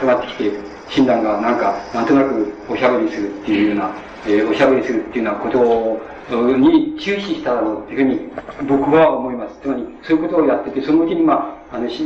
[0.00, 0.52] 集まってきて、
[0.88, 3.90] 診断がなんか、なんとなくおしゃべりするっていうような、
[4.26, 6.00] えー、おしゃべりするっていうようなことを、
[6.30, 9.58] に注視しただろうっていうふうに僕は思います。
[9.60, 12.04] つまり、そういうことをやってて、そのうちにまあ、あの、し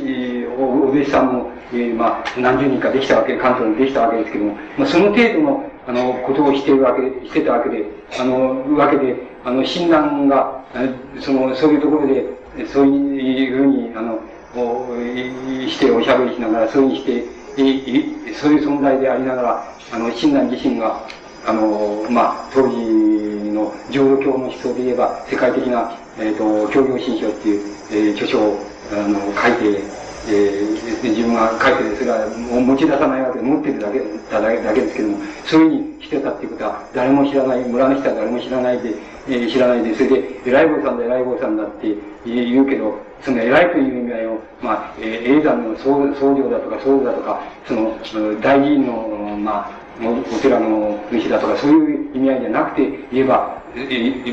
[0.58, 7.84] おお弟子さんも、えー、まあ、何十人かできたわけ、関東にできたわけですけども、まあ、その程度の、あの、ことをしてるわけ、してたわけで、
[8.18, 10.64] あの、わけで、あの、親鸞が、
[11.20, 12.24] その、そういうところで、
[12.66, 14.18] そういうふうに、あの、
[14.54, 14.96] お
[15.68, 21.00] しておしゃべりしながら、そういうふうにして、そういう存在でありながら、あの、親鸞自身が、
[21.46, 22.76] あの、まあ、当時
[23.52, 28.58] の浄土教の思想で言えば、世界的な、えっ、ー、と、教養新書っていう、えー、著書を、
[28.92, 29.80] あの、書いて、
[30.28, 38.94] えー、自分が書いて、それは持ち出さないわけで、持ってるだけだだけだけですけども、そういうふうにしてたっていうことは、誰も知らない、村の人は誰も知らないで、
[39.28, 41.94] えー、知らないで、それで、偉い坊さんだ、偉い坊さんだって
[42.26, 53.62] 言うけど、その偉いという意味合いを、まあ、えー、永山の僧僧侶だとか僧侶だとか、その、大寺院の、まあ、お寺の主だとか、そういう意味合いじゃなくて言えば、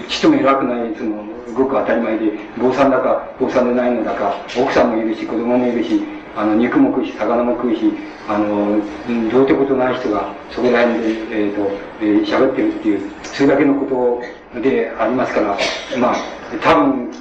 [0.10, 1.24] ちとも偉くない、その、
[1.54, 6.02] ごく当たり前で、坊さんだか、坊さんでないのだか、奥さんもいるし、子供もいるし、
[6.36, 7.94] あの、肉も食うし、魚も食うし、
[8.28, 8.80] あの、
[9.32, 11.72] どうってことない人が、そこら辺で、えっ、ー、と、
[12.02, 14.22] えー、喋ってるっていう、それだけのこ
[14.54, 15.58] とでありますから、
[16.00, 16.16] まあ、
[16.62, 17.12] 多分、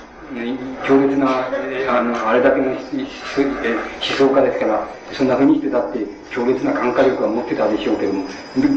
[0.87, 1.47] 強烈な、
[1.89, 5.99] あの、あれだけの思想家ですから、そんなふうにしてだって
[6.31, 8.25] 強烈な感化力は持ってたでしょうけども、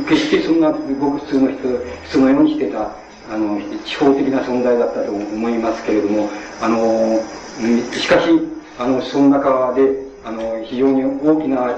[0.08, 1.60] 決してそんなごく普通の人、
[2.06, 2.92] そのようにしてた、
[3.32, 6.30] あの、地方的な存在だったと思いますけれども、
[6.62, 7.22] あの、
[7.94, 8.30] しかし、
[8.78, 11.74] あの、その中で、あの、非常に大きな、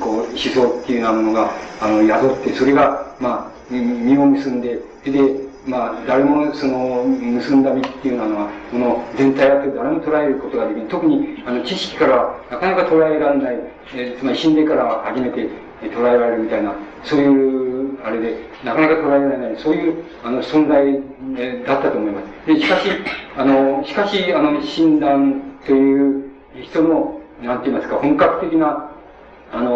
[0.00, 10.88] こう、思想っていうようなものが、あの、宿って、それが、まあ、実を結んで、で、まあ、誰もその、結んだ実っていうのは、この全体だって誰も捉えることができない。
[10.88, 13.56] 特に、あの、知識からなかなか捉えられない、
[13.94, 15.48] えー、つまり死んでから初めて
[15.82, 16.74] 捉えられるみたいな、
[17.04, 21.00] そういう、あれで、なかなか捉えられない、そういう、あの、存在、
[21.38, 22.46] えだったと思います。
[22.46, 22.88] で、しかし、
[23.36, 26.24] あの、しかし、あの、診断という
[26.60, 28.90] 人の、なんて言いますか、本格的な、
[29.52, 29.70] あの、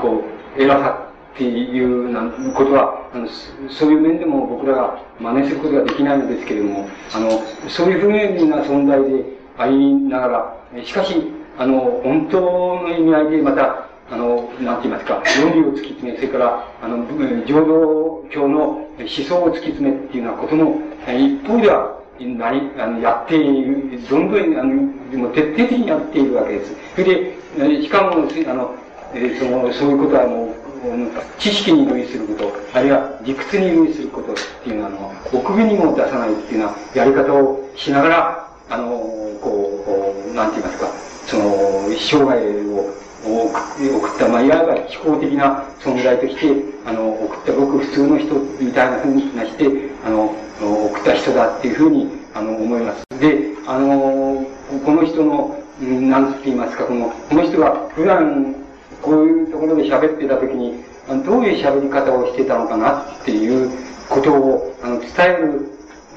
[0.00, 0.24] こ
[0.56, 1.07] う、偉さ
[1.38, 3.28] っていうなことは、あの、
[3.70, 7.30] そういう面でも僕らが真似することができないのですけれども、あの、
[7.68, 9.24] そういう不明な存在で
[9.56, 11.14] ありながら、しかし、
[11.56, 17.06] あの、本当の意味合いでまた、あの、なんて言いますか、論理を突き詰め、それから、あの、
[17.46, 26.74] 浄土教の思想を突き詰めっていうようなことも、一方では、何、あの、やっている、どんどん、あの、徹底的にやっているわけです。
[26.96, 28.74] それで、しかも、あの、
[29.14, 30.67] えその、そういうことはもう、
[31.38, 38.88] 知識に類すること、あるいは理屈に類することっていうのは、あの、奥義にも出さないっていうようなやり方をしながら、あの、
[39.40, 40.88] こう、こうなんて言いますか、
[41.26, 42.38] その、生涯
[42.68, 49.66] を送った、まあ、いわば非公的な存在として、あの、送ったごく普通の人みたいなふうになして、
[50.04, 53.04] あの、送った人だっていうふうに、あの、思います。
[53.20, 54.46] で、あの、
[54.84, 58.54] この人の、なんて言いますか、この、この人が普段、
[59.02, 60.84] こういうところで喋ってた時に、
[61.24, 63.70] どういう喋り方をしてたのかなっていう
[64.08, 65.28] ことを、あの、伝え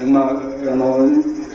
[0.03, 0.97] る、まあ、あの、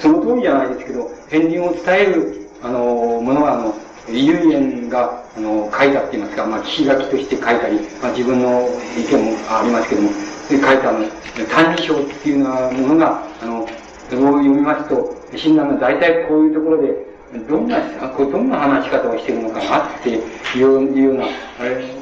[0.01, 3.75] その通りじゃないですけど、片鱗を伝える、あの、ものは、あの、
[4.09, 10.11] 遊園が、あの、書いたって言いますか、まあ、聞き書きとして書いたり、まあ、自分の意見もありますけども、
[10.49, 11.05] で書いたあの、
[11.51, 13.69] 単理書っていうようなものが、あの、を
[14.09, 17.06] 読みますと、親鸞が大体こういうところで、
[17.49, 17.79] どんな、
[18.17, 20.19] どんな話し方をしているのかなってい
[20.57, 21.27] うような、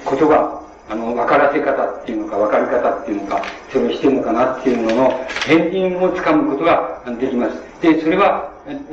[0.04, 3.42] ことが、あの、分からせ方っていうのか、分かり方っていうのか、
[3.72, 5.10] それをしてるのかなっていうのの、
[5.46, 7.56] 片鱗をつかむことができます。
[7.80, 8.52] で、それは、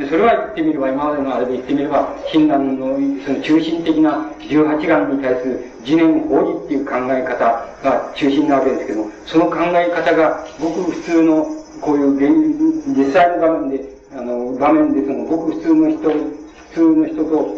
[0.10, 11.46] それは言ってみれば、今までのあれで言ってみれば、親鸞のその中心的な18願に対する次年法理っていう考え方が中心なわけですけども、その考え方がごく普通の
[11.82, 17.58] こういう現実際の場面で、あの、場面でそのごく普通の人、普通の人と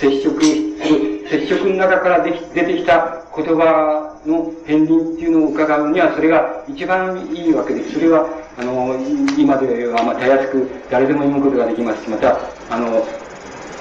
[0.00, 7.94] 接触する、接触の中からでき出てきた言葉の片鱗っていうのを伺うには、それが一番いいわけです。
[7.94, 8.26] それは、
[8.58, 8.96] あの、
[9.36, 12.38] 今ではまあたやすく誰でも読むことができますし、また、
[12.70, 13.04] あの、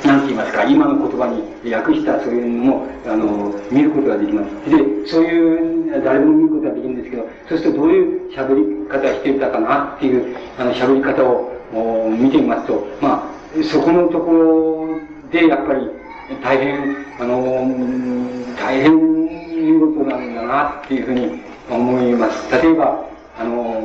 [0.05, 4.69] なんて言いますか、今の言葉に訳したそういうのも、あの、見ることができます。
[4.69, 14.99] で、そういう、誰でも見ることができるんですけど、そうするとどういう喋り方していたかなっていう、あの、喋り方を見てみますと、まあ、そこのところ
[15.31, 15.89] で、やっぱり、
[16.43, 17.67] 大変、あの、
[18.57, 22.51] 大変見事なんだなっていうふうに思います。
[22.51, 23.05] 例えば、
[23.37, 23.81] あの、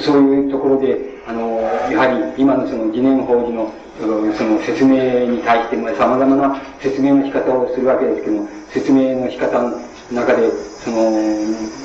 [0.00, 1.60] そういうところで、あの、
[1.90, 2.06] やは
[2.36, 9.78] り今のその疑念法事の、その説明に対して、まあ、様々な説明の仕方をするわけですけども、説明の仕方の
[10.12, 10.50] 中で、
[10.84, 10.96] その、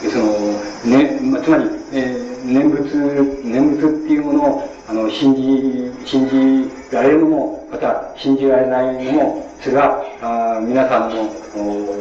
[0.09, 11.21] その、ね、まあ、つまり、えー、念仏、念仏っていうものを、あの、信じ、信じられるのも、また信じられないのも、それは、あ皆さんの、
[11.55, 11.95] お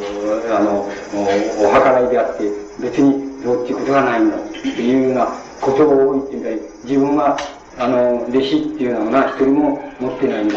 [0.55, 2.43] あのお、お計らいであって、
[2.79, 5.27] 別にどうっていうことがないんだっていうような
[5.61, 7.37] ことを言ってみたり、自分は、
[7.77, 8.41] あの、弟子っ
[8.77, 10.55] ていうのは一人も持ってないんだ。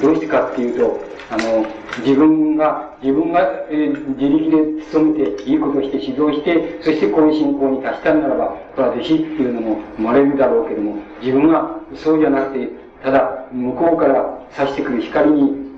[0.00, 1.66] どうしてかっていうと、あの、
[1.98, 3.40] 自分が、自分が、
[3.70, 12.68] えー、自力で努めて、いいことをして指導して、そしてこういう信仰に達したならば、これは弟子っていうのも生まれるだろうけども、自分はそうじゃなくて、
[13.02, 15.68] ただ、向こうから差してくる光に、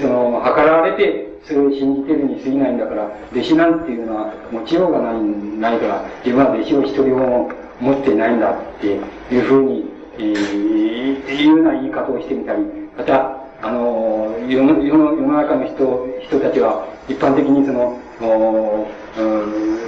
[0.00, 7.50] その、計られて、それを信じてるに過ぎないんだから、弟子なんていうのは持ちようがない、ないから、自分は弟子を一人も
[7.80, 12.62] 持ってないんだっていうふうに、えー、いうような言い方をしてみたり、
[12.96, 18.88] また、あの、世の、世の世の中の人、人たちは、一般的にその、お
[19.18, 19.78] うん、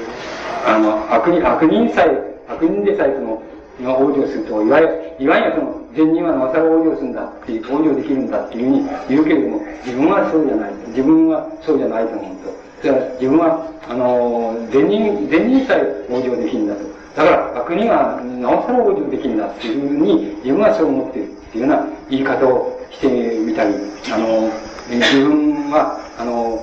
[0.67, 3.43] あの、悪人、悪人さえ、悪人でさえその、
[3.81, 10.73] 往生すると、いわゆる、いわゆるその、善人はなおさら往生するんだって、往生できるんだっていうふうに言うけれども、自分はそうじゃない。
[10.89, 12.37] 自分はそうじゃないと思う
[12.83, 12.89] と。
[12.89, 16.81] だから自分は、あの、善人、善人さえ往生できるんだと。
[17.17, 23.75] だから、悪人はなおさら往生できるんだっていうふうに、自分はそう思っているっていうような言い方をしてみたり、
[24.13, 24.51] あの、
[24.91, 26.63] え自分は、あの、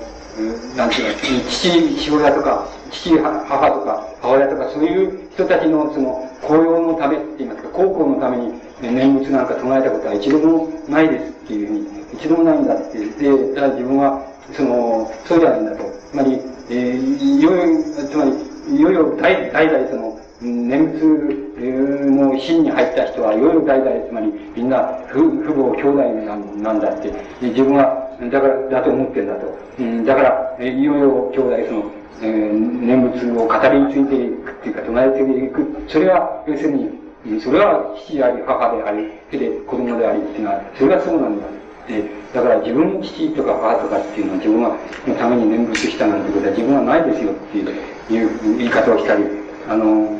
[0.76, 1.20] なんていうか、
[1.50, 12.98] 父、父親とか、父、母とか、母親とか、そういう人たちの、その、公用のためって言いますか、高校のために念仏なんか唱えたことは一度もないですっていうふうに、一度もないんだって。
[12.98, 15.84] で、ただ自分は、その、そうじゃないんだと。
[16.10, 16.40] つまり、
[16.70, 27.12] えー、いよいよ、つまり、いよいよ代代々その、念仏の心に入った人は、いろいろ代々、つまりみんな父母兄弟なんなんだって、
[27.42, 29.58] 自分は、だから、だと思ってんだと。
[29.78, 31.90] うん、だから、いよいよ兄弟、その、
[32.22, 35.66] えー、念仏を語り継いでいくっていうか、唱え継いでいく。
[35.88, 41.46] それは、要するに、それは父であり、母であり、手で子供でありっていうのは、それがそうなんだ。
[41.86, 44.76] で、だから自分の父とか母とかっていうのは自分は
[45.06, 49.24] のために念仏したなんてことは自分はないですよっていう言い方をしたり、
[49.68, 50.18] あの、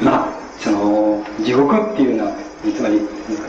[0.00, 2.32] まあ、その、地獄っていうのは、
[2.74, 3.00] つまり、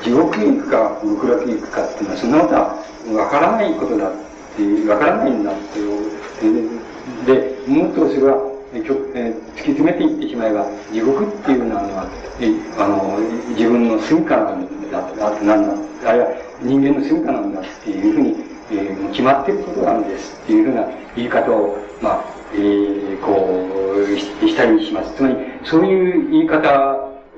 [0.03, 4.11] 地獄に行くか、極楽に行くかっていうのは、そんなことはわからないことだっ
[4.55, 6.79] て、わからないんだっていう。
[7.25, 8.37] で、もっとそれは、
[8.73, 12.09] え突き詰めていってしまえば、地獄っていうのは、
[12.39, 13.17] えあの、
[13.49, 15.63] 自分の住処なんだあ、なん
[16.03, 16.27] だ、あるいは
[16.61, 18.35] 人間の住処なんだっていうふうに、
[18.71, 22.23] えー、決まっていることなんですっていうふうな言い方を、まあ、
[22.57, 25.15] えー、こうし、したりします。
[25.15, 26.69] つまり、そういう言い方、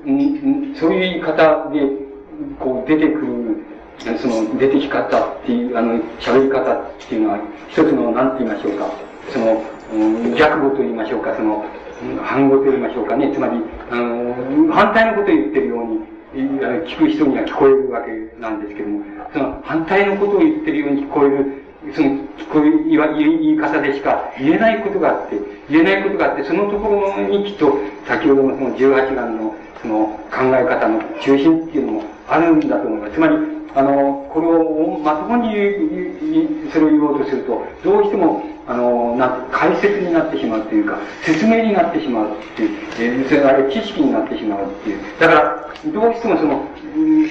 [0.06, 1.80] んそういう言い方で、
[2.58, 7.38] こう、出てくる、その、出てき方っていう、あの、喋り方っていうのは、
[7.68, 8.90] 一つの、なんて言いましょうか、
[9.30, 9.62] その、
[10.36, 11.64] 逆語と言いましょうか、その、
[12.22, 13.56] 反語と言いましょうかね、つまり、
[13.90, 19.00] あの、反対のことを言ってるように、聞く人には聞こえるわけなんですけども、
[19.32, 21.64] その反対のことを言ってるように聞こえる、
[21.94, 25.36] その、聞こえ言言い方でしか言えないことがあって、
[25.70, 33.14] 言えないことがあって、そのところにきっと、先ほどのその18眼の、その考え方の中心っていうのもあるんだと思います。
[33.14, 33.36] つまり、
[33.74, 35.52] あの、これをまともに
[36.72, 44.98] それを言おうとすると、どうしても、あの、なん、解説になってしまうというか、説明になってしまうっていう、えー、それあれ知識になってしまうっていう。
[45.20, 46.64] だから、どうしてもその、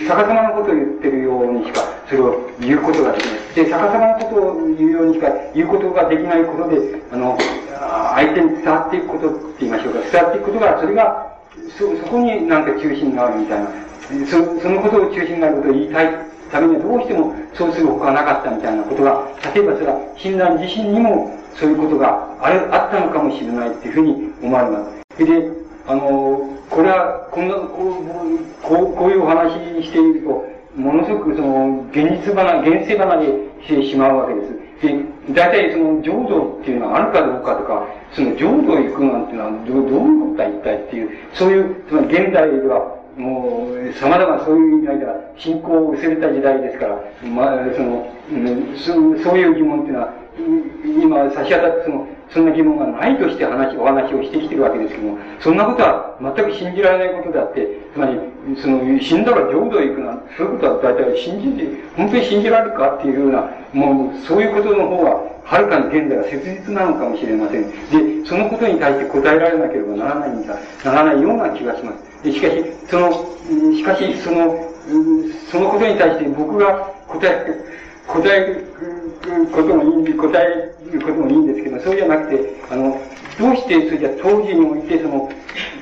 [0.08, 3.66] 逆さまのことを言ってるようにしか、それを言うことができない。
[3.66, 7.38] で、逆さまのことを言うようにしか言うことができないことで、あの、
[8.16, 11.38] 相手に伝わっていくことって言いましょうか、伝わっていくことが、それが、
[11.78, 13.68] そ、そこになんか中心があるみたいな。
[14.26, 16.14] そそのことを中心になることを言いたい
[16.50, 24.86] ためにはどうしてもそうするほかなかったみたいなことが、例えばそれは親鸞自身にもそういうことがあれあったのかもしれないっていうふうに思われま
[25.18, 25.26] す。
[25.26, 25.52] で、
[25.88, 29.54] あの、これは、こんな、こう、こうこういうお話
[29.84, 30.46] していると、
[30.76, 33.26] ものすごくその、現実離れ、現世離れ
[33.66, 34.54] してしまうわけです。
[34.88, 50.14] で、大体その浄土っていうのはあるかどうかとか、その浄土行くなんていうのはどどういうことだ一体っていう、そういう、つまり現代ではもう、様々そういう意味では、信仰を薄れた時代ですから、まあ、その、うんそそういう疑問っていうのは、
[50.86, 58.20] 今差し当たってその、そんな疑問がないとして話、お話をしてきてるわけですけども、そんなことは全く信じられないことであって、つまり、
[58.58, 67.70] その、死んだら浄土へ行くなんて、そういうことは大体信じて、本当に信じられるかっていうような、もう、そういうことの方が、はるかに現在は切実なのかもしれません。
[67.72, 72.24] で、そのことに対して答えられなければならないんだ、ならないような気がします。
[72.24, 73.12] でしかし、その、
[73.74, 74.68] しかし、その、
[75.50, 77.46] そのことに対して僕が答え、
[78.08, 78.66] 答える
[79.52, 83.00] こともいい、答えることもいいんですけど、そうじゃなくて、あの、
[83.38, 85.30] どうして、それじゃ当時において、その、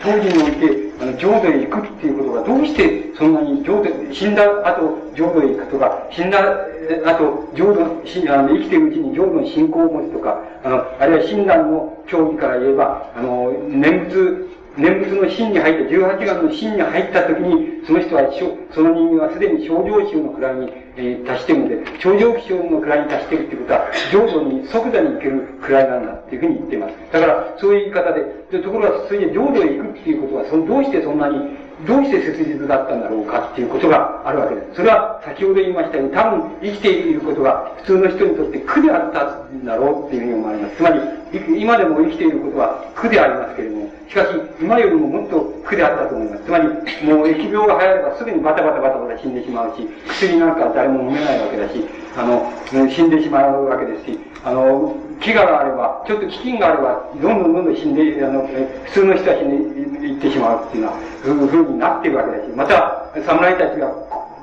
[0.01, 6.39] 当時において、あの、浄土へ行くっていうことが、どうしてそんなに浄土、死んだ後、浄土へ行くとか、死んだ
[7.05, 18.23] 後、浄土、死あの生きてるうちに浄土の信仰を持つとか、あの、あるいは親鸞の教義から言えば、あの、念仏念仏の真に入った、18月の真に入った時に、その人は、
[18.73, 26.95] その人間はすでに症状臭の位に、えー、達してるので、症状臭の位に達してるってことは、浄土に即座に行ける位なんだっていうふうに言っています。
[27.11, 31.39] だから、そういう言い方で、でところが、それで浄土へ行くっていうことは、そのどうしてそんなに
[31.87, 34.75] どうして切実だったんだろうかっていうことがあるわけです。
[34.75, 40.75] それは先ほど言いましたように、多分生きていることが普通の人にとって苦であったんだろうっていうふうに思われます。
[40.77, 40.99] つまり、
[41.33, 44.29] 今でも生きていることは苦でありますけれども、しかし、
[44.61, 46.43] 今よりももっと苦であったと思います。
[46.43, 51.83] つまり、もう疫病が流行ればすぐにバタバタバタバタ死んでしまうし、薬なんか誰も飲めないわけだし、
[52.15, 52.51] あの、
[52.89, 58.47] 死んでしまうわけですし、あの、飢餓があれば、ちょっと飢饉があれば、どんどんどんどん死んで、あの、
[58.85, 63.91] 普通の人は死んでいってしまうっていうのは、そういうふうになっているわけだし、また、侍たちが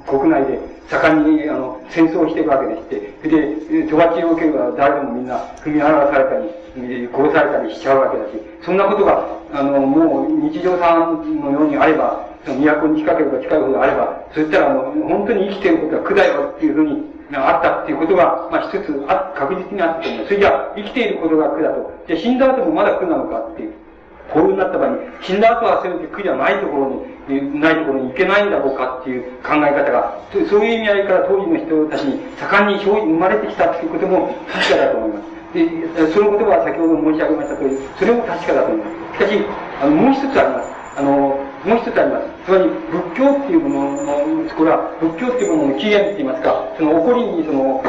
[0.07, 0.59] 国内で
[0.91, 8.31] 盛んに、あの、戦争をしていくわけでして、で、とばちを受ければ誰でもみんな踏み荒らされたり、殺されたりしちゃうわけだし、
[8.65, 12.53] そんなことが、あの、もう日常さんのようにあれば、都
[12.89, 17.03] に近ければ近いほどあれば、そしたらもう本当に生きてることは苦だよっていうふうに
[17.35, 20.27] あったっていうことが、まあ一つあ確実にあったと思う。
[20.27, 21.93] それじゃあ、生きていることが苦だと。
[22.07, 23.73] じゃあ死んだ後もまだ苦なのかっていう。
[24.32, 35.32] こういうなった場合に、死んだ後はせめて苦じゃないところに、ないところに行けないんだろうかっていう考え方が、そういう意味合いから当時の人たちに盛んに生まれてきたっていうことも確かだと思います。
[35.53, 35.69] で、
[36.12, 39.19] そのことは先ほど申し上げました通り、それも確かだと思います。
[39.19, 39.45] しかし、
[39.81, 40.73] あの、もう一つあります。
[40.97, 42.33] あの、もう一つあります。
[42.45, 47.83] つまり、仏教っていうものの、これは仏教っていうものの起源って言いますか、その起こりにその、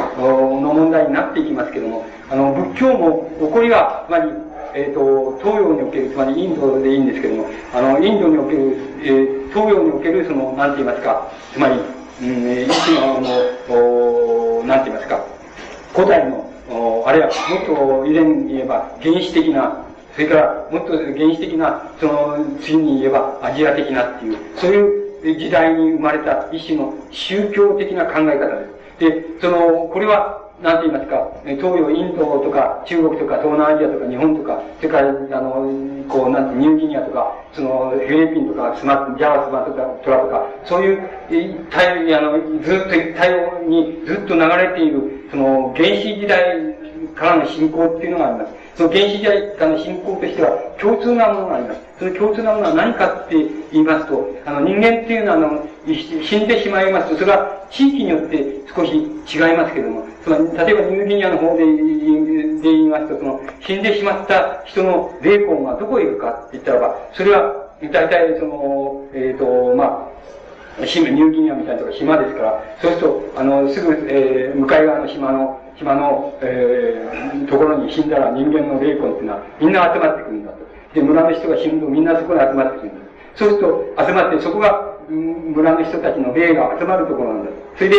[0.60, 4.30] の問題になっていきますけども、あの、仏教も起こりが、つまり、
[4.74, 11.80] えっ、ー、と、東洋における、つまりインドでいいんですけども、あの、インドにおける、えー、東洋における、その、なんて言いますか、つまり、
[12.22, 15.24] うん、一種の、あの、なんて言いますか、
[15.94, 19.84] 古代の、あるいは、もっと以前に言えば、原始的な、
[20.14, 28.66] それから、もっと原始的な、その、次に言えば、アジア的なっていう、そういう時代に生まれた一種の宗教的な考え方で
[28.98, 29.00] す。
[29.00, 41.02] で、その、これは、なんて言いますか、東洋、インドとか、中国とか、東南アジアとか、日本とか、それから、あの、こう、なんて、ニューギニアとか、その、フィリピンとか、スマ、ジャワスマとか、トラとか、そういう、
[41.70, 46.74] 太あの、ずっと太陽にずっと流れている、その、原始時代
[47.14, 48.64] からの信仰っていうのがあります。
[48.76, 50.50] その原始時代からの信仰としては
[50.80, 51.80] 共通なものがあります。
[51.98, 53.36] その共通なものは何かって
[53.72, 70.08] 言いますと、あの人間っていうのはあの、死んでしまいますと、それは地域によって少し違いますけれども、つまり、例えばニューギニアの方で言いますと、その、死んでしまった人の霊魂がどこへ行くかって言ったらば、それは、大体その、えっ、ー、と、ま
[70.80, 80.58] あ、島、ニューギニアみたいなところ島ですから、そうすると、あの、すぐ、えー、向かい側の島の、島の、えー、ところに死んだら人間の霊魂っていうのはみんな集まってくるんだと。
[80.94, 83.03] で、村の人が死ぬとみんなそこに集まってくるんだ。
[83.36, 87.50] そうすると、集まって、そこが、村の人たちの霊が集まるところなんだ。
[87.76, 87.96] それで、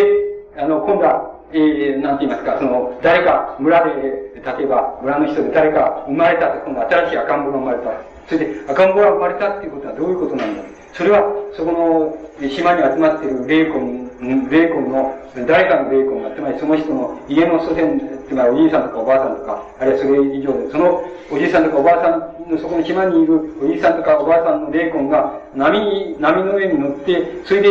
[0.58, 3.92] あの、今度は、えー、なんて言いますか、その、誰か村で、
[4.36, 7.92] 例えば村の人で誰か生まれたと、今度新しい赤ん坊が生まれた。
[8.28, 10.64] それで赤ん坊が生まれたっていうことはどういうことなんだ
[10.94, 11.24] それは、
[11.56, 15.16] そこの島に集まっている霊魂、霊魂の、
[15.48, 27.70] 誰かの霊魂が、つまりその人の家の祖先、つまりおじいさんとかおばあさんとか、あるいはそれ以上で、そのおじいさんとかおばあさんのそこの島にいるおじいさんとかおばあさんの霊魂が波に、波の上に乗って、それで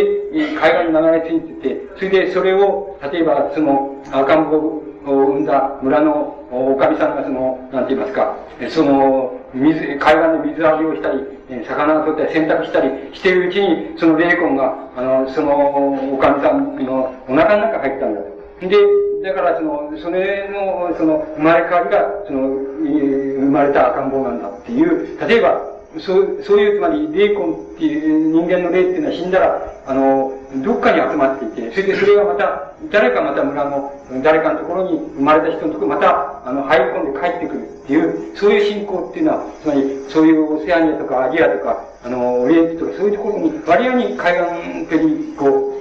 [0.55, 8.37] 海岸に流れ着いてて、それでそれを、例えばその赤ん坊を生んだ村のおかみさんがその、なんて言いますか、
[8.71, 10.11] その、水、海岸
[10.43, 18.34] で水浴びをしたり、魚を取ったり洗濯したりしているうちに、その霊魂が、あの、その、おかみさんのお腹の中に入ったんだと。
[18.69, 18.77] で、
[19.23, 22.49] だからその、それの、その、生まれ変わりが、その、
[22.85, 25.61] 生まれた赤ん坊なんだっていう、例えば、
[26.01, 33.93] そう、そういう、つまり、霊魂っていう、人間の霊っていうのは死んだら、あの、どっかに集まっていて、それでそれがまた、誰かまた村の、
[34.23, 45.74] 誰かのところに生まれた人のところまた、あの、入り込んで帰ってくるっていう、そういう信仰っていうのは、つまり、そういうオセアニアとかアジアとか、あの、オリエントとか、そういうところに、割合に海岸ペリこう、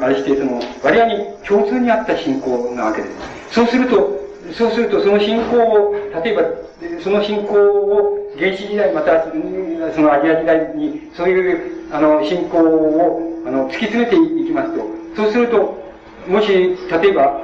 [0.00, 3.54] あれして、その、割合に共通にあった信仰なわけです。
[3.54, 4.18] そうすると、
[4.52, 5.94] そうすると、その信仰を、
[6.24, 6.42] 例えば、
[7.02, 9.24] その信仰を原始時代また、
[9.94, 14.84] そのアジア時代に、そういう、あの、信仰を、あの、突き詰めていきますと、
[15.16, 15.76] そうすると、
[16.28, 17.40] もし、例えば、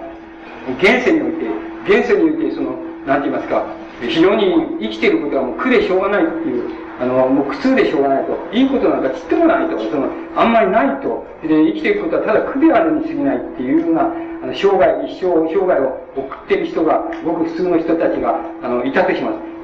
[0.79, 2.77] 現世において、現世において、その、
[3.07, 3.67] なんて言いますか、
[4.01, 6.71] 非常に生きていることはもう苦でしょうがないっていう、
[7.01, 8.39] あの、もう苦痛でしょうがないと。
[8.53, 9.79] いいことなんかちっともないと。
[9.79, 11.27] その、あんまりないと。
[11.43, 19.55] で、生きていくことはただ苦であるに過ぎないっていうような、あの、生涯、一生、生涯を送っている人が、ごく普通の人たちが、あの、いたとします。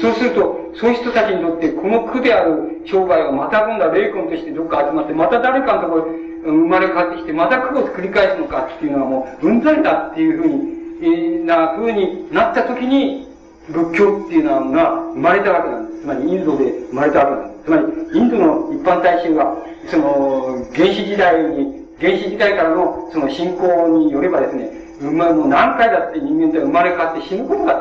[0.00, 6.06] そうすると、そういう人たちにとって、この苦である生涯をまた今度は霊魂としてどっか集まって、また誰かのところ
[6.44, 13.26] 生まれ変わってきて、また苦を繰り返すのかっていうのはもう、うんざりだっていうふうに、えー、な風になった時に、
[13.68, 15.87] 仏教っていうのが生まれたわけなんです。
[16.00, 17.64] つまりインドで生まれたわけなんです。
[17.64, 19.56] つまり、インドの一般大衆は、
[19.88, 24.70] その、原始時代に、原始時代からのその信仰によればですね、
[25.00, 27.74] 生まれもう何回だって人間って生まれ変わって死ぬことが、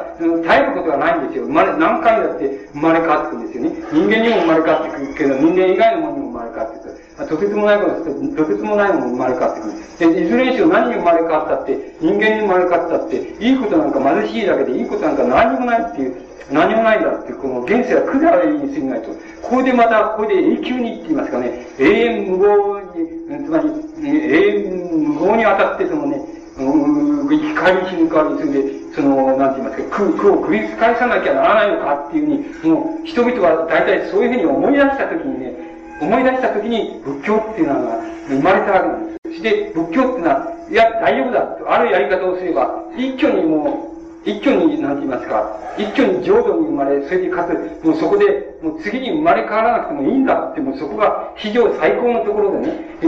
[0.45, 1.45] 耐えることがないんですよ。
[1.45, 3.71] 生まれ、何回だって生まれ変わってくんですよね。
[3.91, 6.96] 人間にも生まれ変わってくるけど、人間以外のものにも生まれ変わってくる。
[7.25, 9.67] とてつもないこととてつもないものが生まれ変わってく
[10.05, 10.13] る。
[10.13, 16.15] で、いずれにしろ何に生まれ変わったって、人間に生まれ変わったって、いいことなんか貧しいだけでいいことなんか何にもないっていう、
[16.51, 19.09] 何もないんだっていう、この現世は苦であるに過ぎないと。
[19.41, 23.69] ここでまた、ここで永久にって言いますかね、永遠無謀に、つまり、
[24.03, 26.21] 永遠無謀に当たってそのね、
[26.57, 35.66] 生き返り死ぬかについて、その、なんて言いますか、苦苦を繰り返さなきゃならないのかっていうふうに、もう人々は大体そういうふうに思い出したときにね、
[35.99, 39.17] 思い出したときに仏教っていうのが生まれたわけなんです。
[39.25, 43.93] そして仏教っていうのは、いや、大丈夫だと、あるやり方をすれば、一挙にも
[44.25, 48.25] う、一挙に、なんて言いますか、一挙に浄土に生まれ、それでかつ、もうそこで、
[48.61, 53.07] もう次に生まれ変わらなくてもいいんだって、もうそこが史上最高のところでね、で、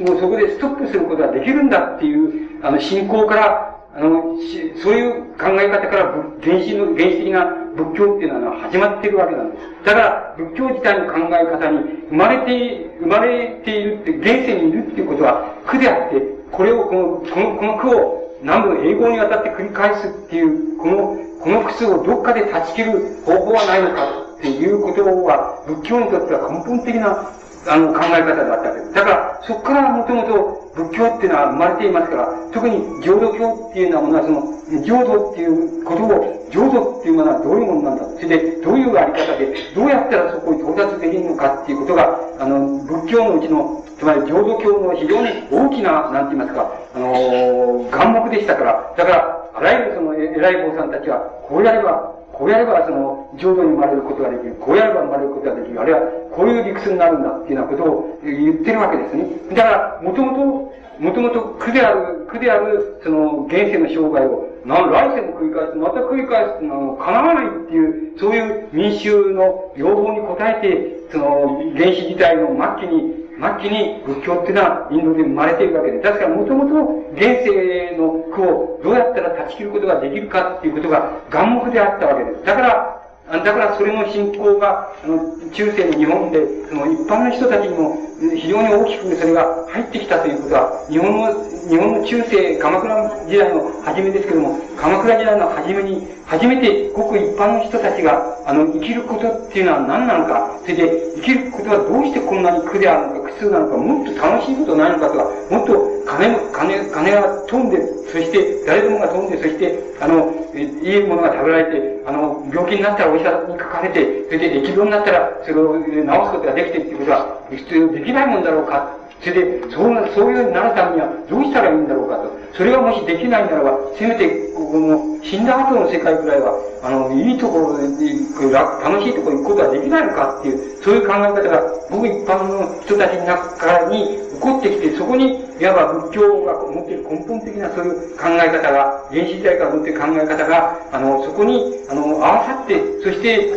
[0.00, 4.36] もうそこでストップすることができるんだっていう、あの、信仰から、あの、
[4.82, 7.44] そういう考え方から原始の、原始的な
[7.76, 9.84] 仏教っていうのは始まっているわけなんです。
[9.84, 11.78] だから、仏教自体の考え方に
[12.10, 16.20] 生まれて、生まれているって、現世にいるっていうことは苦であって、
[16.52, 17.02] これを、この、
[17.32, 27.32] この、この苦を何度も英語にわたって繰り返すっていう、このこの苦痛をどっかで断ち切る方法はないのかっていうことは、仏教にとっては根本的な
[27.66, 28.92] あの、考え方だったわけです。
[28.92, 38.04] だから、そこからもともと仏教っていうのは生まれていますから、特に浄土教っていうようなものは、その、浄土っていうことを、浄土っていうものはどういうものなんだ。
[38.16, 51.18] それで、どういうあり方で、どうやったらそこに到達できるのかっていうことが、あの、仏教のうちの、つまり浄土教の非常に大きな、なんて言いますか、あのー、眼目でしたから、だから、あらゆるその偉い坊さんたちは、
[51.48, 54.54] こうやれば、こうやればその浄土に生まれることができる。
[54.54, 55.80] こうやれば生まれることができる。
[55.80, 56.00] あるいは
[56.32, 59.26] こういう理屈になるんだっていうようなことを言ってるわけですね。
[59.54, 82.44] だから、もともと、もともと苦である、苦である、その現世の生涯を、な来世も繰り返す、また繰り返すのは叶わないっていう、そういう民衆の要望に応えて、その原始時代の末期に末期に仏教っていうのはインドで生まれているわけで、確かもともと現世の苦をどうやったら断ち切ることができるかっていうことが眼目であったわけです。
[82.44, 82.99] だから、
[83.30, 91.32] だからそれの信仰が、あの、中世の日本で、その一般の人たちにも非常に大きくそれが入ってきたということは、日本の、
[91.70, 107.78] 日本の中世、鎌倉時代の初めですけども、鎌倉時代の初めに、初めてごく一般の人たちが、あの、生きることっていうのは何なのか、それで、生きることはどうしてこんなに苦であるのか、苦痛なのか、もっと楽しいことないのかとか、もっと金、金、金が飛んで、
[108.10, 118.99] そして誰でもが飛んで、そして、あの、いいものが食べられて、あの、病気になったらお医者にかかれて、それで疫病になったら、それを治すことができてっていうことは、普通できないもんだろうか。
[119.20, 122.40] それで、そう、そういうようになるためにはどうしたらいいんだろうかと。
[122.56, 143.52] それがもしできないならば、せめて、この、死んだ後の世界くらいは、あの、いいところで、楽しいところに行くことができないのかっていう、そういう考え方が、僕一般の人たちの中に起こってきて、そこに、いわば仏教が持っている根本的なそういう考え方が、原始時代から持っている考え方が、あの、そこに、あの、合わさって、そして、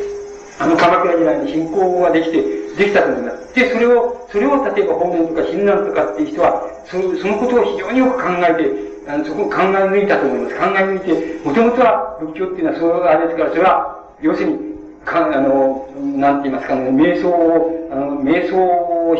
[0.60, 3.54] あの、鎌倉時代に信仰ができて、できたと思います。
[3.54, 10.56] で、それを、それを例えば法然とか親鸞とかっていう人は、そのそのことを非常によく考えて、あのそこを考え抜いたと思います。
[10.56, 14.73] 考え抜いて、もともとは仏教っていうのはそういうあれですから、それは、要するに、
[15.06, 19.16] か、あの、なんて言いますかね、瞑想を、あの、瞑想を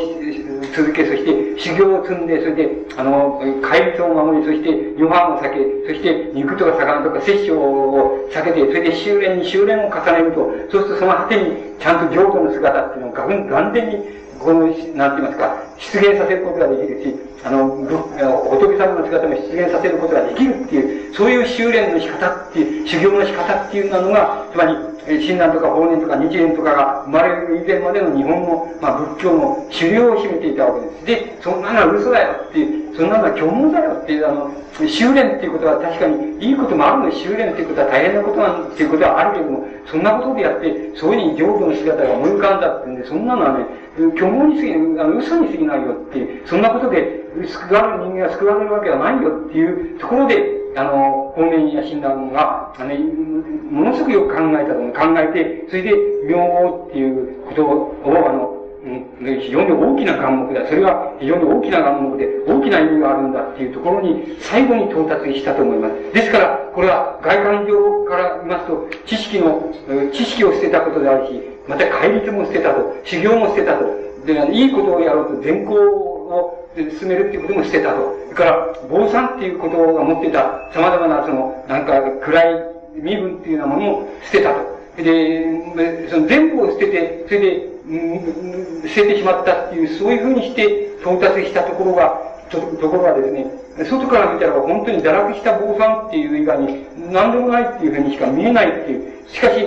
[0.76, 31.06] 続け、そして修行を積んで、それで、あの、戒律を守り、そして、ヨハンを避け、そして、肉とか魚とか摂取を避けて、それで修練に修練を重ねると、そうするとその果てに、ちゃんと浄土の姿っていうのをがん、眼前に、この、なんて言いますか、出現させることができるし、あの、仏様の姿も出現させることができるっていう、そういう修練の仕方っていう、修行の仕方っていうのが、つまり、親鸞とか法然とか日蓮とかが生まれる以前までの日本の、まあ、仏教の主流を占めていたわけです。
[31.06, 34.52] で、そんなのは嘘だよっていう、そんなのは虚無だよっていう、あの、
[34.88, 43.66] 修練っていうことは確かにいいこともあるの修練っていうことは大変なことなんっていうことはあるけども、そんなことでやって、そういうふうに浄土の姿が思い浮かんだってんで、そんなのはね、
[44.16, 52.96] 虚無に過ぎない、あの、嘘に過ぎないよっていう、そんなことで救われる人間が救われるわけはないよっていうところで、あの、方面や診断が、あの、
[53.72, 55.92] ものすごくよく考えたと考えて、それで、
[56.26, 60.68] 名号っていうことを、あの、非常に大きな眼目だ。
[60.68, 66.14] それは非常に大きな眼目で、大きな意味があるんだっていうところに、最後に到達したと思います。
[66.14, 69.72] ですから、これは外観上から見ますと、知識の、
[70.12, 73.86] 知識を捨てたことであるし、また戒律も捨てたと、修行も捨てたと。
[74.26, 78.16] で、いいことをやろうと、善行を進めるっていうこともしてたと。
[78.26, 84.74] それから、坊さんっていうことが持ってた様々なその、なんか暗い身分っていうようなものを捨てたと。
[84.98, 87.74] で、その全部を捨てて、それで、
[88.88, 92.20] 捨ててしまったっていう、そういうふうにして到達したところが、
[92.50, 93.46] とところがですね、
[93.78, 99.14] 外から見たら本当に堕落した坊さんっていう以外に何でもないっていうふうにしか見えないっていう。
[99.34, 99.66] しかし、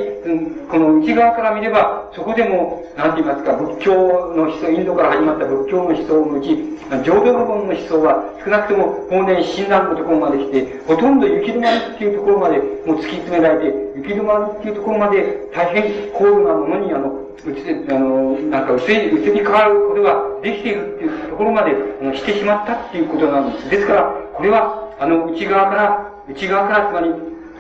[0.71, 3.95] この内側から見れば、そこでも、なんて言いますか、仏教
[4.37, 21.75] の思想、インドから始まった仏教の思想のうち、浄土の本の思想は、少なくとも法然親鸞のところまで来て、ほとんど行き止まりっていうところまで、もう突き詰められて、行き止まりっていうところまで、大変高度なものに、あの、うつ、あの、なんか移り、移り変わることができているっていうところまで、
[22.17, 23.71] してしまったっていうことなんです。
[23.71, 23.96] ですから、
[24.37, 27.13] これは、あの、内側から、内側から、つまり、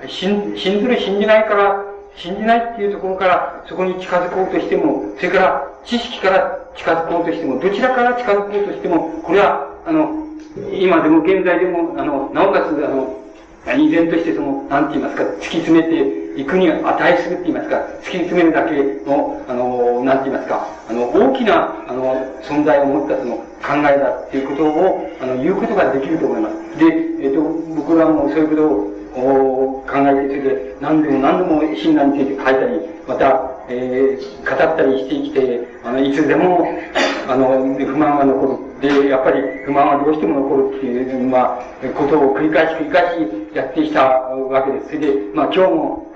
[0.08, 1.82] 信信ずる信じないから、
[2.14, 10.10] 信じないっていうところから、そこに近づこうとしても、それから、知識から近づこうとしても、どちらから近づこうとしても、これは、あの、
[10.72, 13.25] 今でも現在でも、あの、なおかつ、あの、
[13.74, 18.74] 依然としてその、なんて言いますか、突き詰めていくに値するって言いますか、突き詰めるだけ
[19.08, 26.78] の、あの、なんて言いますか、あの、大きな、あの、存在を持ったその考えだっていうことを、あの、言うことができると思います。
[26.78, 26.86] で、
[27.22, 27.40] えっ、と、
[27.74, 28.96] 僕らもそういうことを、
[29.86, 36.68] 考えて、それで何度も何度も親鸞について書いたり、また、えー、語ったりしてきて、あの、いつでも、
[37.28, 38.65] あの、不満が残る。
[38.80, 44.86] で、やっぱり不満はどうしても残るっていう、まあ、ことを繰り返し繰り返しやってきたわけです。
[44.86, 46.12] それで、まあ今日も、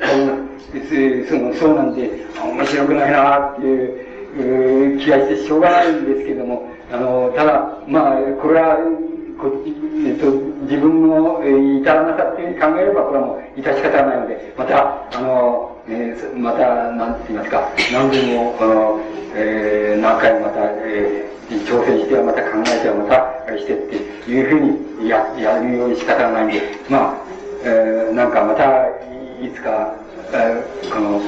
[1.28, 2.10] その、そうなんで、
[2.42, 8.76] 面白くないなっていう、気がしてしょうがないんですけども、あの、ただ、まあ、これは、
[9.48, 10.30] えっと、
[10.68, 19.00] 自分の、えー、至らなさっていうに考えれば、これはもう、致し方ないので、また、あの、えー、また、なんて言いますか、何度も、この、
[19.34, 27.14] えー、何回もまた、えー、挑戦してはまた考えてはまたしてっていうふうにや、やるように仕方がないんで、まあ、
[27.64, 28.86] えー、なんかまた、
[29.40, 29.94] いつか、
[30.32, 31.20] えー、この、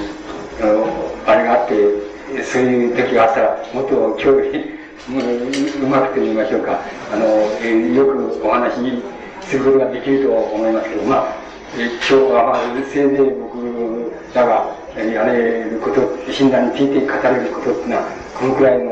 [1.27, 6.81] あれがあって、そういう時があったら、もっと今日、うまくと言いましょうか、
[7.13, 7.27] あの、
[7.61, 9.03] えー、よくお話し
[9.43, 11.35] することができると思いますけど、まあ、
[11.77, 12.61] えー、今日は、まあ、
[12.93, 18.03] せいぜい僕らがやれること、診断について語れることっていうのは、
[18.39, 18.85] このくらいの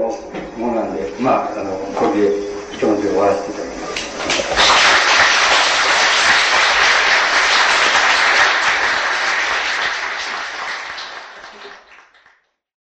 [0.59, 4.80] ものなんで、まあ、あの、これで一文字終わらせていただきます。